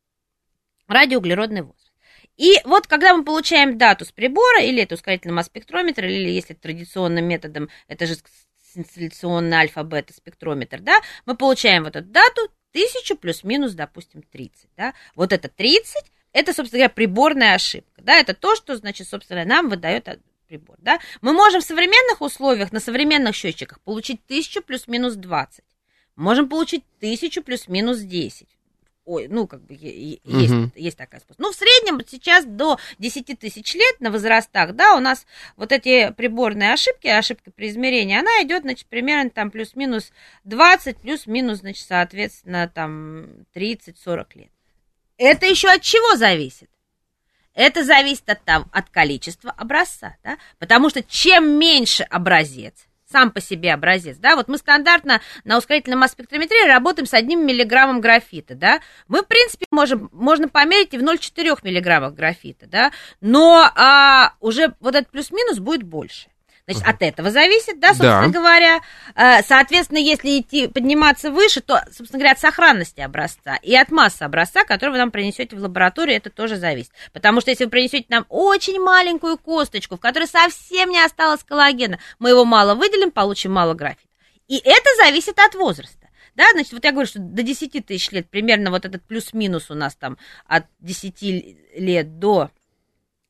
радиоуглеродный 0.88 1.61
возраст. 1.61 1.93
И 2.38 2.59
вот 2.65 2.88
когда 2.88 3.15
мы 3.15 3.23
получаем 3.23 3.77
дату 3.77 4.05
с 4.05 4.11
прибора, 4.11 4.61
или 4.61 4.83
это 4.83 4.95
ускорительный 4.95 5.33
масс-спектрометр, 5.33 6.05
или 6.05 6.29
если 6.29 6.53
традиционным 6.53 7.25
методом, 7.25 7.69
это 7.88 8.05
же 8.05 8.15
инсталляционный 8.75 9.57
альфа-бета-спектрометр, 9.57 10.81
да, 10.81 10.99
мы 11.25 11.36
получаем 11.36 11.86
вот 11.86 11.95
эту 11.95 12.09
дату, 12.09 12.41
1000 12.71 13.15
плюс-минус, 13.15 13.71
допустим, 13.73 14.21
30, 14.21 14.69
да. 14.75 14.93
Вот 15.15 15.31
это 15.31 15.47
30, 15.47 15.95
это, 16.33 16.53
собственно 16.53 16.79
говоря, 16.79 16.89
приборная 16.89 17.55
ошибка, 17.55 18.01
да, 18.01 18.19
это 18.19 18.33
то, 18.33 18.55
что, 18.55 18.75
значит, 18.75 19.07
собственно, 19.07 19.45
нам 19.45 19.69
выдает 19.69 20.09
прибор, 20.47 20.75
да. 20.79 20.99
Мы 21.21 21.31
можем 21.31 21.61
в 21.61 21.65
современных 21.65 22.19
условиях, 22.19 22.73
на 22.73 22.81
современных 22.81 23.33
счетчиках 23.33 23.79
получить 23.79 24.19
1000 24.25 24.61
плюс-минус 24.61 25.15
20, 25.15 25.63
можем 26.17 26.49
получить 26.49 26.83
1000 26.97 27.41
плюс-минус 27.43 27.99
10, 27.99 28.49
ой, 29.05 29.27
ну, 29.29 29.47
как 29.47 29.61
бы 29.63 29.75
есть, 29.79 30.21
угу. 30.51 30.71
есть 30.75 30.97
такая 30.97 31.21
способ. 31.21 31.39
Ну, 31.39 31.51
в 31.51 31.55
среднем 31.55 32.01
сейчас 32.07 32.43
до 32.45 32.77
10 32.99 33.39
тысяч 33.39 33.73
лет 33.75 33.99
на 33.99 34.11
возрастах, 34.11 34.73
да, 34.73 34.95
у 34.95 34.99
нас 34.99 35.25
вот 35.55 35.71
эти 35.71 36.11
приборные 36.11 36.73
ошибки, 36.73 37.07
ошибка 37.07 37.51
при 37.51 37.69
измерении, 37.69 38.17
она 38.17 38.43
идет, 38.43 38.63
значит, 38.63 38.87
примерно 38.87 39.29
там 39.29 39.51
плюс-минус 39.51 40.11
20, 40.43 40.97
плюс-минус, 40.97 41.59
значит, 41.59 41.85
соответственно, 41.87 42.67
там 42.67 43.45
30-40 43.55 44.25
лет. 44.35 44.51
Это 45.17 45.45
еще 45.45 45.69
от 45.69 45.81
чего 45.81 46.17
зависит? 46.17 46.69
Это 47.53 47.85
зависит 47.85 48.29
от, 48.29 48.43
того, 48.43 48.65
от 48.71 48.89
количества 48.89 49.51
образца, 49.51 50.17
да? 50.23 50.37
потому 50.59 50.89
что 50.89 51.01
чем 51.03 51.57
меньше 51.57 52.03
образец, 52.03 52.84
сам 53.11 53.31
по 53.31 53.41
себе 53.41 53.73
образец, 53.73 54.17
да, 54.17 54.35
вот 54.35 54.47
мы 54.47 54.57
стандартно 54.57 55.21
на 55.43 55.57
ускорительном 55.57 55.99
масс-спектрометрии 55.99 56.67
работаем 56.67 57.05
с 57.05 57.13
одним 57.13 57.45
миллиграммом 57.45 58.01
графита, 58.01 58.55
да, 58.55 58.81
мы, 59.07 59.21
в 59.21 59.27
принципе, 59.27 59.65
можем, 59.71 60.09
можно 60.11 60.49
померить 60.49 60.93
и 60.93 60.97
в 60.97 61.03
0,4 61.03 61.59
миллиграммах 61.63 62.13
графита, 62.13 62.67
да, 62.67 62.91
но 63.21 63.69
а, 63.75 64.33
уже 64.39 64.73
вот 64.79 64.95
этот 64.95 65.11
плюс-минус 65.11 65.59
будет 65.59 65.83
больше. 65.83 66.29
Значит, 66.68 66.84
uh-huh. 66.84 66.89
от 66.89 67.01
этого 67.03 67.30
зависит, 67.30 67.80
да, 67.80 67.89
собственно 67.89 68.28
да. 68.28 68.39
говоря. 68.39 68.82
Э, 69.16 69.43
соответственно, 69.43 69.99
если 69.99 70.39
идти 70.39 70.68
подниматься 70.68 71.30
выше, 71.30 71.61
то, 71.61 71.84
собственно 71.91 72.20
говоря, 72.20 72.32
от 72.32 72.39
сохранности 72.39 73.01
образца 73.01 73.57
и 73.61 73.76
от 73.76 73.91
массы 73.91 74.24
образца, 74.24 74.63
который 74.63 74.91
вы 74.91 74.97
нам 74.97 75.11
принесете 75.11 75.55
в 75.55 75.59
лабораторию, 75.59 76.18
это 76.18 76.32
тоже 76.32 76.55
зависит. 76.55 76.91
Потому 77.13 77.41
что 77.41 77.51
если 77.51 77.66
вы 77.66 77.70
принесете 77.70 78.07
нам 78.09 78.26
очень 78.30 78.80
маленькую 78.80 79.38
косточку, 79.38 79.97
в 79.97 79.99
которой 79.99 80.28
совсем 80.28 80.89
не 80.89 80.99
осталось 81.03 81.43
коллагена, 81.43 81.99
мы 82.18 82.30
его 82.30 82.45
мало 82.45 82.74
выделим, 82.74 83.11
получим 83.11 83.51
мало 83.51 83.76
графита. 83.76 84.09
И 84.47 84.57
это 84.57 84.89
зависит 85.03 85.38
от 85.38 85.53
возраста. 85.53 86.07
Да, 86.36 86.45
значит, 86.51 86.74
вот 86.74 86.84
я 86.84 86.91
говорю, 86.91 87.07
что 87.07 87.20
до 87.20 87.43
10 87.43 87.86
тысяч 87.86 88.11
лет 88.11 88.28
примерно 88.30 88.72
вот 88.72 88.86
этот 88.86 89.03
плюс-минус 89.03 89.70
у 89.70 89.76
нас 89.76 89.95
там 89.95 90.18
от 90.47 90.66
10 90.80 91.22
лет 91.78 92.20
до 92.20 92.49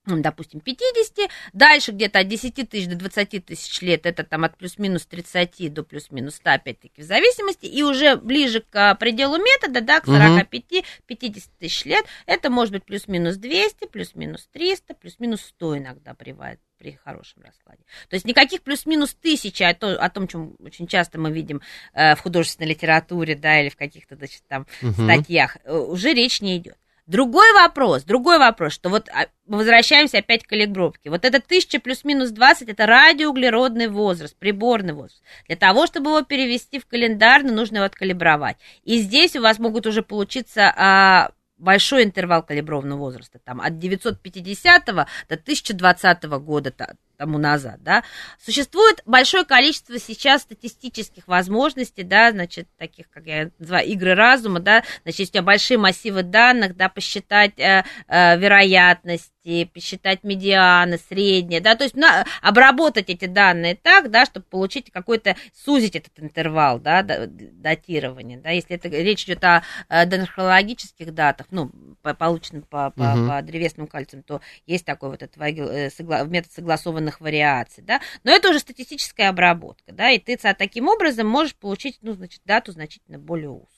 допустим, 0.05 0.59
50, 0.59 1.29
дальше 1.53 1.91
где-то 1.91 2.19
от 2.19 2.27
10 2.27 2.69
тысяч 2.69 2.87
до 2.87 2.95
20 2.95 3.45
тысяч 3.45 3.81
лет, 3.81 4.05
это 4.05 4.23
там 4.23 4.43
от 4.43 4.57
плюс-минус 4.57 5.05
30 5.05 5.73
до 5.73 5.83
плюс-минус 5.83 6.35
100, 6.35 6.49
опять-таки, 6.51 7.01
в 7.01 7.05
зависимости, 7.05 7.65
и 7.65 7.83
уже 7.83 8.15
ближе 8.15 8.61
к 8.61 8.95
пределу 8.95 9.37
метода, 9.37 9.81
да, 9.81 9.99
к 9.99 10.07
45-50 10.07 11.49
тысяч 11.59 11.85
лет, 11.85 12.05
это 12.25 12.49
может 12.49 12.73
быть 12.73 12.85
плюс-минус 12.85 13.37
200, 13.37 13.87
плюс-минус 13.87 14.47
300, 14.51 14.93
плюс-минус 14.95 15.41
100 15.41 15.77
иногда 15.79 16.13
бывает 16.13 16.59
при 16.77 16.91
хорошем 16.91 17.41
раскладе. 17.43 17.81
То 18.09 18.15
есть 18.15 18.25
никаких 18.25 18.61
плюс-минус 18.61 19.15
тысячи, 19.15 19.63
о, 19.63 19.73
то, 19.73 19.99
о 19.99 20.09
том, 20.09 20.27
чем 20.27 20.55
очень 20.59 20.87
часто 20.87 21.19
мы 21.19 21.31
видим 21.31 21.61
э, 21.93 22.15
в 22.15 22.19
художественной 22.19 22.69
литературе, 22.69 23.35
да, 23.35 23.61
или 23.61 23.69
в 23.69 23.75
каких-то, 23.75 24.15
значит, 24.15 24.43
там 24.47 24.67
угу. 24.81 24.91
статьях, 24.91 25.57
э, 25.63 25.75
уже 25.75 26.13
речь 26.13 26.41
не 26.41 26.57
идет. 26.57 26.77
Другой 27.07 27.53
вопрос, 27.53 28.03
другой 28.03 28.39
вопрос, 28.39 28.73
что 28.73 28.89
вот 28.89 29.09
а, 29.09 29.27
возвращаемся 29.45 30.17
опять 30.17 30.43
к 30.43 30.49
калибровке. 30.49 31.11
Вот 31.11 31.23
это 31.23 31.37
1000 31.37 31.79
плюс-минус 31.79 32.31
20, 32.31 32.67
это 32.69 32.87
радиоуглеродный 32.87 33.87
возраст, 33.87 34.35
приборный 34.35 34.93
возраст. 34.93 35.21
Для 35.47 35.55
того, 35.55 35.85
чтобы 35.85 36.09
его 36.09 36.21
перевести 36.23 36.79
в 36.79 36.87
календарный, 36.87 37.51
нужно 37.51 37.77
его 37.77 37.85
откалибровать. 37.85 38.57
И 38.83 38.97
здесь 38.97 39.35
у 39.35 39.41
вас 39.41 39.59
могут 39.59 39.85
уже 39.85 40.01
получиться 40.01 40.73
а, 40.75 41.29
большой 41.57 42.03
интервал 42.03 42.41
калибровного 42.41 42.97
возраста, 42.97 43.39
там 43.43 43.61
от 43.61 43.77
950 43.77 44.85
до 44.85 45.05
1020 45.29 46.23
года 46.23 46.71
тому 47.17 47.37
назад, 47.37 47.81
да, 47.83 48.03
существует 48.43 49.01
большое 49.05 49.45
количество 49.45 49.99
сейчас 49.99 50.43
статистических 50.43 51.27
возможностей, 51.27 52.03
да, 52.03 52.31
значит, 52.31 52.67
таких, 52.77 53.09
как 53.09 53.25
я 53.25 53.51
называю, 53.59 53.87
игры 53.87 54.15
разума, 54.15 54.59
да, 54.59 54.83
значит, 55.03 55.29
у 55.29 55.31
тебя 55.31 55.43
большие 55.43 55.77
массивы 55.77 56.23
данных, 56.23 56.75
да, 56.75 56.89
посчитать 56.89 57.57
э, 57.59 57.83
э, 58.07 58.37
вероятность, 58.37 59.31
посчитать 59.71 60.23
медианы, 60.23 60.97
средние, 60.97 61.61
да, 61.61 61.75
то 61.75 61.83
есть 61.83 61.95
на, 61.95 62.25
обработать 62.41 63.09
эти 63.09 63.25
данные 63.25 63.75
так, 63.75 64.09
да, 64.09 64.25
чтобы 64.25 64.45
получить 64.45 64.91
какой-то, 64.91 65.35
сузить 65.53 65.95
этот 65.95 66.19
интервал, 66.19 66.79
да, 66.79 67.03
датирования, 67.03 68.39
да, 68.39 68.49
если 68.49 68.75
это 68.75 68.89
речь 68.89 69.23
идет 69.25 69.43
о, 69.43 69.63
о 69.87 70.05
дендрологических 70.05 71.13
датах, 71.13 71.47
ну, 71.51 71.71
полученных 72.01 72.67
по, 72.67 72.91
по, 72.91 73.03
угу. 73.03 73.29
по 73.29 73.41
древесному 73.41 73.87
кальцию, 73.87 74.23
то 74.23 74.41
есть 74.65 74.85
такой 74.85 75.09
вот 75.09 75.21
этот 75.21 75.37
э, 75.37 75.89
метод 76.27 76.51
согласованных 76.51 77.21
вариаций, 77.21 77.83
да, 77.83 78.01
но 78.23 78.31
это 78.31 78.49
уже 78.49 78.59
статистическая 78.59 79.29
обработка, 79.29 79.91
да, 79.91 80.09
и 80.09 80.19
ты 80.19 80.37
таким 80.37 80.87
образом 80.87 81.27
можешь 81.27 81.55
получить, 81.55 81.99
ну, 82.01 82.13
значит, 82.13 82.41
дату 82.45 82.71
значительно 82.71 83.19
более 83.19 83.49
узкую. 83.49 83.74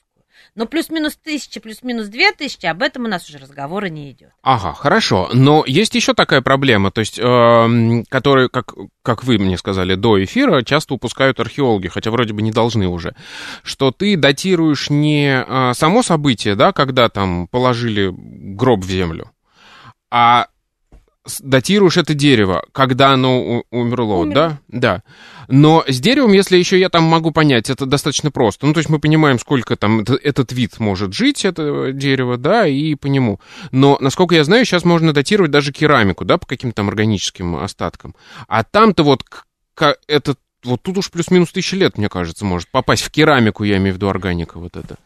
Но 0.54 0.66
плюс-минус 0.66 1.16
тысяча, 1.16 1.60
плюс-минус 1.60 2.08
две 2.08 2.32
тысячи, 2.32 2.66
об 2.66 2.82
этом 2.82 3.04
у 3.04 3.08
нас 3.08 3.28
уже 3.28 3.38
разговора 3.38 3.86
не 3.86 4.10
идет. 4.10 4.30
Ага, 4.42 4.72
хорошо. 4.72 5.30
Но 5.32 5.64
есть 5.66 5.94
еще 5.94 6.14
такая 6.14 6.40
проблема, 6.40 6.90
то 6.90 7.00
есть, 7.00 7.18
э, 7.18 8.02
которую, 8.08 8.50
как, 8.50 8.74
как 9.02 9.24
вы 9.24 9.38
мне 9.38 9.56
сказали 9.56 9.94
до 9.94 10.22
эфира, 10.22 10.62
часто 10.62 10.94
упускают 10.94 11.40
археологи, 11.40 11.88
хотя 11.88 12.10
вроде 12.10 12.32
бы 12.32 12.42
не 12.42 12.50
должны 12.50 12.88
уже, 12.88 13.14
что 13.62 13.90
ты 13.90 14.16
датируешь 14.16 14.90
не 14.90 15.44
э, 15.46 15.72
само 15.74 16.02
событие, 16.02 16.54
да, 16.54 16.72
когда 16.72 17.08
там 17.08 17.46
положили 17.48 18.12
гроб 18.12 18.80
в 18.80 18.90
землю, 18.90 19.30
а 20.10 20.48
датируешь 21.40 21.96
это 21.96 22.14
дерево, 22.14 22.64
когда 22.72 23.12
оно 23.12 23.62
умерло, 23.70 24.16
Умер. 24.16 24.34
да? 24.34 24.58
Да. 24.68 25.02
Но 25.48 25.84
с 25.86 26.00
деревом, 26.00 26.32
если 26.32 26.56
еще 26.56 26.78
я 26.78 26.88
там 26.88 27.04
могу 27.04 27.30
понять, 27.30 27.70
это 27.70 27.86
достаточно 27.86 28.30
просто. 28.30 28.66
Ну, 28.66 28.72
то 28.72 28.78
есть 28.78 28.90
мы 28.90 28.98
понимаем, 28.98 29.38
сколько 29.38 29.76
там 29.76 30.00
этот 30.00 30.52
вид 30.52 30.78
может 30.78 31.14
жить, 31.14 31.44
это 31.44 31.92
дерево, 31.92 32.36
да, 32.36 32.66
и 32.66 32.94
по 32.94 33.06
нему. 33.06 33.40
Но, 33.70 33.96
насколько 34.00 34.34
я 34.34 34.44
знаю, 34.44 34.64
сейчас 34.64 34.84
можно 34.84 35.12
датировать 35.12 35.50
даже 35.50 35.72
керамику, 35.72 36.24
да, 36.24 36.38
по 36.38 36.46
каким-то 36.46 36.76
там 36.76 36.88
органическим 36.88 37.56
остаткам. 37.56 38.14
А 38.46 38.64
там-то 38.64 39.02
вот 39.02 39.22
этот 40.06 40.38
вот 40.64 40.82
тут 40.82 40.98
уж 40.98 41.10
плюс-минус 41.10 41.52
тысячи 41.52 41.76
лет, 41.76 41.98
мне 41.98 42.08
кажется, 42.08 42.44
может 42.44 42.68
попасть 42.68 43.02
в 43.02 43.10
керамику, 43.10 43.64
я 43.64 43.76
имею 43.76 43.94
в 43.94 43.96
виду 43.96 44.08
органика 44.08 44.58
вот 44.58 44.76
это 44.76 44.96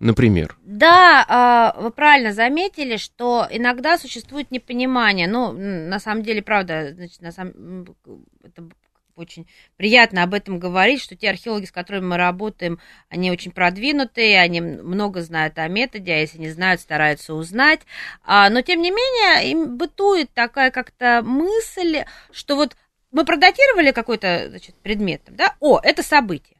например? 0.00 0.56
Да, 0.62 1.24
а, 1.28 1.76
вы 1.80 1.90
правильно 1.90 2.32
заметили, 2.32 2.96
что 2.96 3.46
иногда 3.50 3.98
существует 3.98 4.50
непонимание. 4.50 5.26
Ну, 5.26 5.52
на 5.52 5.98
самом 5.98 6.22
деле, 6.22 6.42
правда, 6.42 6.92
значит, 6.92 7.20
на 7.22 7.32
самом... 7.32 7.96
это 8.42 8.68
очень 9.16 9.48
приятно 9.76 10.22
об 10.22 10.34
этом 10.34 10.58
говорить, 10.58 11.02
что 11.02 11.16
те 11.16 11.30
археологи, 11.30 11.64
с 11.64 11.72
которыми 11.72 12.04
мы 12.04 12.16
работаем, 12.18 12.78
они 13.08 13.30
очень 13.30 13.50
продвинутые, 13.50 14.40
они 14.40 14.60
много 14.60 15.22
знают 15.22 15.58
о 15.58 15.66
методе, 15.68 16.12
а 16.12 16.18
если 16.18 16.38
не 16.38 16.50
знают, 16.50 16.80
стараются 16.80 17.34
узнать. 17.34 17.80
А, 18.24 18.50
но, 18.50 18.60
тем 18.60 18.82
не 18.82 18.90
менее, 18.90 19.50
им 19.50 19.76
бытует 19.76 20.30
такая 20.32 20.70
как-то 20.70 21.22
мысль, 21.24 22.04
что 22.30 22.56
вот 22.56 22.76
мы 23.10 23.24
продатировали 23.24 23.92
какой-то 23.92 24.48
значит, 24.50 24.74
предмет, 24.76 25.22
да, 25.28 25.54
о, 25.60 25.80
это 25.82 26.02
событие. 26.02 26.55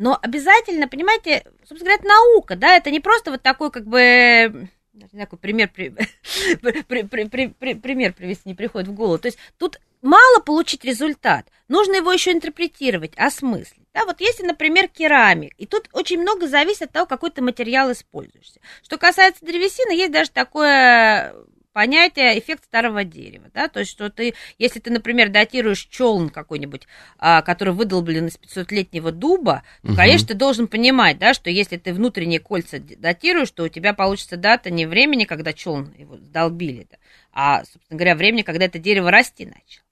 Но 0.00 0.18
обязательно, 0.22 0.88
понимаете, 0.88 1.44
собственно 1.68 1.80
говоря, 1.80 1.96
это 1.96 2.08
наука, 2.08 2.56
да, 2.56 2.74
это 2.74 2.90
не 2.90 3.00
просто 3.00 3.30
вот 3.30 3.42
такой 3.42 3.70
как 3.70 3.84
бы 3.84 4.70
такой 5.12 5.38
пример, 5.38 5.70
при, 5.74 5.90
при, 5.90 7.02
при, 7.02 7.24
при, 7.24 7.48
при, 7.48 7.74
пример 7.74 8.14
привести 8.14 8.48
не 8.48 8.54
приходит 8.54 8.88
в 8.88 8.94
голову. 8.94 9.18
То 9.18 9.28
есть 9.28 9.36
тут 9.58 9.78
мало 10.00 10.40
получить 10.40 10.86
результат, 10.86 11.48
нужно 11.68 11.96
его 11.96 12.10
еще 12.10 12.32
интерпретировать, 12.32 13.12
осмыслить. 13.18 13.86
Да, 13.92 14.06
вот 14.06 14.22
если, 14.22 14.42
например, 14.42 14.88
керамик, 14.88 15.52
и 15.58 15.66
тут 15.66 15.90
очень 15.92 16.22
много 16.22 16.48
зависит 16.48 16.84
от 16.84 16.92
того, 16.92 17.04
какой 17.04 17.30
ты 17.30 17.42
материал 17.42 17.92
используешься. 17.92 18.58
Что 18.82 18.96
касается 18.96 19.44
древесины, 19.44 19.92
есть 19.92 20.12
даже 20.12 20.30
такое 20.30 21.34
понятие 21.72 22.38
эффект 22.38 22.64
старого 22.64 23.04
дерева, 23.04 23.50
да, 23.54 23.68
то 23.68 23.80
есть 23.80 23.90
что 23.90 24.10
ты, 24.10 24.34
если 24.58 24.80
ты, 24.80 24.90
например, 24.90 25.28
датируешь 25.28 25.86
челн 25.86 26.30
какой-нибудь, 26.30 26.86
а, 27.18 27.42
который 27.42 27.74
выдолблен 27.74 28.26
из 28.26 28.38
500-летнего 28.38 29.12
дуба, 29.12 29.62
то, 29.82 29.88
угу. 29.88 29.96
конечно, 29.96 30.28
ты 30.28 30.34
должен 30.34 30.68
понимать, 30.68 31.18
да, 31.18 31.34
что 31.34 31.50
если 31.50 31.76
ты 31.76 31.92
внутренние 31.92 32.40
кольца 32.40 32.78
датируешь, 32.80 33.50
то 33.50 33.64
у 33.64 33.68
тебя 33.68 33.94
получится 33.94 34.36
дата 34.36 34.70
не 34.70 34.86
времени, 34.86 35.24
когда 35.24 35.52
челн 35.52 35.94
его 35.96 36.16
долбили, 36.16 36.86
да, 36.90 36.96
а, 37.32 37.64
собственно 37.64 37.98
говоря, 37.98 38.16
времени, 38.16 38.42
когда 38.42 38.66
это 38.66 38.78
дерево 38.78 39.10
расти 39.10 39.46
начало. 39.46 39.89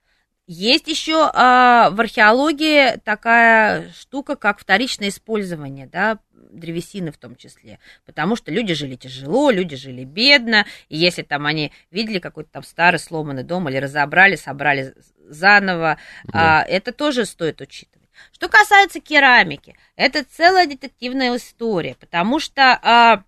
Есть 0.51 0.89
еще 0.89 1.31
а, 1.35 1.91
в 1.91 2.01
археологии 2.01 2.97
такая 3.05 3.93
штука, 3.93 4.35
как 4.35 4.59
вторичное 4.59 5.11
использование, 5.11 5.87
да, 5.87 6.21
древесины 6.33 7.13
в 7.13 7.19
том 7.19 7.37
числе, 7.37 7.79
потому 8.07 8.35
что 8.35 8.51
люди 8.51 8.73
жили 8.73 8.97
тяжело, 8.97 9.51
люди 9.51 9.77
жили 9.77 10.05
бедно, 10.05 10.65
и 10.89 10.97
если 10.97 11.21
там 11.21 11.45
они 11.45 11.71
видели 11.91 12.19
какой-то 12.19 12.51
там 12.51 12.63
старый 12.63 12.99
сломанный 12.99 13.43
дом 13.43 13.69
или 13.69 13.77
разобрали, 13.77 14.37
собрали 14.37 14.95
заново, 15.29 15.99
да. 16.25 16.63
а, 16.63 16.65
это 16.67 16.93
тоже 16.93 17.27
стоит 17.27 17.61
учитывать. 17.61 18.09
Что 18.33 18.49
касается 18.49 19.01
керамики, 19.01 19.77
это 19.97 20.25
целая 20.25 20.67
детективная 20.67 21.37
история, 21.37 21.95
потому 22.01 22.41
что 22.41 22.79
а, 22.83 23.23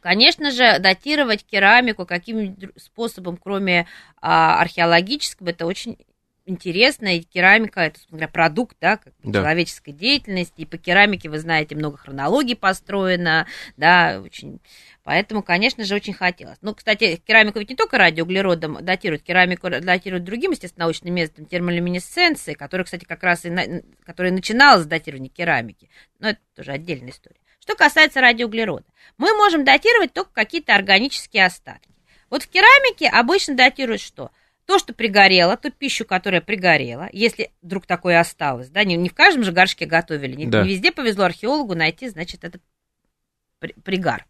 Конечно 0.00 0.50
же, 0.50 0.78
датировать 0.80 1.44
керамику 1.44 2.06
каким 2.06 2.56
способом, 2.76 3.36
кроме 3.36 3.86
а, 4.20 4.60
археологического, 4.60 5.50
это 5.50 5.64
очень 5.64 5.96
интересно, 6.46 7.16
и 7.16 7.22
керамика 7.22 7.80
это, 7.80 8.00
говоря, 8.08 8.28
продукт, 8.28 8.76
да, 8.80 8.96
как 8.96 9.12
да. 9.22 9.40
человеческой 9.40 9.92
деятельности, 9.92 10.62
и 10.62 10.64
по 10.64 10.78
керамике, 10.78 11.28
вы 11.28 11.38
знаете, 11.38 11.74
много 11.74 11.96
хронологий 11.96 12.56
построено, 12.56 13.46
да, 13.76 14.20
очень, 14.24 14.60
поэтому, 15.02 15.42
конечно 15.42 15.84
же, 15.84 15.94
очень 15.94 16.14
хотелось. 16.14 16.58
Ну, 16.62 16.74
кстати, 16.74 17.16
керамику 17.16 17.58
ведь 17.58 17.70
не 17.70 17.76
только 17.76 17.98
радиоуглеродом 17.98 18.84
датируют, 18.84 19.22
керамику 19.22 19.68
датируют 19.68 20.24
другим, 20.24 20.52
естественно, 20.52 20.84
научным 20.84 21.14
методом 21.14 21.46
термолюминесценции, 21.46 22.54
который, 22.54 22.84
кстати, 22.84 23.04
как 23.04 23.22
раз 23.22 23.44
и, 23.44 23.50
на, 23.50 23.82
который 24.04 24.30
начинал 24.30 24.78
с 24.80 24.86
датирования 24.86 25.30
керамики, 25.30 25.90
но 26.20 26.30
это 26.30 26.40
тоже 26.54 26.72
отдельная 26.72 27.10
история. 27.10 27.40
Что 27.66 27.74
касается 27.74 28.20
радиоуглерода, 28.20 28.84
мы 29.18 29.36
можем 29.36 29.64
датировать 29.64 30.12
только 30.12 30.30
какие-то 30.32 30.76
органические 30.76 31.46
остатки. 31.46 31.90
Вот 32.30 32.44
в 32.44 32.48
керамике 32.48 33.08
обычно 33.08 33.56
датируют 33.56 34.00
что? 34.00 34.30
То, 34.66 34.78
что 34.78 34.94
пригорело, 34.94 35.56
ту 35.56 35.72
пищу, 35.72 36.04
которая 36.04 36.40
пригорела, 36.40 37.08
если 37.12 37.50
вдруг 37.62 37.84
такое 37.86 38.20
осталось, 38.20 38.68
да, 38.68 38.84
не, 38.84 38.94
не 38.96 39.08
в 39.08 39.14
каждом 39.14 39.42
же 39.42 39.50
горшке 39.50 39.84
готовили, 39.84 40.36
не, 40.36 40.46
Да. 40.46 40.62
не 40.62 40.68
везде 40.70 40.92
повезло 40.92 41.24
археологу 41.24 41.74
найти, 41.74 42.08
значит, 42.08 42.44
этот 42.44 42.62
при- 43.58 43.74
пригар. 43.74 44.26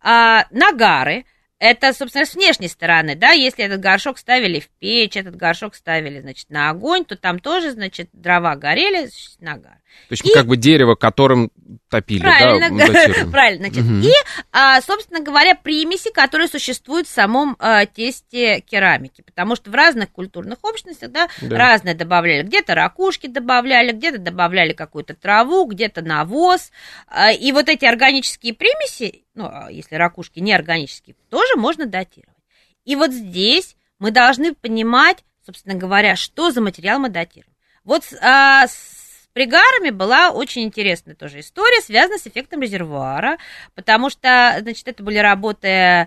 А, 0.00 0.46
нагары, 0.50 1.26
это, 1.60 1.92
собственно, 1.92 2.24
с 2.26 2.34
внешней 2.34 2.68
стороны, 2.68 3.14
да, 3.14 3.30
если 3.30 3.64
этот 3.64 3.80
горшок 3.80 4.18
ставили 4.18 4.58
в 4.58 4.68
печь, 4.80 5.16
этот 5.16 5.36
горшок 5.36 5.76
ставили, 5.76 6.20
значит, 6.20 6.50
на 6.50 6.70
огонь, 6.70 7.04
то 7.04 7.16
там 7.16 7.38
тоже, 7.38 7.70
значит, 7.70 8.08
дрова 8.12 8.56
горели, 8.56 9.06
значит, 9.06 9.40
нагар. 9.40 9.79
То 10.08 10.14
есть 10.14 10.26
И- 10.26 10.32
как 10.34 10.46
бы 10.46 10.56
дерево, 10.56 10.96
которым 10.96 11.52
топили, 11.88 12.20
Правильно, 12.20 12.78
да, 12.78 12.86
датируем. 12.88 13.30
правильно, 13.32 13.66
значит, 13.68 13.84
Мгм. 13.84 14.00
и, 14.02 14.10
а, 14.50 14.80
собственно 14.80 15.20
говоря, 15.20 15.54
примеси, 15.54 16.10
которые 16.12 16.48
существуют 16.48 17.06
в 17.06 17.10
самом 17.12 17.56
а, 17.60 17.86
тесте 17.86 18.60
керамики, 18.60 19.22
потому 19.22 19.54
что 19.54 19.70
в 19.70 19.74
разных 19.74 20.10
культурных 20.10 20.58
общностях, 20.62 21.10
да, 21.12 21.28
Да. 21.40 21.56
разное 21.56 21.94
добавляли, 21.94 22.42
где-то 22.42 22.74
ракушки 22.74 23.28
добавляли, 23.28 23.92
где-то 23.92 24.18
добавляли 24.18 24.72
какую-то 24.72 25.14
траву, 25.14 25.64
где-то 25.66 26.02
навоз, 26.02 26.72
а, 27.06 27.30
и 27.32 27.52
вот 27.52 27.68
эти 27.68 27.84
органические 27.84 28.54
примеси, 28.54 29.24
ну, 29.34 29.50
если 29.70 29.94
ракушки 29.94 30.40
не 30.40 30.52
органические, 30.52 31.14
тоже 31.30 31.54
можно 31.56 31.86
датировать. 31.86 32.36
И 32.84 32.96
вот 32.96 33.12
здесь 33.12 33.76
мы 34.00 34.10
должны 34.10 34.54
понимать, 34.54 35.18
собственно 35.46 35.76
говоря, 35.76 36.16
что 36.16 36.50
за 36.50 36.60
материал 36.60 36.98
мы 36.98 37.10
датируем. 37.10 37.52
Вот 37.84 38.02
а, 38.20 38.66
с 38.66 38.99
пригарами 39.32 39.90
была 39.90 40.30
очень 40.30 40.62
интересная 40.62 41.14
тоже 41.14 41.40
история, 41.40 41.80
связанная 41.80 42.18
с 42.18 42.26
эффектом 42.26 42.62
резервуара, 42.62 43.38
потому 43.74 44.10
что, 44.10 44.56
значит, 44.60 44.88
это 44.88 45.02
были 45.02 45.18
работы 45.18 46.06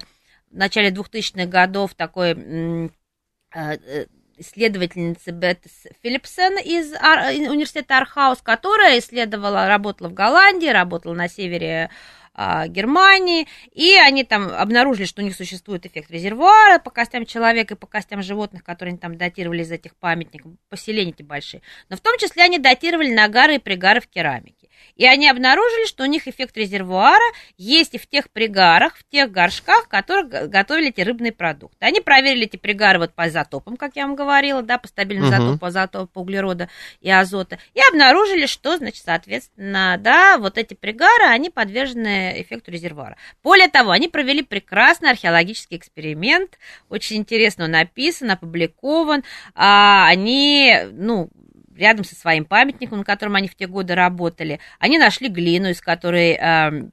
в 0.51 0.57
начале 0.57 0.89
2000-х 0.89 1.45
годов 1.45 1.95
такой 1.95 2.31
э, 2.31 2.89
э, 3.55 4.05
исследовательницы 4.37 5.31
Бет 5.31 5.63
Филлипсон 6.01 6.57
из 6.59 6.91
из 6.91 7.49
университета 7.49 7.97
Архаус, 7.97 8.39
которая 8.41 8.99
исследовала, 8.99 9.67
работала 9.67 10.09
в 10.09 10.13
Голландии, 10.13 10.67
работала 10.67 11.13
на 11.13 11.27
севере 11.27 11.89
а, 12.33 12.67
Германии, 12.67 13.47
и 13.71 13.93
они 13.93 14.23
там 14.23 14.49
обнаружили, 14.51 15.05
что 15.05 15.21
у 15.21 15.25
них 15.25 15.35
существует 15.35 15.85
эффект 15.85 16.09
резервуара 16.11 16.79
по 16.79 16.89
костям 16.89 17.25
человека 17.25 17.75
и 17.75 17.77
по 17.77 17.87
костям 17.87 18.23
животных, 18.23 18.63
которые 18.63 18.91
они 18.91 18.99
там 18.99 19.17
датировали 19.17 19.61
из 19.61 19.71
этих 19.71 19.95
памятников, 19.95 20.51
поселения 20.69 21.11
эти 21.11 21.23
большие. 21.23 21.61
Но 21.89 21.97
в 21.97 22.01
том 22.01 22.17
числе 22.17 22.43
они 22.43 22.57
датировали 22.57 23.13
нагары 23.13 23.55
и 23.55 23.59
пригары 23.59 24.01
в 24.01 24.07
керамике. 24.07 24.62
И 24.95 25.05
они 25.05 25.27
обнаружили, 25.27 25.87
что 25.87 26.03
у 26.03 26.07
них 26.07 26.27
эффект 26.27 26.55
резервуара 26.55 27.23
есть 27.57 27.95
и 27.95 27.97
в 27.97 28.07
тех 28.07 28.29
пригарах, 28.29 28.97
в 28.97 29.03
тех 29.09 29.31
горшках, 29.31 29.85
в 29.85 29.87
которых 29.87 30.49
готовили 30.49 30.89
эти 30.89 31.01
рыбные 31.01 31.31
продукты. 31.31 31.77
Они 31.85 31.99
проверили 31.99 32.45
эти 32.45 32.57
пригары 32.57 32.99
вот 32.99 33.13
по 33.13 33.27
изотопам, 33.27 33.77
как 33.77 33.95
я 33.95 34.05
вам 34.05 34.15
говорила, 34.15 34.61
да, 34.61 34.77
по 34.77 34.87
стабильному 34.87 35.31
Мгм. 35.31 35.35
изотопу, 35.35 35.65
азотопу 35.65 36.21
углерода 36.21 36.69
и 37.01 37.09
азота, 37.09 37.57
и 37.73 37.79
обнаружили, 37.89 38.45
что, 38.45 38.77
значит, 38.77 39.03
соответственно, 39.03 39.97
да, 39.99 40.37
вот 40.37 40.57
эти 40.57 40.73
пригары, 40.73 41.25
они 41.25 41.49
подвержены 41.49 42.41
эффекту 42.41 42.71
резервуара. 42.71 43.17
Более 43.43 43.69
того, 43.69 43.91
они 43.91 44.07
провели 44.07 44.43
прекрасный 44.43 45.09
археологический 45.11 45.77
эксперимент, 45.77 46.57
очень 46.89 47.17
интересно 47.17 47.65
он 47.65 47.71
написан, 47.71 48.31
опубликован. 48.31 49.23
А, 49.55 50.07
они, 50.07 50.77
ну, 50.91 51.29
рядом 51.75 52.03
со 52.05 52.15
своим 52.15 52.45
памятником, 52.45 52.99
на 52.99 53.03
котором 53.03 53.35
они 53.35 53.47
в 53.47 53.55
те 53.55 53.67
годы 53.67 53.95
работали, 53.95 54.59
они 54.79 54.97
нашли 54.97 55.27
глину, 55.29 55.69
из 55.69 55.81
которой 55.81 56.33
эм, 56.33 56.91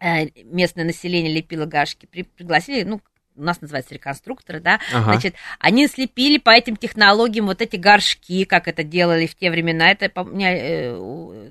э, 0.00 0.26
местное 0.44 0.84
население 0.84 1.32
лепило 1.32 1.66
гашки, 1.66 2.06
При- 2.06 2.22
пригласили, 2.24 2.82
ну, 2.82 3.00
у 3.34 3.42
нас 3.42 3.60
называется 3.60 3.94
реконструкторы, 3.94 4.60
да, 4.60 4.78
Ага. 4.92 5.04
значит, 5.04 5.34
они 5.58 5.86
слепили 5.86 6.38
по 6.38 6.50
этим 6.50 6.76
технологиям 6.76 7.46
вот 7.46 7.62
эти 7.62 7.76
горшки, 7.76 8.44
как 8.44 8.68
это 8.68 8.84
делали 8.84 9.26
в 9.26 9.34
те 9.34 9.50
времена, 9.50 9.90
это, 9.90 10.08
по- 10.10 10.24
меня, 10.24 10.52
э, 10.54 11.50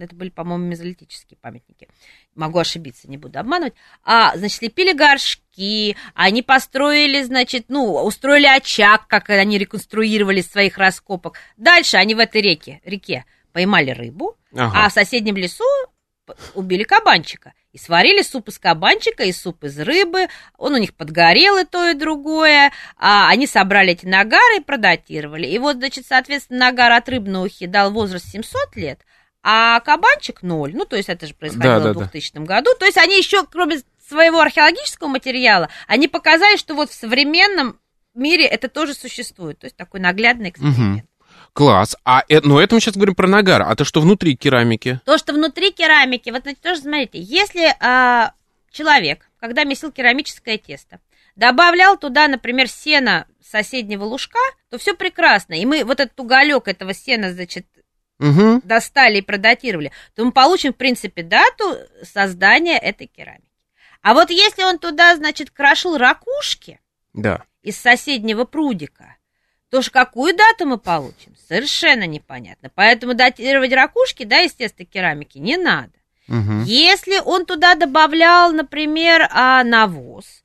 это 0.00 0.14
были, 0.14 0.28
по-моему, 0.28 0.66
мезолитические 0.66 1.38
памятники. 1.40 1.88
Могу 2.34 2.58
ошибиться, 2.58 3.08
не 3.10 3.18
буду 3.18 3.38
обманывать. 3.38 3.74
А, 4.04 4.34
значит, 4.36 4.58
слепили 4.58 4.92
горшки, 4.92 5.96
они 6.14 6.42
построили, 6.42 7.22
значит, 7.22 7.66
ну, 7.68 7.94
устроили 8.02 8.46
очаг, 8.46 9.06
как 9.06 9.28
они 9.28 9.58
реконструировали 9.58 10.40
из 10.40 10.50
своих 10.50 10.78
раскопок. 10.78 11.36
Дальше 11.58 11.98
они 11.98 12.14
в 12.14 12.18
этой 12.18 12.40
реке, 12.40 12.80
реке 12.84 13.26
поймали 13.52 13.90
рыбу, 13.90 14.38
Ага. 14.56 14.86
а 14.86 14.88
в 14.88 14.92
соседнем 14.94 15.36
лесу 15.36 15.64
убили 16.54 16.84
кабанчика. 16.84 17.52
И 17.72 17.78
сварили 17.78 18.22
суп 18.22 18.48
из 18.48 18.58
кабанчика 18.58 19.24
и 19.24 19.32
суп 19.32 19.64
из 19.64 19.78
рыбы. 19.78 20.28
Он 20.58 20.74
у 20.74 20.76
них 20.78 20.94
подгорел 20.94 21.56
и 21.56 21.64
то, 21.64 21.88
и 21.90 21.94
другое. 21.94 22.70
А 22.98 23.28
они 23.28 23.46
собрали 23.46 23.92
эти 23.92 24.04
нагары 24.04 24.58
и 24.58 24.62
продатировали. 24.62 25.46
И 25.46 25.58
вот, 25.58 25.76
значит, 25.76 26.04
соответственно, 26.06 26.66
нагар 26.66 26.92
от 26.92 27.08
рыбной 27.08 27.46
ухи 27.46 27.66
дал 27.66 27.90
возраст 27.90 28.26
700 28.28 28.76
лет, 28.76 29.00
а 29.42 29.80
кабанчик 29.80 30.42
ноль. 30.42 30.74
Ну, 30.74 30.84
то 30.84 30.96
есть 30.96 31.08
это 31.08 31.26
же 31.26 31.34
происходило 31.34 31.80
Да, 31.80 31.92
да, 31.92 31.92
в 31.92 31.98
2000 31.98 32.38
году. 32.44 32.70
То 32.78 32.86
есть 32.86 32.98
они 32.98 33.18
еще, 33.18 33.44
кроме 33.46 33.82
своего 34.06 34.40
археологического 34.40 35.08
материала, 35.08 35.68
они 35.86 36.08
показали, 36.08 36.56
что 36.56 36.74
вот 36.74 36.90
в 36.90 36.94
современном 36.94 37.78
мире 38.14 38.44
это 38.44 38.68
тоже 38.68 38.94
существует. 38.94 39.58
То 39.58 39.66
есть 39.66 39.76
такой 39.76 40.00
наглядный 40.00 40.50
эксперимент. 40.50 41.06
Класс. 41.52 41.96
А, 42.04 42.24
э, 42.28 42.40
но 42.40 42.60
это 42.60 42.74
мы 42.74 42.80
сейчас 42.80 42.94
говорим 42.94 43.14
про 43.14 43.28
нагар. 43.28 43.62
А 43.62 43.74
то, 43.74 43.84
что 43.84 44.00
внутри 44.00 44.36
керамики? 44.36 45.00
То, 45.04 45.18
что 45.18 45.34
внутри 45.34 45.70
керамики, 45.70 46.30
вот 46.30 46.42
значит, 46.42 46.60
тоже 46.60 46.80
смотрите, 46.80 47.20
если 47.20 47.74
а, 47.80 48.32
человек, 48.70 49.28
когда 49.38 49.64
месил 49.64 49.92
керамическое 49.92 50.56
тесто, 50.56 51.00
добавлял 51.36 51.98
туда, 51.98 52.28
например, 52.28 52.68
сено 52.68 53.26
соседнего 53.42 54.04
лужка, 54.04 54.38
то 54.70 54.78
все 54.78 54.94
прекрасно. 54.94 55.54
И 55.54 55.66
мы 55.66 55.84
вот 55.84 56.00
этот 56.00 56.18
уголек 56.18 56.68
этого 56.68 56.94
сена, 56.94 57.32
значит, 57.32 57.66
Угу. 58.22 58.62
достали 58.64 59.18
и 59.18 59.22
продатировали, 59.22 59.92
то 60.14 60.24
мы 60.24 60.32
получим, 60.32 60.72
в 60.72 60.76
принципе, 60.76 61.22
дату 61.22 61.76
создания 62.02 62.78
этой 62.78 63.06
керамики. 63.06 63.42
А 64.00 64.14
вот 64.14 64.30
если 64.30 64.64
он 64.64 64.78
туда, 64.78 65.14
значит, 65.16 65.50
крошил 65.50 65.96
ракушки 65.96 66.80
Да. 67.12 67.42
из 67.62 67.76
соседнего 67.76 68.44
прудика, 68.44 69.16
то 69.70 69.80
ж 69.82 69.90
какую 69.90 70.36
дату 70.36 70.66
мы 70.66 70.78
получим? 70.78 71.34
Совершенно 71.48 72.06
непонятно. 72.06 72.70
Поэтому 72.74 73.14
датировать 73.14 73.72
ракушки, 73.72 74.24
да, 74.24 74.46
теста 74.48 74.84
керамики 74.84 75.38
не 75.38 75.56
надо. 75.56 75.92
Мгм. 76.28 76.64
Если 76.64 77.18
он 77.24 77.46
туда 77.46 77.74
добавлял, 77.74 78.52
например, 78.52 79.28
а, 79.30 79.64
навоз, 79.64 80.41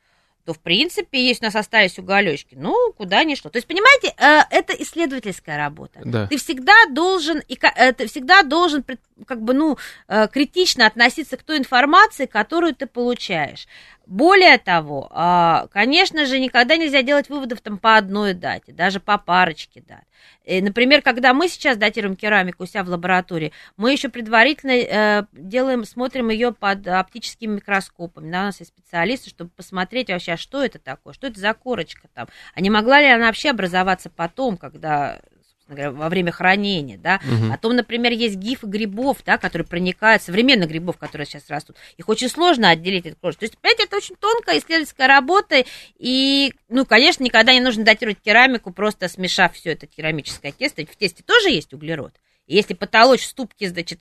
то, 0.48 0.54
в 0.54 0.60
принципе, 0.60 1.28
если 1.28 1.44
у 1.44 1.48
нас 1.48 1.58
остались 1.58 2.00
уголечки, 2.00 2.56
ну, 2.58 2.94
куда 2.94 3.26
ни 3.26 3.36
шло. 3.36 3.52
То 3.52 3.58
есть, 3.58 3.68
понимаете, 3.68 4.14
э, 4.18 4.44
это 4.50 4.72
исследовательская 4.82 5.58
работа. 5.58 6.00
Да. 6.06 6.28
Ты 6.28 6.38
всегда 6.38 6.86
должен, 6.90 7.40
и 7.50 7.60
э, 7.62 7.92
ты 7.92 8.08
всегда 8.08 8.44
должен, 8.44 8.86
как 9.26 9.42
бы, 9.42 9.54
ну, 9.54 9.78
э, 10.08 10.30
критично 10.30 10.88
относиться 10.88 11.36
к 11.36 11.44
той 11.44 11.58
информации, 11.58 12.28
которую 12.28 12.74
ты 12.74 12.88
получаешь. 12.88 13.68
Более 14.08 14.58
того, 14.58 15.10
а, 15.12 15.68
конечно 15.68 16.26
же, 16.26 16.40
никогда 16.40 16.78
нельзя 16.78 17.02
делать 17.02 17.28
выводов 17.28 17.60
там 17.60 17.78
по 17.78 17.98
одной 17.98 18.34
дате, 18.34 18.72
даже 18.72 19.02
по 19.02 19.18
парочке 19.18 19.84
дат. 19.86 20.06
Э, 20.46 20.62
Например, 20.62 21.02
когда 21.02 21.34
мы 21.34 21.50
сейчас 21.50 21.76
датируем 21.76 22.16
керамику 22.16 22.64
у 22.64 22.66
себя 22.66 22.86
в 22.86 22.90
лаборатории, 22.90 23.52
мы 23.76 23.92
еще 23.92 24.08
предварительно 24.08 24.72
э, 24.72 25.24
делаем, 25.34 25.84
смотрим 25.84 26.30
ее 26.30 26.54
под 26.54 26.88
оптическим 26.88 27.56
микроскопом. 27.56 28.32
Да, 28.32 28.44
у 28.44 28.46
нас 28.46 28.62
есть 28.62 28.72
специалисты, 28.72 29.30
чтобы 29.30 29.50
посмотреть 29.50 30.08
вообще, 30.10 30.34
а 30.34 30.38
что 30.38 30.64
это 30.64 30.80
такое, 30.80 31.14
что 31.14 31.28
это 31.28 31.42
за 31.42 31.54
корочка 31.54 32.08
там, 32.14 32.30
а 32.54 32.62
не 32.62 32.70
могла 32.70 33.02
ли 33.02 33.08
она 33.08 33.26
вообще 33.26 33.50
образоваться 33.50 34.10
потом, 34.10 34.56
когда 34.56 35.20
собственно 35.68 35.76
говоря, 35.76 35.92
во 35.92 36.10
время 36.10 36.32
хранения, 36.32 36.98
да, 36.98 37.20
Мгм. 37.24 37.52
Потом, 37.52 37.76
например, 37.76 38.12
есть 38.14 38.36
гифы 38.36 38.68
грибов, 38.68 39.18
да, 39.26 39.38
которые 39.38 39.66
проникают, 39.68 40.22
современных 40.22 40.70
грибов, 40.70 40.98
которые 40.98 41.26
сейчас 41.26 41.50
растут. 41.50 41.76
Их 41.98 42.08
очень 42.10 42.30
сложно 42.30 42.70
отделить 42.70 43.06
от 43.06 43.16
кожи. 43.20 43.38
То 43.38 43.46
есть, 43.46 43.58
понимаете, 43.58 43.84
это 43.84 43.98
очень 43.98 44.16
тонкая 44.16 44.60
исследовательская 44.60 45.08
работа. 45.08 45.64
И, 45.98 46.54
ну, 46.70 46.86
конечно, 46.86 47.24
никогда 47.24 47.54
не 47.54 47.60
нужно 47.60 47.84
датировать 47.84 48.20
керамику, 48.22 48.72
просто 48.72 49.08
смешав 49.10 49.54
все 49.54 49.72
это 49.74 49.88
керамическое 49.88 50.52
тесто. 50.52 50.82
Ведь 50.82 50.92
в 50.92 50.96
тесте 50.96 51.24
тоже 51.24 51.50
есть 51.50 51.74
углерод. 51.74 52.14
И 52.46 52.56
если 52.56 52.74
потолочь 52.74 53.22
в 53.22 53.28
ступке, 53.28 53.70
значит, 53.70 54.00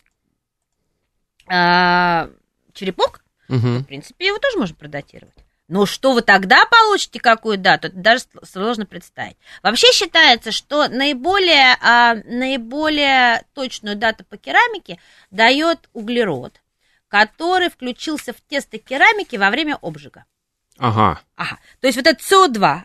а, 1.49 2.29
черепок, 2.73 3.25
Мгм. 3.49 3.79
в 3.81 3.87
принципе, 3.87 4.27
его 4.27 4.39
тоже 4.39 4.59
можно 4.59 4.77
продатировать. 4.77 5.35
Но 5.69 5.85
что 5.85 6.12
вы 6.12 6.23
тогда 6.23 6.64
получите, 6.67 7.19
какую 7.19 7.59
дату, 7.59 7.89
это 7.89 7.97
даже 7.97 8.25
сложно 8.45 8.87
представить. 8.87 9.37
Вообще 9.62 9.89
считается, 9.93 10.53
что 10.53 10.89
наиболее, 10.89 11.77
а, 11.81 12.14
наиболее 12.25 13.45
точную 13.53 13.97
дату 13.97 14.25
по 14.25 14.37
керамике 14.37 15.01
дает 15.31 15.89
углерод, 15.93 16.61
который 17.09 17.69
включился 17.69 18.33
в 18.33 18.41
тесто 18.43 18.79
керамики 18.79 19.37
во 19.37 19.51
время 19.51 19.77
обжига. 19.83 20.25
Ага. 20.79 21.21
Ага. 21.35 21.59
То 21.81 21.89
есть 21.89 21.97
вот 21.97 22.07
этот 22.07 22.23
СО2, 22.23 22.83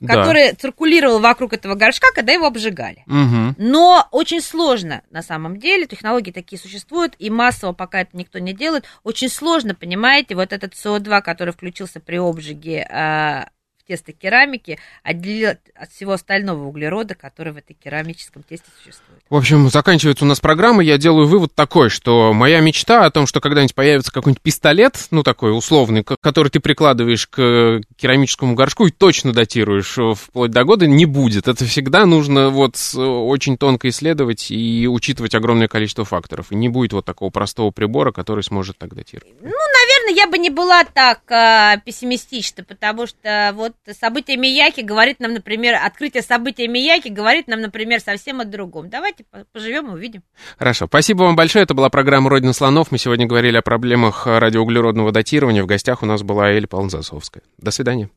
совре- 0.00 0.06
Да. 0.06 0.14
который 0.14 0.52
циркулировал 0.52 1.18
вокруг 1.20 1.52
этого 1.52 1.74
горшка, 1.74 2.08
когда 2.14 2.32
его 2.32 2.46
обжигали. 2.46 3.02
Мгм. 3.06 3.54
Но 3.58 4.06
очень 4.12 4.40
сложно 4.40 5.02
на 5.10 5.22
самом 5.22 5.58
деле, 5.58 5.86
технологии 5.86 6.30
такие 6.30 6.58
существуют, 6.60 7.14
и 7.18 7.30
массово 7.30 7.72
пока 7.72 8.00
это 8.02 8.16
никто 8.16 8.38
не 8.38 8.52
делает, 8.52 8.84
очень 9.04 9.28
сложно, 9.28 9.74
понимаете, 9.74 10.34
вот 10.34 10.52
этот 10.52 10.74
СО2, 10.74 11.20
который 11.22 11.52
включился 11.52 12.00
при 12.00 12.16
обжиге 12.16 12.86
а, 12.90 13.48
в 13.88 13.90
тесто 13.90 14.12
керамики, 14.12 14.78
отделить 15.02 15.56
от 15.74 15.90
всего 15.90 16.12
остального 16.12 16.64
углерода, 16.64 17.14
который 17.14 17.54
в 17.54 17.56
этой 17.56 17.72
керамическом 17.72 18.42
тесте 18.42 18.66
существует. 18.76 19.22
В 19.30 19.34
общем, 19.34 19.70
заканчивается 19.70 20.24
у 20.26 20.28
нас 20.28 20.40
программа. 20.40 20.82
Я 20.82 20.98
делаю 20.98 21.26
вывод 21.26 21.54
такой, 21.54 21.88
что 21.88 22.34
моя 22.34 22.60
мечта 22.60 23.06
о 23.06 23.10
том, 23.10 23.26
что 23.26 23.40
когда-нибудь 23.40 23.74
появится 23.74 24.12
какой-нибудь 24.12 24.42
пистолет, 24.42 25.06
ну 25.10 25.22
такой 25.22 25.56
условный, 25.56 26.04
который 26.04 26.48
ты 26.50 26.60
прикладываешь 26.60 27.26
к 27.26 27.80
керамическому 27.96 28.54
горшку 28.54 28.86
и 28.86 28.90
точно 28.90 29.32
датируешь 29.32 29.96
э, 29.96 30.12
вплоть 30.14 30.50
до 30.50 30.64
года, 30.64 30.86
не 30.86 31.06
будет. 31.06 31.48
Это 31.48 31.64
всегда 31.64 32.04
нужно 32.04 32.50
вот 32.50 32.76
с- 32.76 32.98
очень 32.98 33.56
тонко 33.56 33.88
исследовать 33.88 34.50
и 34.50 34.86
учитывать 34.86 35.34
огромное 35.34 35.68
количество 35.68 36.04
факторов. 36.04 36.52
И 36.52 36.54
не 36.56 36.68
будет 36.68 36.92
вот 36.92 37.06
такого 37.06 37.30
простого 37.30 37.70
прибора, 37.70 38.12
который 38.12 38.44
сможет 38.44 38.76
так 38.76 38.94
датировать. 38.94 39.32
Наверное, 39.40 39.87
я 40.08 40.26
бы 40.26 40.38
не 40.38 40.50
была 40.50 40.84
так 40.84 41.20
а, 41.30 41.76
пессимистична, 41.78 42.64
потому 42.64 43.06
что 43.06 43.52
вот 43.54 43.74
событие 43.98 44.36
Мияки 44.36 44.80
говорит 44.80 45.20
нам, 45.20 45.34
например, 45.34 45.76
открытие 45.82 46.22
события 46.22 46.68
Мияки 46.68 47.08
говорит 47.08 47.48
нам, 47.48 47.60
например, 47.60 48.00
совсем 48.00 48.40
о 48.40 48.44
другом. 48.44 48.88
Давайте 48.88 49.24
по- 49.24 49.44
поживем 49.52 49.88
и 49.88 49.94
увидим. 49.94 50.22
Хорошо, 50.58 50.86
спасибо 50.86 51.24
вам 51.24 51.36
большое. 51.36 51.64
Это 51.64 51.74
была 51.74 51.90
программа 51.90 52.30
«Родина 52.30 52.52
слонов». 52.52 52.90
Мы 52.90 52.98
сегодня 52.98 53.26
говорили 53.26 53.56
о 53.56 53.62
проблемах 53.62 54.26
радиоуглеродного 54.26 55.12
датирования. 55.12 55.62
В 55.62 55.66
гостях 55.66 56.02
у 56.02 56.06
нас 56.06 56.22
была 56.22 56.50
Эля 56.50 56.66
Павловна 56.66 56.90
Засовская. 56.90 57.42
До 57.58 57.70
свидания. 57.70 58.10